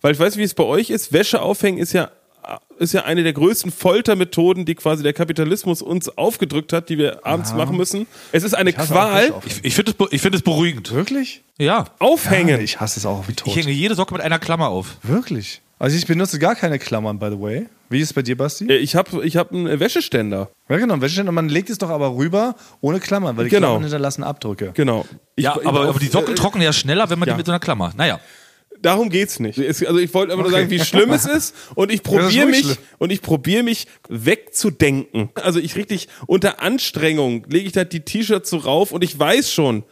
Weil 0.00 0.12
ich 0.12 0.18
weiß, 0.18 0.34
nicht, 0.34 0.38
wie 0.38 0.44
es 0.44 0.54
bei 0.54 0.64
euch 0.64 0.90
ist. 0.90 1.12
Wäsche 1.12 1.40
aufhängen 1.40 1.78
ist 1.78 1.92
ja 1.92 2.10
ist 2.78 2.94
ja 2.94 3.04
eine 3.04 3.22
der 3.22 3.32
größten 3.32 3.70
Foltermethoden, 3.72 4.64
die 4.64 4.74
quasi 4.74 5.02
der 5.02 5.12
Kapitalismus 5.12 5.82
uns 5.82 6.08
aufgedrückt 6.16 6.72
hat, 6.72 6.88
die 6.88 6.98
wir 6.98 7.26
abends 7.26 7.52
machen 7.52 7.76
müssen. 7.76 8.06
Es 8.32 8.42
ist 8.44 8.54
eine 8.54 8.70
auch 8.78 8.86
Qual. 8.86 9.32
Ich, 9.46 9.64
ich 9.64 9.74
finde 9.74 9.92
es 9.98 10.06
ich 10.12 10.20
find 10.22 10.34
es 10.34 10.42
beruhigend. 10.42 10.92
Wirklich? 10.92 11.42
Ja. 11.58 11.86
Aufhängen. 11.98 12.60
Ich 12.60 12.80
hasse 12.80 13.00
es 13.00 13.06
auch 13.06 13.26
wie 13.28 13.32
tot. 13.34 13.48
Ich 13.48 13.56
hänge 13.56 13.72
jede 13.72 13.94
Socke 13.94 14.14
mit 14.14 14.22
einer 14.22 14.38
Klammer 14.38 14.68
auf. 14.68 14.96
Wirklich? 15.02 15.60
Also 15.80 15.96
ich 15.96 16.06
benutze 16.06 16.38
gar 16.38 16.54
keine 16.56 16.78
Klammern, 16.78 17.18
by 17.18 17.28
the 17.30 17.40
way. 17.40 17.66
Wie 17.88 18.00
ist 18.00 18.08
es 18.08 18.12
bei 18.12 18.22
dir, 18.22 18.36
Basti? 18.36 18.66
Äh, 18.68 18.76
Ich 18.78 18.96
habe 18.96 19.24
ich 19.24 19.36
hab 19.36 19.52
einen 19.52 19.78
Wäscheständer. 19.80 20.50
Ja, 20.68 20.76
genau. 20.76 21.00
Wäscheständer, 21.00 21.32
man 21.32 21.48
legt 21.48 21.70
es 21.70 21.78
doch 21.78 21.88
aber 21.90 22.14
rüber 22.16 22.54
ohne 22.80 22.98
Klammern, 23.00 23.36
weil 23.36 23.44
die 23.44 23.50
Genau. 23.50 23.68
Klammern 23.68 23.82
hinterlassen 23.84 24.24
Abdrücke. 24.24 24.72
Genau. 24.74 25.06
Ich- 25.36 25.44
Ja, 25.44 25.56
ich- 25.60 25.66
aber, 25.66 25.82
auf- 25.82 25.88
aber 25.90 25.98
die 26.00 26.06
Socken 26.08 26.32
äh, 26.34 26.36
trocknen 26.36 26.62
ja 26.64 26.72
schneller, 26.72 27.08
wenn 27.10 27.18
man 27.18 27.28
ja. 27.28 27.34
die 27.34 27.38
mit 27.38 27.46
so 27.46 27.52
einer 27.52 27.60
Klammer. 27.60 27.92
Naja. 27.96 28.18
Darum 28.80 29.10
geht's 29.10 29.40
nicht. 29.40 29.58
Es, 29.58 29.84
also 29.84 29.98
ich 29.98 30.12
wollte 30.14 30.32
einfach 30.32 30.44
nur 30.44 30.52
sagen, 30.52 30.70
wie 30.70 30.80
schlimm 30.80 31.10
es 31.10 31.26
ist 31.26 31.54
und 31.74 31.90
ich 31.90 32.02
probiere 32.02 32.46
mich 32.46 32.60
schlimm. 32.60 32.76
und 32.98 33.10
ich 33.10 33.22
probiere 33.22 33.62
mich 33.62 33.86
wegzudenken. 34.08 35.30
Also 35.34 35.58
ich 35.58 35.76
richtig 35.76 36.08
unter 36.26 36.62
Anstrengung 36.62 37.44
lege 37.48 37.66
ich 37.66 37.72
da 37.72 37.84
die 37.84 38.00
T-Shirts 38.00 38.50
so 38.50 38.58
rauf 38.58 38.92
und 38.92 39.02
ich 39.02 39.18
weiß 39.18 39.52
schon, 39.52 39.84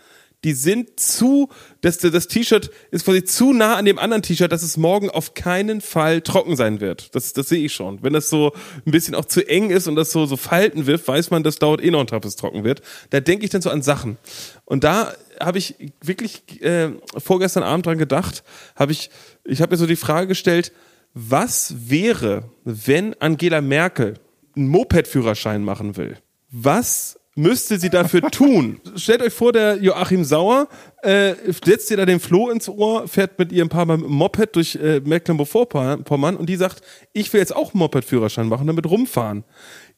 die 0.44 0.52
sind 0.52 1.00
zu, 1.00 1.48
das, 1.80 1.98
das 1.98 2.28
T-Shirt 2.28 2.70
ist 2.92 3.04
quasi 3.04 3.24
zu 3.24 3.52
nah 3.52 3.74
an 3.74 3.84
dem 3.84 3.98
anderen 3.98 4.22
T-Shirt, 4.22 4.52
dass 4.52 4.62
es 4.62 4.76
morgen 4.76 5.10
auf 5.10 5.34
keinen 5.34 5.80
Fall 5.80 6.20
trocken 6.20 6.54
sein 6.54 6.80
wird. 6.80 7.14
Das, 7.16 7.32
das 7.32 7.48
sehe 7.48 7.64
ich 7.64 7.72
schon. 7.72 8.02
Wenn 8.02 8.12
das 8.12 8.28
so 8.28 8.52
ein 8.86 8.92
bisschen 8.92 9.14
auch 9.16 9.24
zu 9.24 9.46
eng 9.48 9.70
ist 9.70 9.88
und 9.88 9.96
das 9.96 10.12
so, 10.12 10.24
so 10.26 10.36
Falten 10.36 10.86
wirft, 10.86 11.08
weiß 11.08 11.30
man, 11.30 11.42
das 11.42 11.56
dauert 11.56 11.82
eh 11.82 11.90
noch 11.90 11.98
einen 11.98 12.06
Tag, 12.06 12.22
bis 12.22 12.30
es 12.30 12.36
trocken 12.36 12.62
wird. 12.62 12.82
Da 13.10 13.18
denke 13.18 13.44
ich 13.44 13.50
dann 13.50 13.62
so 13.62 13.70
an 13.70 13.82
Sachen. 13.82 14.18
Und 14.64 14.84
da 14.84 15.14
habe 15.40 15.58
ich 15.58 15.74
wirklich 16.02 16.62
äh, 16.62 16.90
vorgestern 17.18 17.62
Abend 17.62 17.86
dran 17.86 17.98
gedacht, 17.98 18.44
habe 18.74 18.92
ich, 18.92 19.10
ich 19.44 19.60
habe 19.60 19.72
mir 19.72 19.76
so 19.78 19.86
die 19.86 19.96
Frage 19.96 20.28
gestellt, 20.28 20.72
was 21.14 21.74
wäre, 21.88 22.50
wenn 22.64 23.14
Angela 23.20 23.60
Merkel 23.60 24.14
einen 24.54 24.68
Moped-Führerschein 24.68 25.64
machen 25.64 25.96
will? 25.96 26.16
Was 26.50 27.18
müsste 27.34 27.78
sie 27.78 27.90
dafür 27.90 28.22
tun? 28.30 28.80
Stellt 28.96 29.22
euch 29.22 29.32
vor, 29.32 29.52
der 29.52 29.76
Joachim 29.76 30.24
Sauer 30.24 30.68
äh, 31.02 31.34
setzt 31.64 31.90
ihr 31.90 31.96
da 31.96 32.04
den 32.04 32.20
Floh 32.20 32.50
ins 32.50 32.68
Ohr, 32.68 33.08
fährt 33.08 33.38
mit 33.38 33.52
ihr 33.52 33.64
ein 33.64 33.68
paar 33.68 33.86
Mal 33.86 33.98
mit 33.98 34.06
dem 34.06 34.12
Moped 34.12 34.56
durch 34.56 34.76
äh, 34.76 35.00
Mecklenburg-Vorpommern 35.00 36.36
und 36.36 36.48
die 36.48 36.56
sagt, 36.56 36.82
ich 37.12 37.32
will 37.32 37.40
jetzt 37.40 37.54
auch 37.54 37.72
einen 37.72 37.80
Moped-Führerschein 37.80 38.48
machen, 38.48 38.66
damit 38.66 38.88
rumfahren. 38.90 39.44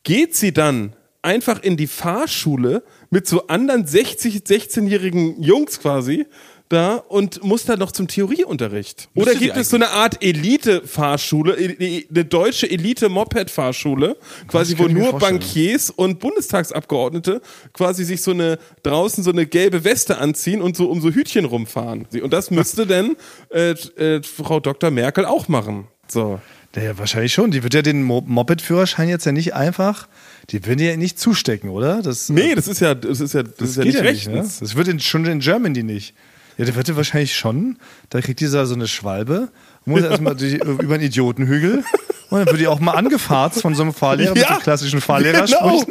Geht 0.05 0.37
sie 0.37 0.53
dann 0.53 0.95
einfach 1.23 1.63
in 1.63 1.77
die 1.77 1.87
Fahrschule 1.87 2.83
mit 3.11 3.27
so 3.27 3.47
anderen 3.47 3.87
60, 3.87 4.37
16-jährigen 4.39 5.43
Jungs 5.43 5.81
quasi 5.81 6.27
da 6.69 6.97
und 6.97 7.43
muss 7.43 7.65
dann 7.65 7.79
noch 7.79 7.93
zum 7.93 8.09
Theorieunterricht. 8.09 9.09
Oder 9.15 9.35
gibt 9.35 9.57
es 9.57 9.71
so 9.71 9.77
eine 9.77 9.91
Art 9.91 10.23
Elite-Fahrschule, 10.23 11.57
eine 11.57 12.25
deutsche 12.25 12.71
Elite-Moped-Fahrschule, 12.71 14.17
quasi 14.47 14.79
wo 14.79 14.87
nur. 14.87 15.19
Bankiers 15.19 15.91
und 15.91 16.21
Bundestagsabgeordnete 16.21 17.41
quasi 17.73 18.05
sich 18.05 18.23
so 18.23 18.33
eine 18.33 18.59
draußen 18.83 19.25
so 19.25 19.31
eine 19.31 19.47
gelbe 19.47 19.85
Weste 19.85 20.19
anziehen 20.19 20.61
und 20.61 20.77
so 20.77 20.91
um 20.91 21.01
so 21.01 21.11
Hütchen 21.11 21.45
rumfahren. 21.45 22.07
Und 22.23 22.33
das 22.33 22.51
müsste 22.51 22.87
denn 22.87 23.17
äh, 23.51 23.71
äh, 23.71 24.23
Frau 24.23 24.61
Dr. 24.61 24.91
Merkel 24.91 25.25
auch 25.25 25.49
machen. 25.49 25.89
So. 26.07 26.41
Ja, 26.77 26.97
wahrscheinlich 26.99 27.33
schon. 27.33 27.51
Die 27.51 27.63
wird 27.63 27.75
ja 27.75 27.83
den 27.83 28.03
Mo 28.03 28.23
Moped-Führerschein 28.25 29.09
jetzt 29.09 29.25
ja 29.25 29.33
nicht 29.33 29.55
einfach, 29.55 30.07
die 30.51 30.65
wird 30.65 30.81
ja 30.81 30.97
nicht 30.97 31.19
zustecken, 31.19 31.71
oder? 31.71 32.01
Das, 32.03 32.29
Nee, 32.29 32.55
das 32.55 32.69
ist 32.69 32.81
ja, 32.81 32.95
das 32.95 33.21
ist 33.21 33.35
ja, 33.35 33.43
das, 33.43 33.55
das 33.57 33.69
ist 33.71 33.77
ja 33.77 33.85
nicht 33.85 33.97
ja 33.97 34.03
nicht. 34.03 34.27
Ne? 34.29 34.35
rechtens. 34.35 34.61
Das 34.61 34.75
wird 34.77 34.89
in, 34.89 35.01
schon 35.01 35.25
in 35.27 35.41
Germany 35.41 35.83
nicht. 35.83 36.15
Ja, 36.57 36.65
der 36.65 36.75
wird 36.75 36.89
ja 36.89 36.97
wahrscheinlich 36.97 37.37
schon. 37.37 37.77
Da 38.11 38.21
kriegt 38.21 38.41
dieser 38.41 38.67
so 38.67 38.75
eine 38.75 38.89
Schwalbe, 38.89 39.49
muss 39.85 40.03
erstmal 40.03 40.35
durch- 40.35 40.55
über 40.83 40.95
einen 40.95 41.05
Idiotenhügel. 41.05 41.85
Und 42.31 42.39
dann 42.41 42.47
wird 42.49 42.61
die 42.61 42.67
auch 42.67 42.81
mal 42.81 42.93
angefarzt 42.93 43.63
von 43.63 43.75
so 43.75 43.83
einem 43.83 43.95
Fahrlehrer 43.95 44.35
mit 44.35 44.43
Ja, 44.43 44.55
so 44.57 44.61
klassischen 44.61 45.01
Fahrlehrer 45.01 45.47
Genau, 45.47 45.83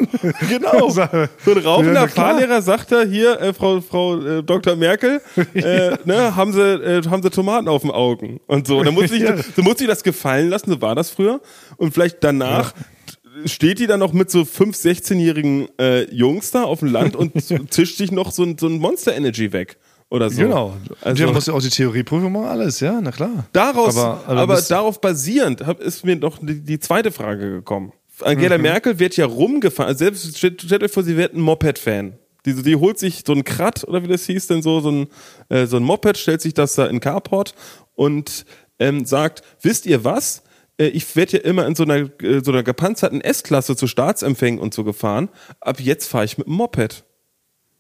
genau. 0.50 0.90
So 0.90 1.02
ein 1.02 1.30
rauchender 1.64 2.02
Ja. 2.02 2.08
Fahrlehrer 2.08 2.62
sagt 2.62 2.92
er 2.92 3.06
hier, 3.08 3.40
äh, 3.42 3.54
Frau, 3.54 3.82
Frau 3.82 4.20
äh, 4.22 4.44
Dr. 4.44 4.76
Merkel, 4.76 5.22
äh, 5.56 5.96
ne, 6.06 6.36
haben 6.36 6.52
sie, 6.54 6.62
äh, 6.62 7.02
haben 7.10 7.24
sie 7.24 7.30
Tomaten 7.32 7.68
auf 7.68 7.82
den 7.84 7.92
Augen 7.92 8.40
und 8.48 8.68
so. 8.68 8.84
Dann 8.84 8.94
muss 8.94 9.10
sich, 9.10 9.24
so 9.56 9.62
muss 9.64 9.78
sich 9.80 9.88
das 9.88 10.04
gefallen 10.04 10.50
lassen, 10.50 10.70
so 10.70 10.80
war 10.82 10.94
das 10.94 11.10
früher. 11.10 11.42
Und 11.78 11.94
vielleicht 11.94 12.24
danach 12.24 12.74
steht 13.46 13.80
die 13.80 13.88
dann 13.88 14.00
noch 14.00 14.14
mit 14.14 14.30
so 14.32 14.46
fünf, 14.46 14.76
16-jährigen 14.76 15.68
äh, 15.80 16.04
Jungs 16.14 16.52
da 16.52 16.64
auf 16.64 16.80
dem 16.80 16.92
Land 16.92 17.16
und 17.16 17.34
zischt 17.74 17.98
sich 17.98 18.12
noch 18.12 18.32
so 18.32 18.44
ein, 18.44 18.58
so 18.58 18.68
ein 18.68 18.78
Monster 18.80 19.16
Energy 19.16 19.52
weg. 19.54 19.78
Oder 20.10 20.30
so. 20.30 20.42
Genau. 20.42 20.74
Also, 21.02 21.26
du 21.26 21.34
musst 21.34 21.48
ja 21.50 21.54
auch 21.54 21.62
die 21.62 21.70
Theorieprüfung 21.70 22.32
machen, 22.32 22.46
alles, 22.46 22.80
ja, 22.80 23.00
na 23.02 23.12
klar. 23.12 23.46
Daraus, 23.52 23.98
Aber- 23.98 24.24
aber, 24.26 24.40
aber 24.42 24.62
darauf 24.62 25.02
basierend 25.02 25.66
hab, 25.68 25.82
ist 25.82 26.06
mir 26.06 26.16
noch 26.16 26.38
die, 26.42 26.62
die 26.62 26.80
zweite 26.80 27.12
Frage 27.12 27.50
gekommen. 27.52 27.92
Angela 28.22 28.58
Mhm. 28.58 28.64
Merkel 28.64 29.00
wird 29.00 29.18
ja 29.18 29.26
rumgefahren. 29.26 29.90
Also 29.90 30.00
selbst 30.06 30.38
stellt, 30.38 30.62
stellt 30.62 30.82
euch 30.84 30.92
vor, 30.92 31.04
sie 31.04 31.18
wird 31.18 31.34
ein 31.34 31.42
Moped-Fan. 31.42 32.14
Die, 32.46 32.54
die 32.64 32.76
holt 32.78 32.98
sich 32.98 33.24
so 33.28 33.34
ein 33.34 33.44
Krat 33.44 33.84
oder 33.86 34.02
wie 34.02 34.08
das 34.08 34.26
hieß, 34.26 34.48
denn 34.48 34.62
so, 34.62 34.80
so 34.80 34.90
ein, 34.92 35.08
äh, 35.50 35.66
so 35.66 35.76
ein 35.76 35.84
Moped, 35.84 36.18
stellt 36.18 36.42
sich 36.42 36.54
das 36.54 36.76
da 36.76 36.86
in 36.88 37.02
Carport 37.02 37.54
und 37.96 38.46
ähm, 38.80 39.04
sagt, 39.06 39.42
wisst 39.62 39.86
ihr 39.86 40.06
was? 40.06 40.42
Äh, 40.78 40.88
Ich 40.88 41.16
werde 41.16 41.38
ja 41.38 41.44
immer 41.44 41.66
in 41.68 41.76
so 41.76 41.84
einer, 41.84 42.10
äh, 42.22 42.42
so 42.44 42.52
einer 42.52 42.64
gepanzerten 42.64 43.22
S-Klasse 43.22 43.76
zu 43.76 43.88
Staatsempfängen 43.88 44.60
und 44.60 44.74
so 44.74 44.84
gefahren. 44.84 45.30
Ab 45.60 45.80
jetzt 45.80 46.08
fahre 46.08 46.26
ich 46.26 46.38
mit 46.38 46.48
dem 46.48 46.54
Moped. 46.54 47.04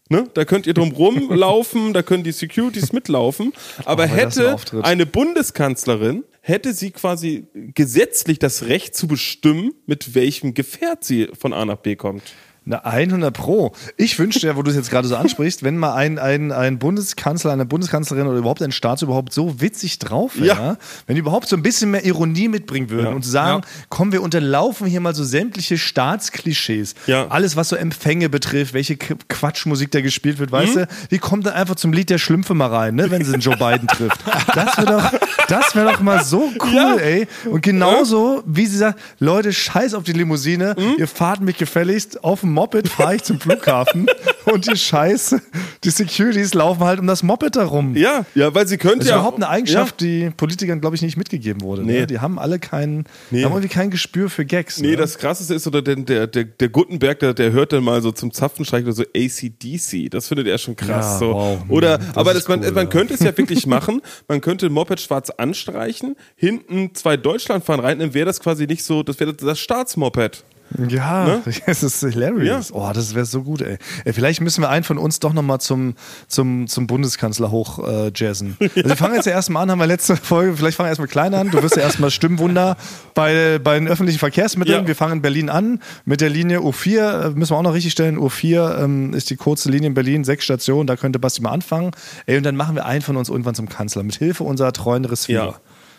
Ne? 0.09 0.29
Da 0.35 0.45
könnt 0.45 0.65
ihr 0.67 0.73
drum 0.73 0.91
rumlaufen, 0.93 1.91
da 1.93 2.01
können 2.01 2.23
die 2.23 2.31
Securities 2.31 2.93
mitlaufen. 2.93 3.51
Aber 3.83 4.03
Oh, 4.03 4.05
ein 4.05 4.09
hätte 4.13 4.53
Auftritt. 4.53 4.85
eine 4.85 5.05
Bundeskanzlerin, 5.05 6.23
hätte 6.39 6.73
sie 6.73 6.91
quasi 6.91 7.47
gesetzlich 7.75 8.39
das 8.39 8.63
Recht 8.67 8.95
zu 8.95 9.07
bestimmen, 9.07 9.73
mit 9.85 10.15
welchem 10.15 10.53
Gefährt 10.53 11.03
sie 11.03 11.27
von 11.37 11.51
A 11.51 11.65
nach 11.65 11.75
B 11.77 11.97
kommt. 11.97 12.23
Na, 12.69 12.79
100 12.79 13.33
Pro. 13.33 13.71
Ich 13.95 14.19
wünschte 14.19 14.45
ja, 14.45 14.57
wo 14.57 14.61
du 14.61 14.69
es 14.69 14.75
jetzt 14.75 14.89
gerade 14.89 15.07
so 15.07 15.15
ansprichst, 15.15 15.63
wenn 15.63 15.77
mal 15.77 15.93
ein, 15.93 16.19
ein, 16.19 16.51
ein 16.51 16.79
Bundeskanzler, 16.79 17.53
eine 17.53 17.65
Bundeskanzlerin 17.65 18.27
oder 18.27 18.39
überhaupt 18.39 18.61
ein 18.61 18.73
Staat 18.73 19.01
überhaupt 19.01 19.31
so 19.31 19.61
witzig 19.61 19.99
drauf 19.99 20.33
wäre, 20.35 20.47
Ja. 20.47 20.77
wenn 21.05 21.15
die 21.15 21.21
überhaupt 21.21 21.47
so 21.47 21.55
ein 21.55 21.61
bisschen 21.63 21.91
mehr 21.91 22.03
Ironie 22.03 22.49
mitbringen 22.49 22.89
würden 22.89 23.05
Ja. 23.07 23.13
und 23.13 23.23
sagen, 23.23 23.61
komm, 23.87 24.11
wir 24.11 24.21
unterlaufen 24.21 24.85
hier 24.85 24.99
mal 24.99 25.15
so 25.15 25.23
sämtliche 25.23 25.77
Staatsklischees. 25.77 26.95
Ja. 27.05 27.27
Alles, 27.29 27.55
was 27.55 27.69
so 27.69 27.75
Empfänge 27.77 28.27
betrifft, 28.27 28.73
welche 28.73 28.97
Quatschmusik 28.97 29.91
da 29.91 30.01
gespielt 30.01 30.37
wird, 30.39 30.49
Mhm. 30.51 30.55
weißt 30.55 30.75
du, 30.75 30.87
die 31.11 31.19
kommt 31.19 31.45
dann 31.45 31.53
einfach 31.53 31.75
zum 31.75 31.93
Lied 31.93 32.09
der 32.09 32.17
Schlümpfe 32.17 32.53
mal 32.53 32.67
rein, 32.67 32.95
ne, 32.95 33.09
wenn 33.11 33.23
sie 33.23 33.31
den 33.31 33.39
Joe 33.41 33.55
Biden 33.55 33.87
trifft. 33.87 34.19
Das 34.55 34.77
wäre 34.77 34.85
doch, 34.87 35.11
das 35.47 35.73
wäre 35.75 35.91
doch 35.93 36.01
mal 36.01 36.23
so 36.23 36.51
cool, 36.65 36.73
Ja. 36.73 36.95
ey. 36.97 37.27
Und 37.45 37.61
genauso, 37.61 38.43
wie 38.45 38.65
sie 38.65 38.77
sagt, 38.77 38.99
Leute, 39.19 39.53
scheiß 39.53 39.93
auf 39.93 40.03
die 40.03 40.13
Limousine, 40.13 40.75
Mhm. 40.77 40.95
ihr 40.97 41.07
fahrt 41.07 41.41
mich 41.41 41.57
gefälligst 41.57 42.23
auf 42.23 42.41
dem 42.41 42.56
Moped 42.57 42.87
fahre 42.87 43.15
ich 43.17 43.21
zum 43.23 43.39
Flughafen 43.39 44.07
und 44.45 44.65
die 44.67 44.75
Scheiße, 44.75 45.39
die 45.83 45.91
Securities 45.91 46.55
laufen 46.55 46.83
halt 46.83 46.99
um 46.99 47.05
das 47.05 47.21
Moped 47.21 47.55
herum. 47.55 47.95
Ja, 47.95 48.25
ja, 48.33 48.55
weil 48.55 48.67
sie 48.67 48.77
könnte 48.79 48.97
Das 48.97 49.05
ist 49.05 49.11
ja. 49.11 49.17
überhaupt 49.17 49.37
eine 49.37 49.47
Eigenschaft, 49.47 50.01
die 50.01 50.31
Politikern, 50.35 50.81
glaube 50.81 50.95
ich, 50.95 51.03
nicht 51.03 51.17
mitgegeben 51.17 51.61
wurde. 51.61 51.83
Nee. 51.83 51.99
Ne? 51.99 52.07
Die 52.07 52.19
haben 52.19 52.39
alle 52.39 52.57
keinen, 52.57 53.03
Nee. 53.29 53.43
haben 53.43 53.51
irgendwie 53.51 53.67
kein 53.71 53.91
Gespür 53.91 54.31
für 54.31 54.43
Gags. 54.43 54.79
Nee, 54.79 54.87
ne? 54.91 54.95
das 54.95 55.19
krasseste 55.19 55.53
ist, 55.53 55.67
oder 55.67 55.83
der, 55.83 55.97
der, 55.97 56.25
der, 56.25 56.45
der 56.45 56.69
Gutenberg, 56.69 57.19
der, 57.19 57.35
der 57.35 57.51
hört 57.51 57.73
dann 57.73 57.83
mal 57.83 58.01
so 58.01 58.11
zum 58.11 58.33
Zapfenstreich 58.33 58.83
oder 58.85 58.93
so 58.93 59.03
ACDC. 59.15 60.09
Das 60.09 60.27
findet 60.27 60.47
er 60.47 60.57
schon 60.57 60.75
krass. 60.75 61.05
Ja, 61.05 61.17
so. 61.19 61.33
wow. 61.35 61.59
Oder, 61.69 61.99
Das 61.99 62.17
aber 62.17 62.33
das, 62.33 62.47
man, 62.47 62.61
cool, 62.63 62.71
man 62.71 62.85
ja. 62.85 62.89
könnte 62.89 63.13
es 63.13 63.19
ja 63.19 63.37
wirklich 63.37 63.67
machen. 63.67 64.01
Man 64.27 64.41
könnte 64.41 64.65
ein 64.65 64.71
Moped 64.71 64.99
schwarz 64.99 65.29
anstreichen, 65.29 66.15
hinten 66.35 66.95
zwei 66.95 67.17
Deutschlandfahren 67.17 67.81
rein, 67.85 67.99
dann 67.99 68.15
wäre 68.15 68.25
das 68.25 68.39
quasi 68.39 68.65
nicht 68.65 68.83
so, 68.83 69.03
das 69.03 69.19
wäre 69.19 69.35
das 69.35 69.59
Staatsmoped. 69.59 70.43
Ja, 70.89 71.25
Ne? 71.25 71.41
das 71.65 71.83
ist 71.83 71.99
hilarious. 72.01 72.71
Oh, 72.71 72.91
das 72.93 73.15
wäre 73.15 73.25
so 73.25 73.43
gut, 73.43 73.61
ey. 73.61 73.77
ey. 74.05 74.13
Vielleicht 74.13 74.41
müssen 74.41 74.61
wir 74.61 74.69
einen 74.69 74.83
von 74.83 74.97
uns 74.97 75.19
doch 75.19 75.33
nochmal 75.33 75.59
zum, 75.59 75.95
zum, 76.27 76.67
zum 76.67 76.87
Bundeskanzler 76.87 77.51
hoch 77.51 77.79
äh, 77.87 78.11
jazzen. 78.13 78.57
Also 78.77 78.89
wir 78.89 78.95
fangen 78.95 79.15
jetzt 79.15 79.25
ja 79.25 79.31
erstmal 79.31 79.63
an, 79.63 79.71
haben 79.71 79.79
wir 79.79 79.87
letzte 79.87 80.15
Folge, 80.15 80.55
vielleicht 80.55 80.77
fangen 80.77 80.87
wir 80.87 80.91
erstmal 80.91 81.07
klein 81.07 81.33
an. 81.33 81.49
Du 81.49 81.61
wirst 81.63 81.75
ja 81.75 81.81
erstmal 81.81 82.11
Stimmwunder 82.11 82.77
bei, 83.15 83.59
bei 83.63 83.79
den 83.79 83.87
öffentlichen 83.87 84.19
Verkehrsmitteln. 84.19 84.81
Ja. 84.81 84.87
Wir 84.87 84.95
fangen 84.95 85.13
in 85.13 85.21
Berlin 85.21 85.49
an 85.49 85.79
mit 86.05 86.21
der 86.21 86.29
Linie 86.29 86.59
U4, 86.59 86.99
äh, 86.99 87.29
müssen 87.31 87.51
wir 87.51 87.57
auch 87.57 87.63
noch 87.63 87.73
richtig 87.73 87.91
stellen. 87.93 88.17
U4 88.19 88.83
ähm, 88.83 89.13
ist 89.13 89.29
die 89.29 89.35
kurze 89.35 89.71
Linie 89.71 89.87
in 89.87 89.93
Berlin, 89.93 90.23
sechs 90.23 90.43
Stationen, 90.43 90.85
da 90.87 90.95
könnte 90.95 91.19
Basti 91.19 91.41
mal 91.41 91.51
anfangen. 91.51 91.91
Ey, 92.25 92.37
und 92.37 92.43
dann 92.43 92.55
machen 92.55 92.75
wir 92.75 92.85
einen 92.85 93.01
von 93.01 93.17
uns 93.17 93.29
irgendwann 93.29 93.55
zum 93.55 93.69
Kanzler, 93.69 94.03
mit 94.03 94.15
Hilfe 94.15 94.43
unserer 94.43 94.73
treuen 94.73 95.05
Receiver. 95.05 95.45
Ja. 95.45 95.55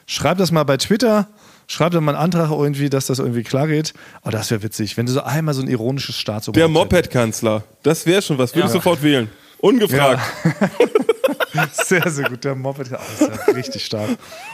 Schreib 0.07 0.39
das 0.39 0.53
mal 0.53 0.65
bei 0.65 0.77
Twitter. 0.77 1.29
Schreib 1.71 1.93
dann 1.93 2.03
mal 2.03 2.15
einen 2.17 2.25
Antrag 2.25 2.51
irgendwie, 2.51 2.89
dass 2.91 3.07
das 3.07 3.19
irgendwie 3.19 3.43
klar 3.45 3.69
geht. 3.69 3.93
Oh, 4.25 4.31
das 4.31 4.51
wäre 4.51 4.63
witzig, 4.63 4.97
wenn 4.97 5.05
du 5.07 5.13
so 5.13 5.23
einmal 5.23 5.53
so 5.55 5.61
ein 5.63 5.69
ironisches 5.69 6.17
Staatsoberhaupt 6.17 6.57
Der 6.57 6.69
Moped-Kanzler. 6.69 7.63
Das 7.83 8.07
wäre 8.07 8.23
schon 8.23 8.39
was. 8.39 8.55
Würde 8.55 8.67
ich 8.69 8.73
sofort 8.73 9.03
wählen. 9.03 9.29
Ungefragt. 9.59 10.21
Sehr, 11.73 12.09
sehr 12.11 12.29
gut. 12.29 12.45
Der 12.45 12.55
Moped. 12.55 12.89
Oh, 12.93 12.97
das 13.19 13.29
ist 13.31 13.49
ja 13.49 13.55
richtig 13.55 13.85
stark. 13.85 14.09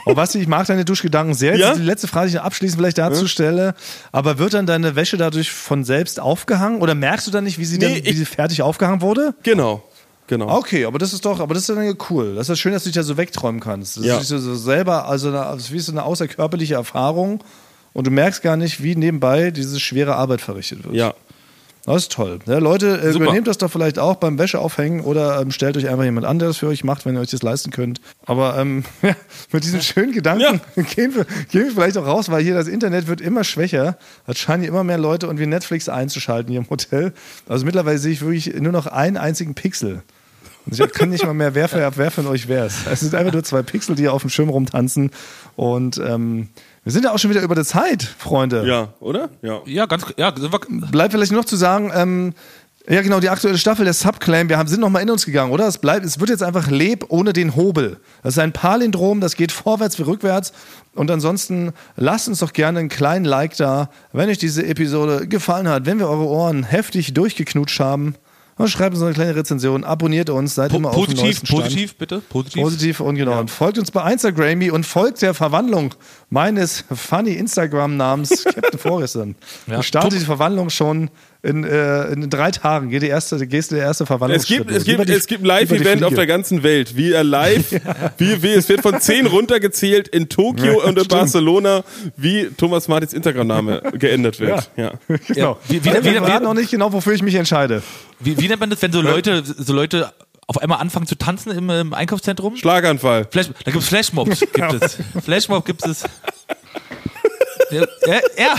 Und 0.07 0.15
Basti, 0.15 0.39
ich 0.41 0.47
mag 0.47 0.67
deine 0.67 0.85
Duschgedanken 0.85 1.35
sehr. 1.35 1.53
Jetzt 1.53 1.61
Ja? 1.61 1.71
ist 1.73 1.79
die 1.79 1.85
letzte 1.85 2.09
Frage, 2.09 2.29
die 2.31 2.37
ich 2.37 2.41
abschließend 2.41 2.81
vielleicht 2.81 2.99
dazu 2.99 3.27
stelle. 3.27 3.75
Aber 4.13 4.39
wird 4.39 4.55
dann 4.55 4.65
deine 4.67 4.97
Wäsche 4.97 5.17
dadurch 5.17 5.51
von 5.51 5.85
selbst 5.85 6.19
aufgehangen? 6.21 6.81
Oder 6.81 6.95
merkst 6.95 7.27
du 7.27 7.31
dann 7.31 7.45
nicht, 7.45 7.59
wie 7.59 7.65
sie, 7.65 7.79
Nee, 7.79 7.85
dann, 7.87 7.95
wie 8.05 8.09
ich- 8.09 8.17
sie 8.17 8.25
fertig 8.25 8.63
aufgehangen 8.63 9.01
wurde? 9.03 9.35
Genau. 9.43 9.83
Genau. 10.27 10.57
Okay, 10.57 10.85
aber 10.87 10.99
das 10.99 11.13
ist 11.13 11.25
doch, 11.25 11.41
aber 11.41 11.53
das 11.55 11.69
ist 11.69 11.77
dann 11.77 11.85
ja 11.85 11.93
cool. 12.11 12.35
Das 12.35 12.49
ist 12.49 12.59
schön, 12.59 12.73
dass 12.73 12.85
du 12.85 12.89
dich 12.89 12.97
da 12.97 13.03
so 13.03 13.17
wegträumen 13.17 13.61
kannst. 13.61 13.99
Das 13.99 14.05
Ja. 14.05 14.19
ist 14.19 14.29
so 14.29 14.55
selber, 14.55 15.07
also 15.07 15.29
eine, 15.29 15.55
ist 15.57 15.71
wie 15.73 15.79
so 15.81 15.93
eine 15.93 16.03
außerkörperliche 16.03 16.75
Erfahrung. 16.75 17.43
Und 17.93 18.07
du 18.07 18.11
merkst 18.11 18.43
gar 18.43 18.57
nicht, 18.57 18.83
wie 18.83 18.97
nebenbei 18.97 19.51
diese 19.51 19.79
schwere 19.79 20.17
Arbeit 20.17 20.41
verrichtet 20.41 20.83
wird. 20.85 20.95
Ja. 20.95 21.15
Das 21.87 21.97
ist 22.05 22.13
toll. 22.13 22.39
Ja, 22.47 22.57
Leute, 22.59 22.99
äh, 22.99 23.13
Super. 23.13 23.25
übernehmt 23.27 23.47
das 23.47 23.59
doch 23.59 23.71
vielleicht 23.71 23.99
auch 23.99 24.17
beim 24.17 24.39
Wäscheaufhängen 24.39 25.03
oder 25.03 25.43
ähm, 25.43 25.51
stellt 25.51 25.77
euch 25.77 25.87
einfach 25.87 26.05
jemand 26.05 26.25
an, 26.27 26.39
der 26.39 26.49
das 26.49 26.57
für 26.57 26.67
euch 26.69 26.83
macht, 26.83 27.05
wenn 27.05 27.15
ihr 27.15 27.21
euch 27.21 27.31
das 27.31 27.43
leisten 27.43 27.71
könnt. 27.71 28.01
Aber 28.25 28.57
ähm, 28.59 28.85
ja, 29.03 29.15
mit 29.53 29.65
diesen 29.65 29.83
schönen 29.83 30.13
Gedanken 30.13 30.61
gehen, 30.95 31.15
wir, 31.15 31.25
gehen 31.51 31.65
wir 31.67 31.73
vielleicht 31.73 31.99
auch 31.99 32.07
raus, 32.07 32.31
weil 32.31 32.43
hier 32.43 32.55
das 32.55 32.69
Internet 32.69 33.07
wird 33.07 33.21
immer 33.21 33.45
schwächer. 33.45 33.99
Es 34.27 34.39
scheinen 34.39 34.63
hier 34.63 34.71
immer 34.71 34.83
mehr 34.83 34.97
Leute 34.97 35.29
und 35.29 35.39
wie 35.39 35.45
Netflix 35.47 35.91
einzuschalten 35.91 36.51
hier 36.51 36.61
im 36.63 36.71
Hotel. 36.71 37.13
Also 37.51 37.67
mittlerweile 37.67 37.99
sehe 37.99 38.13
ich 38.13 38.23
wirklich 38.23 38.55
nur 38.59 38.73
noch 38.73 38.87
einen 38.87 39.19
einzigen 39.19 39.55
Pixel. 39.55 40.03
Und 40.67 40.79
ich 40.79 40.93
kann 40.93 41.11
nicht 41.11 41.25
mal 41.25 41.35
mehr, 41.35 41.55
wer, 41.55 41.69
für, 41.69 41.93
wer 41.97 42.11
von 42.11 42.27
euch 42.27 42.49
wer 42.49 42.65
es. 42.65 42.87
Es 42.91 43.01
sind 43.01 43.15
einfach 43.15 43.33
nur 43.33 43.45
zwei 43.45 43.63
Pixel, 43.63 43.95
die 43.97 44.03
hier 44.03 44.13
auf 44.13 44.23
dem 44.23 44.31
Schirm 44.31 44.49
rumtanzen. 44.49 45.11
Und 45.57 45.99
ähm, 45.99 46.49
wir 46.85 46.93
sind 46.93 47.05
ja 47.05 47.13
auch 47.13 47.19
schon 47.19 47.31
wieder 47.31 47.43
über 47.43 47.55
der 47.55 47.65
Zeit, 47.65 48.03
Freunde. 48.03 48.67
Ja, 48.67 48.89
oder? 49.01 49.31
Ja. 49.43 49.61
Ja, 49.67 49.87
ganz, 49.87 50.07
ja, 50.17 50.31
Bleibt 50.31 51.13
vielleicht 51.13 51.33
noch 51.33 51.45
zu 51.45 51.57
sagen, 51.57 51.91
ähm, 51.95 52.35
ja 52.87 53.01
genau, 53.01 53.19
die 53.19 53.31
aktuelle 53.31 53.57
Staffel 53.57 53.85
der 53.85 53.95
Subclaim, 53.95 54.51
wir 54.51 54.59
haben, 54.59 54.69
sind 54.69 54.81
nochmal 54.81 55.01
in 55.03 55.11
uns 55.11 55.25
gegangen, 55.25 55.53
oder? 55.53 55.67
Es 55.67 55.79
bleibt, 55.79 56.05
es 56.05 56.21
wird 56.21 56.29
jetzt 56.29 56.43
einfach 56.43 56.71
Leb 56.71 57.07
ohne 57.09 57.33
den 57.33 57.57
Hobel. 57.57 57.99
Das 58.23 58.35
ist 58.35 58.39
ein 58.39 58.53
Palindrom, 58.53 59.23
das 59.23 59.37
geht 59.37 59.53
vorwärts 59.53 59.99
wie 59.99 60.03
rückwärts. 60.03 60.53
Und 60.95 61.11
ansonsten 61.11 61.73
lasst 61.97 62.29
uns 62.29 62.41
doch 62.41 62.53
gerne 62.53 62.81
einen 62.81 62.89
kleinen 62.91 63.25
Like 63.25 63.57
da, 63.57 63.89
wenn 64.13 64.29
euch 64.29 64.37
diese 64.37 64.67
Episode 64.67 65.27
gefallen 65.27 65.67
hat, 65.69 65.87
wenn 65.87 65.99
wir 65.99 66.09
eure 66.09 66.27
Ohren 66.27 66.63
heftig 66.63 67.15
durchgeknutscht 67.15 67.81
haben. 67.81 68.17
Und 68.57 68.69
schreibt 68.69 68.95
uns 68.95 69.03
eine 69.03 69.15
kleine 69.15 69.35
Rezension, 69.35 69.83
abonniert 69.83 70.31
uns, 70.31 70.55
seid 70.55 70.71
po 70.71 70.77
immer 70.77 70.91
auf 70.91 70.95
dem 70.95 71.01
positiv, 71.07 71.25
neuesten 71.25 71.47
Stand. 71.47 71.63
positiv, 71.63 71.97
bitte, 71.97 72.21
positiv. 72.21 72.63
Positiv 72.63 73.01
und 73.01 73.17
genau. 73.17 73.41
Und 73.41 73.51
folgt 73.51 73.79
uns 73.79 73.91
bei 73.91 74.13
Instagram 74.13 74.63
und 74.71 74.87
folgt 74.87 75.23
der 75.23 75.35
Verwandlung 75.35 75.95
meines 76.31 76.85
funny 76.95 77.33
Instagram-Namens 77.33 78.45
Captain 78.55 78.79
Vorgestern. 78.79 79.35
Ja. 79.67 79.81
Ich 79.81 79.87
starte 79.87 80.11
Tom- 80.11 80.19
die 80.19 80.25
Verwandlung 80.25 80.71
schon 80.71 81.11
in, 81.45 81.63
äh, 81.65 82.07
in 82.13 82.31
drei 82.31 82.51
Tagen. 82.51 82.89
Geht 82.91 83.03
die 83.03 83.09
erste, 83.09 83.47
gehst 83.47 83.71
du 83.71 83.77
der 83.77 83.85
erste 83.85 84.07
Verwandlung. 84.07 84.41
Es 84.41 84.47
gibt, 84.47 84.71
es 84.71 84.85
gibt, 84.85 85.09
es 85.11 85.27
gibt 85.27 85.43
ein 85.43 85.47
Live-Event 85.47 86.03
auf 86.03 86.15
der 86.15 86.27
ganzen 86.27 86.63
Welt, 86.63 86.97
wie 86.97 87.13
er 87.13 87.23
live, 87.23 87.71
wie, 88.19 88.43
wie, 88.43 88.49
es 88.53 88.69
wird 88.69 88.81
von 88.83 89.01
10 89.01 89.27
runtergezählt 89.27 90.09
in 90.09 90.29
Tokio 90.29 90.81
Ja, 90.81 90.89
und 90.89 90.99
in. 90.99 91.07
Barcelona, 91.07 91.85
wie 92.17 92.49
Thomas 92.57 92.89
Martins 92.89 93.13
Instagram-Name 93.13 93.83
geändert 93.95 94.41
wird. 94.41 94.71
Ja. 94.77 94.93
Genau. 95.29 95.59
Wie- 95.69 95.85
wie- 95.85 95.93
Wir 95.93 96.05
wie- 96.05 96.11
verraten 96.13 96.41
wie- 96.41 96.49
noch 96.49 96.55
nicht 96.55 96.71
genau, 96.71 96.93
wofür 96.93 97.13
ich 97.13 97.23
mich 97.23 97.35
entscheide. 97.35 97.83
Wie, 98.21 98.39
wie 98.39 98.49
nennt 98.49 98.61
man 98.61 98.71
das, 98.71 98.81
wenn 98.83 98.93
so 98.93 99.01
Leute, 99.03 99.43
so 99.45 99.73
Leute 99.73 100.13
auf 100.47 100.59
einmal 100.59 100.79
anfangen 100.81 101.07
zu 101.07 101.15
tanzen 101.17 101.51
im, 101.53 101.69
im 101.71 101.95
Einkaufszentrum? 101.95 102.57
Schlaganfall. 102.57 103.27
Flash, 103.31 103.49
da 103.65 103.71
gibt 103.71 103.83
es 103.83 103.89
Flashmobs, 103.89 104.41
gibt 104.41 104.73
es. 104.83 104.99
Flashmob 105.25 105.65
gibt 105.65 105.87
es. 105.87 106.05
Ja, 107.71 107.81
ja, 108.39 108.55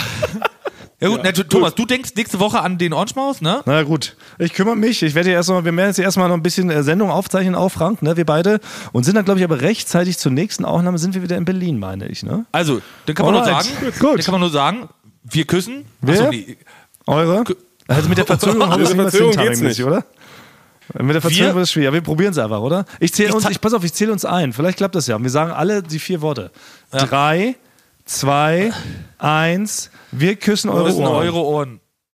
ja. 1.01 1.07
Ja 1.09 1.13
gut, 1.15 1.21
na, 1.23 1.31
du- 1.31 1.43
Thomas, 1.43 1.75
du 1.75 1.85
denkst 1.85 2.11
nächste 2.15 2.39
Woche 2.39 2.61
an 2.61 2.77
den 2.77 2.93
Orange 2.93 3.15
Maus, 3.15 3.41
ne? 3.41 3.61
Na 3.65 3.83
gut, 3.83 4.15
ich 4.39 4.53
kümmere 4.53 4.75
mich. 4.75 5.03
Ich 5.03 5.13
werde 5.13 5.29
erst 5.29 5.49
mal, 5.49 5.63
wir 5.65 5.75
werden 5.75 5.87
jetzt 5.89 5.99
erstmal 5.99 6.29
noch 6.29 6.35
ein 6.35 6.43
bisschen 6.43 6.69
äh, 6.69 6.83
Sendung 6.83 7.09
aufzeichnen, 7.11 7.53
auch 7.55 7.69
Frank, 7.69 8.01
ne, 8.01 8.15
wir 8.17 8.25
beide. 8.25 8.59
Und 8.93 9.03
sind 9.03 9.15
dann, 9.15 9.25
glaube 9.25 9.39
ich, 9.39 9.43
aber 9.43 9.61
rechtzeitig 9.61 10.17
zur 10.17 10.31
nächsten 10.31 10.63
Aufnahme 10.65 10.97
sind 10.97 11.13
wir 11.13 11.21
wieder 11.21 11.35
in 11.37 11.45
Berlin, 11.45 11.79
meine 11.79 12.07
ich, 12.07 12.23
ne? 12.23 12.45
Also, 12.51 12.81
dann 13.05 13.15
kann 13.15 13.25
man 13.25 13.35
nur 13.35 13.43
Alright, 13.45 13.63
sagen, 13.65 13.93
gut. 13.99 14.19
dann 14.19 14.25
kann 14.25 14.31
man 14.33 14.41
nur 14.41 14.49
sagen, 14.49 14.87
wir 15.23 15.45
küssen. 15.45 15.85
Wer? 16.01 16.13
Achso, 16.21 16.29
nee. 16.31 16.57
Eure? 17.07 17.43
Also 17.87 18.09
mit 18.09 18.17
der 18.17 18.25
Verzögerung 18.25 18.69
haben 18.71 18.79
wir 18.81 19.05
es 19.05 19.13
nicht 19.13 19.37
geht's 19.37 19.59
nicht. 19.61 19.83
oder? 19.83 20.03
Mit 20.99 21.13
der 21.15 21.21
Verzögerung 21.21 21.55
Wir- 21.55 21.61
ist 21.63 21.69
es 21.69 21.71
schwierig. 21.73 21.93
Wir 21.93 22.01
probieren 22.01 22.31
es 22.31 22.37
einfach, 22.37 22.59
oder? 22.61 22.85
Ich 22.99 23.13
zähle 23.13 23.33
uns, 23.33 23.49
ich, 23.49 23.59
pass 23.59 23.73
auf, 23.73 23.83
ich 23.83 23.93
zähle 23.93 24.11
uns 24.11 24.23
ein. 24.23 24.53
Vielleicht 24.53 24.77
klappt 24.77 24.95
das 24.95 25.07
ja. 25.07 25.21
Wir 25.21 25.29
sagen 25.29 25.51
alle 25.51 25.81
die 25.83 25.99
vier 25.99 26.21
Worte. 26.21 26.51
Drei, 26.91 27.55
zwei, 28.05 28.71
eins. 29.17 29.89
Wir 30.11 30.35
küssen 30.35 30.69
eure 30.69 30.93
Ohren. 30.93 31.15
eure 31.15 31.43
Ohren? 31.43 31.79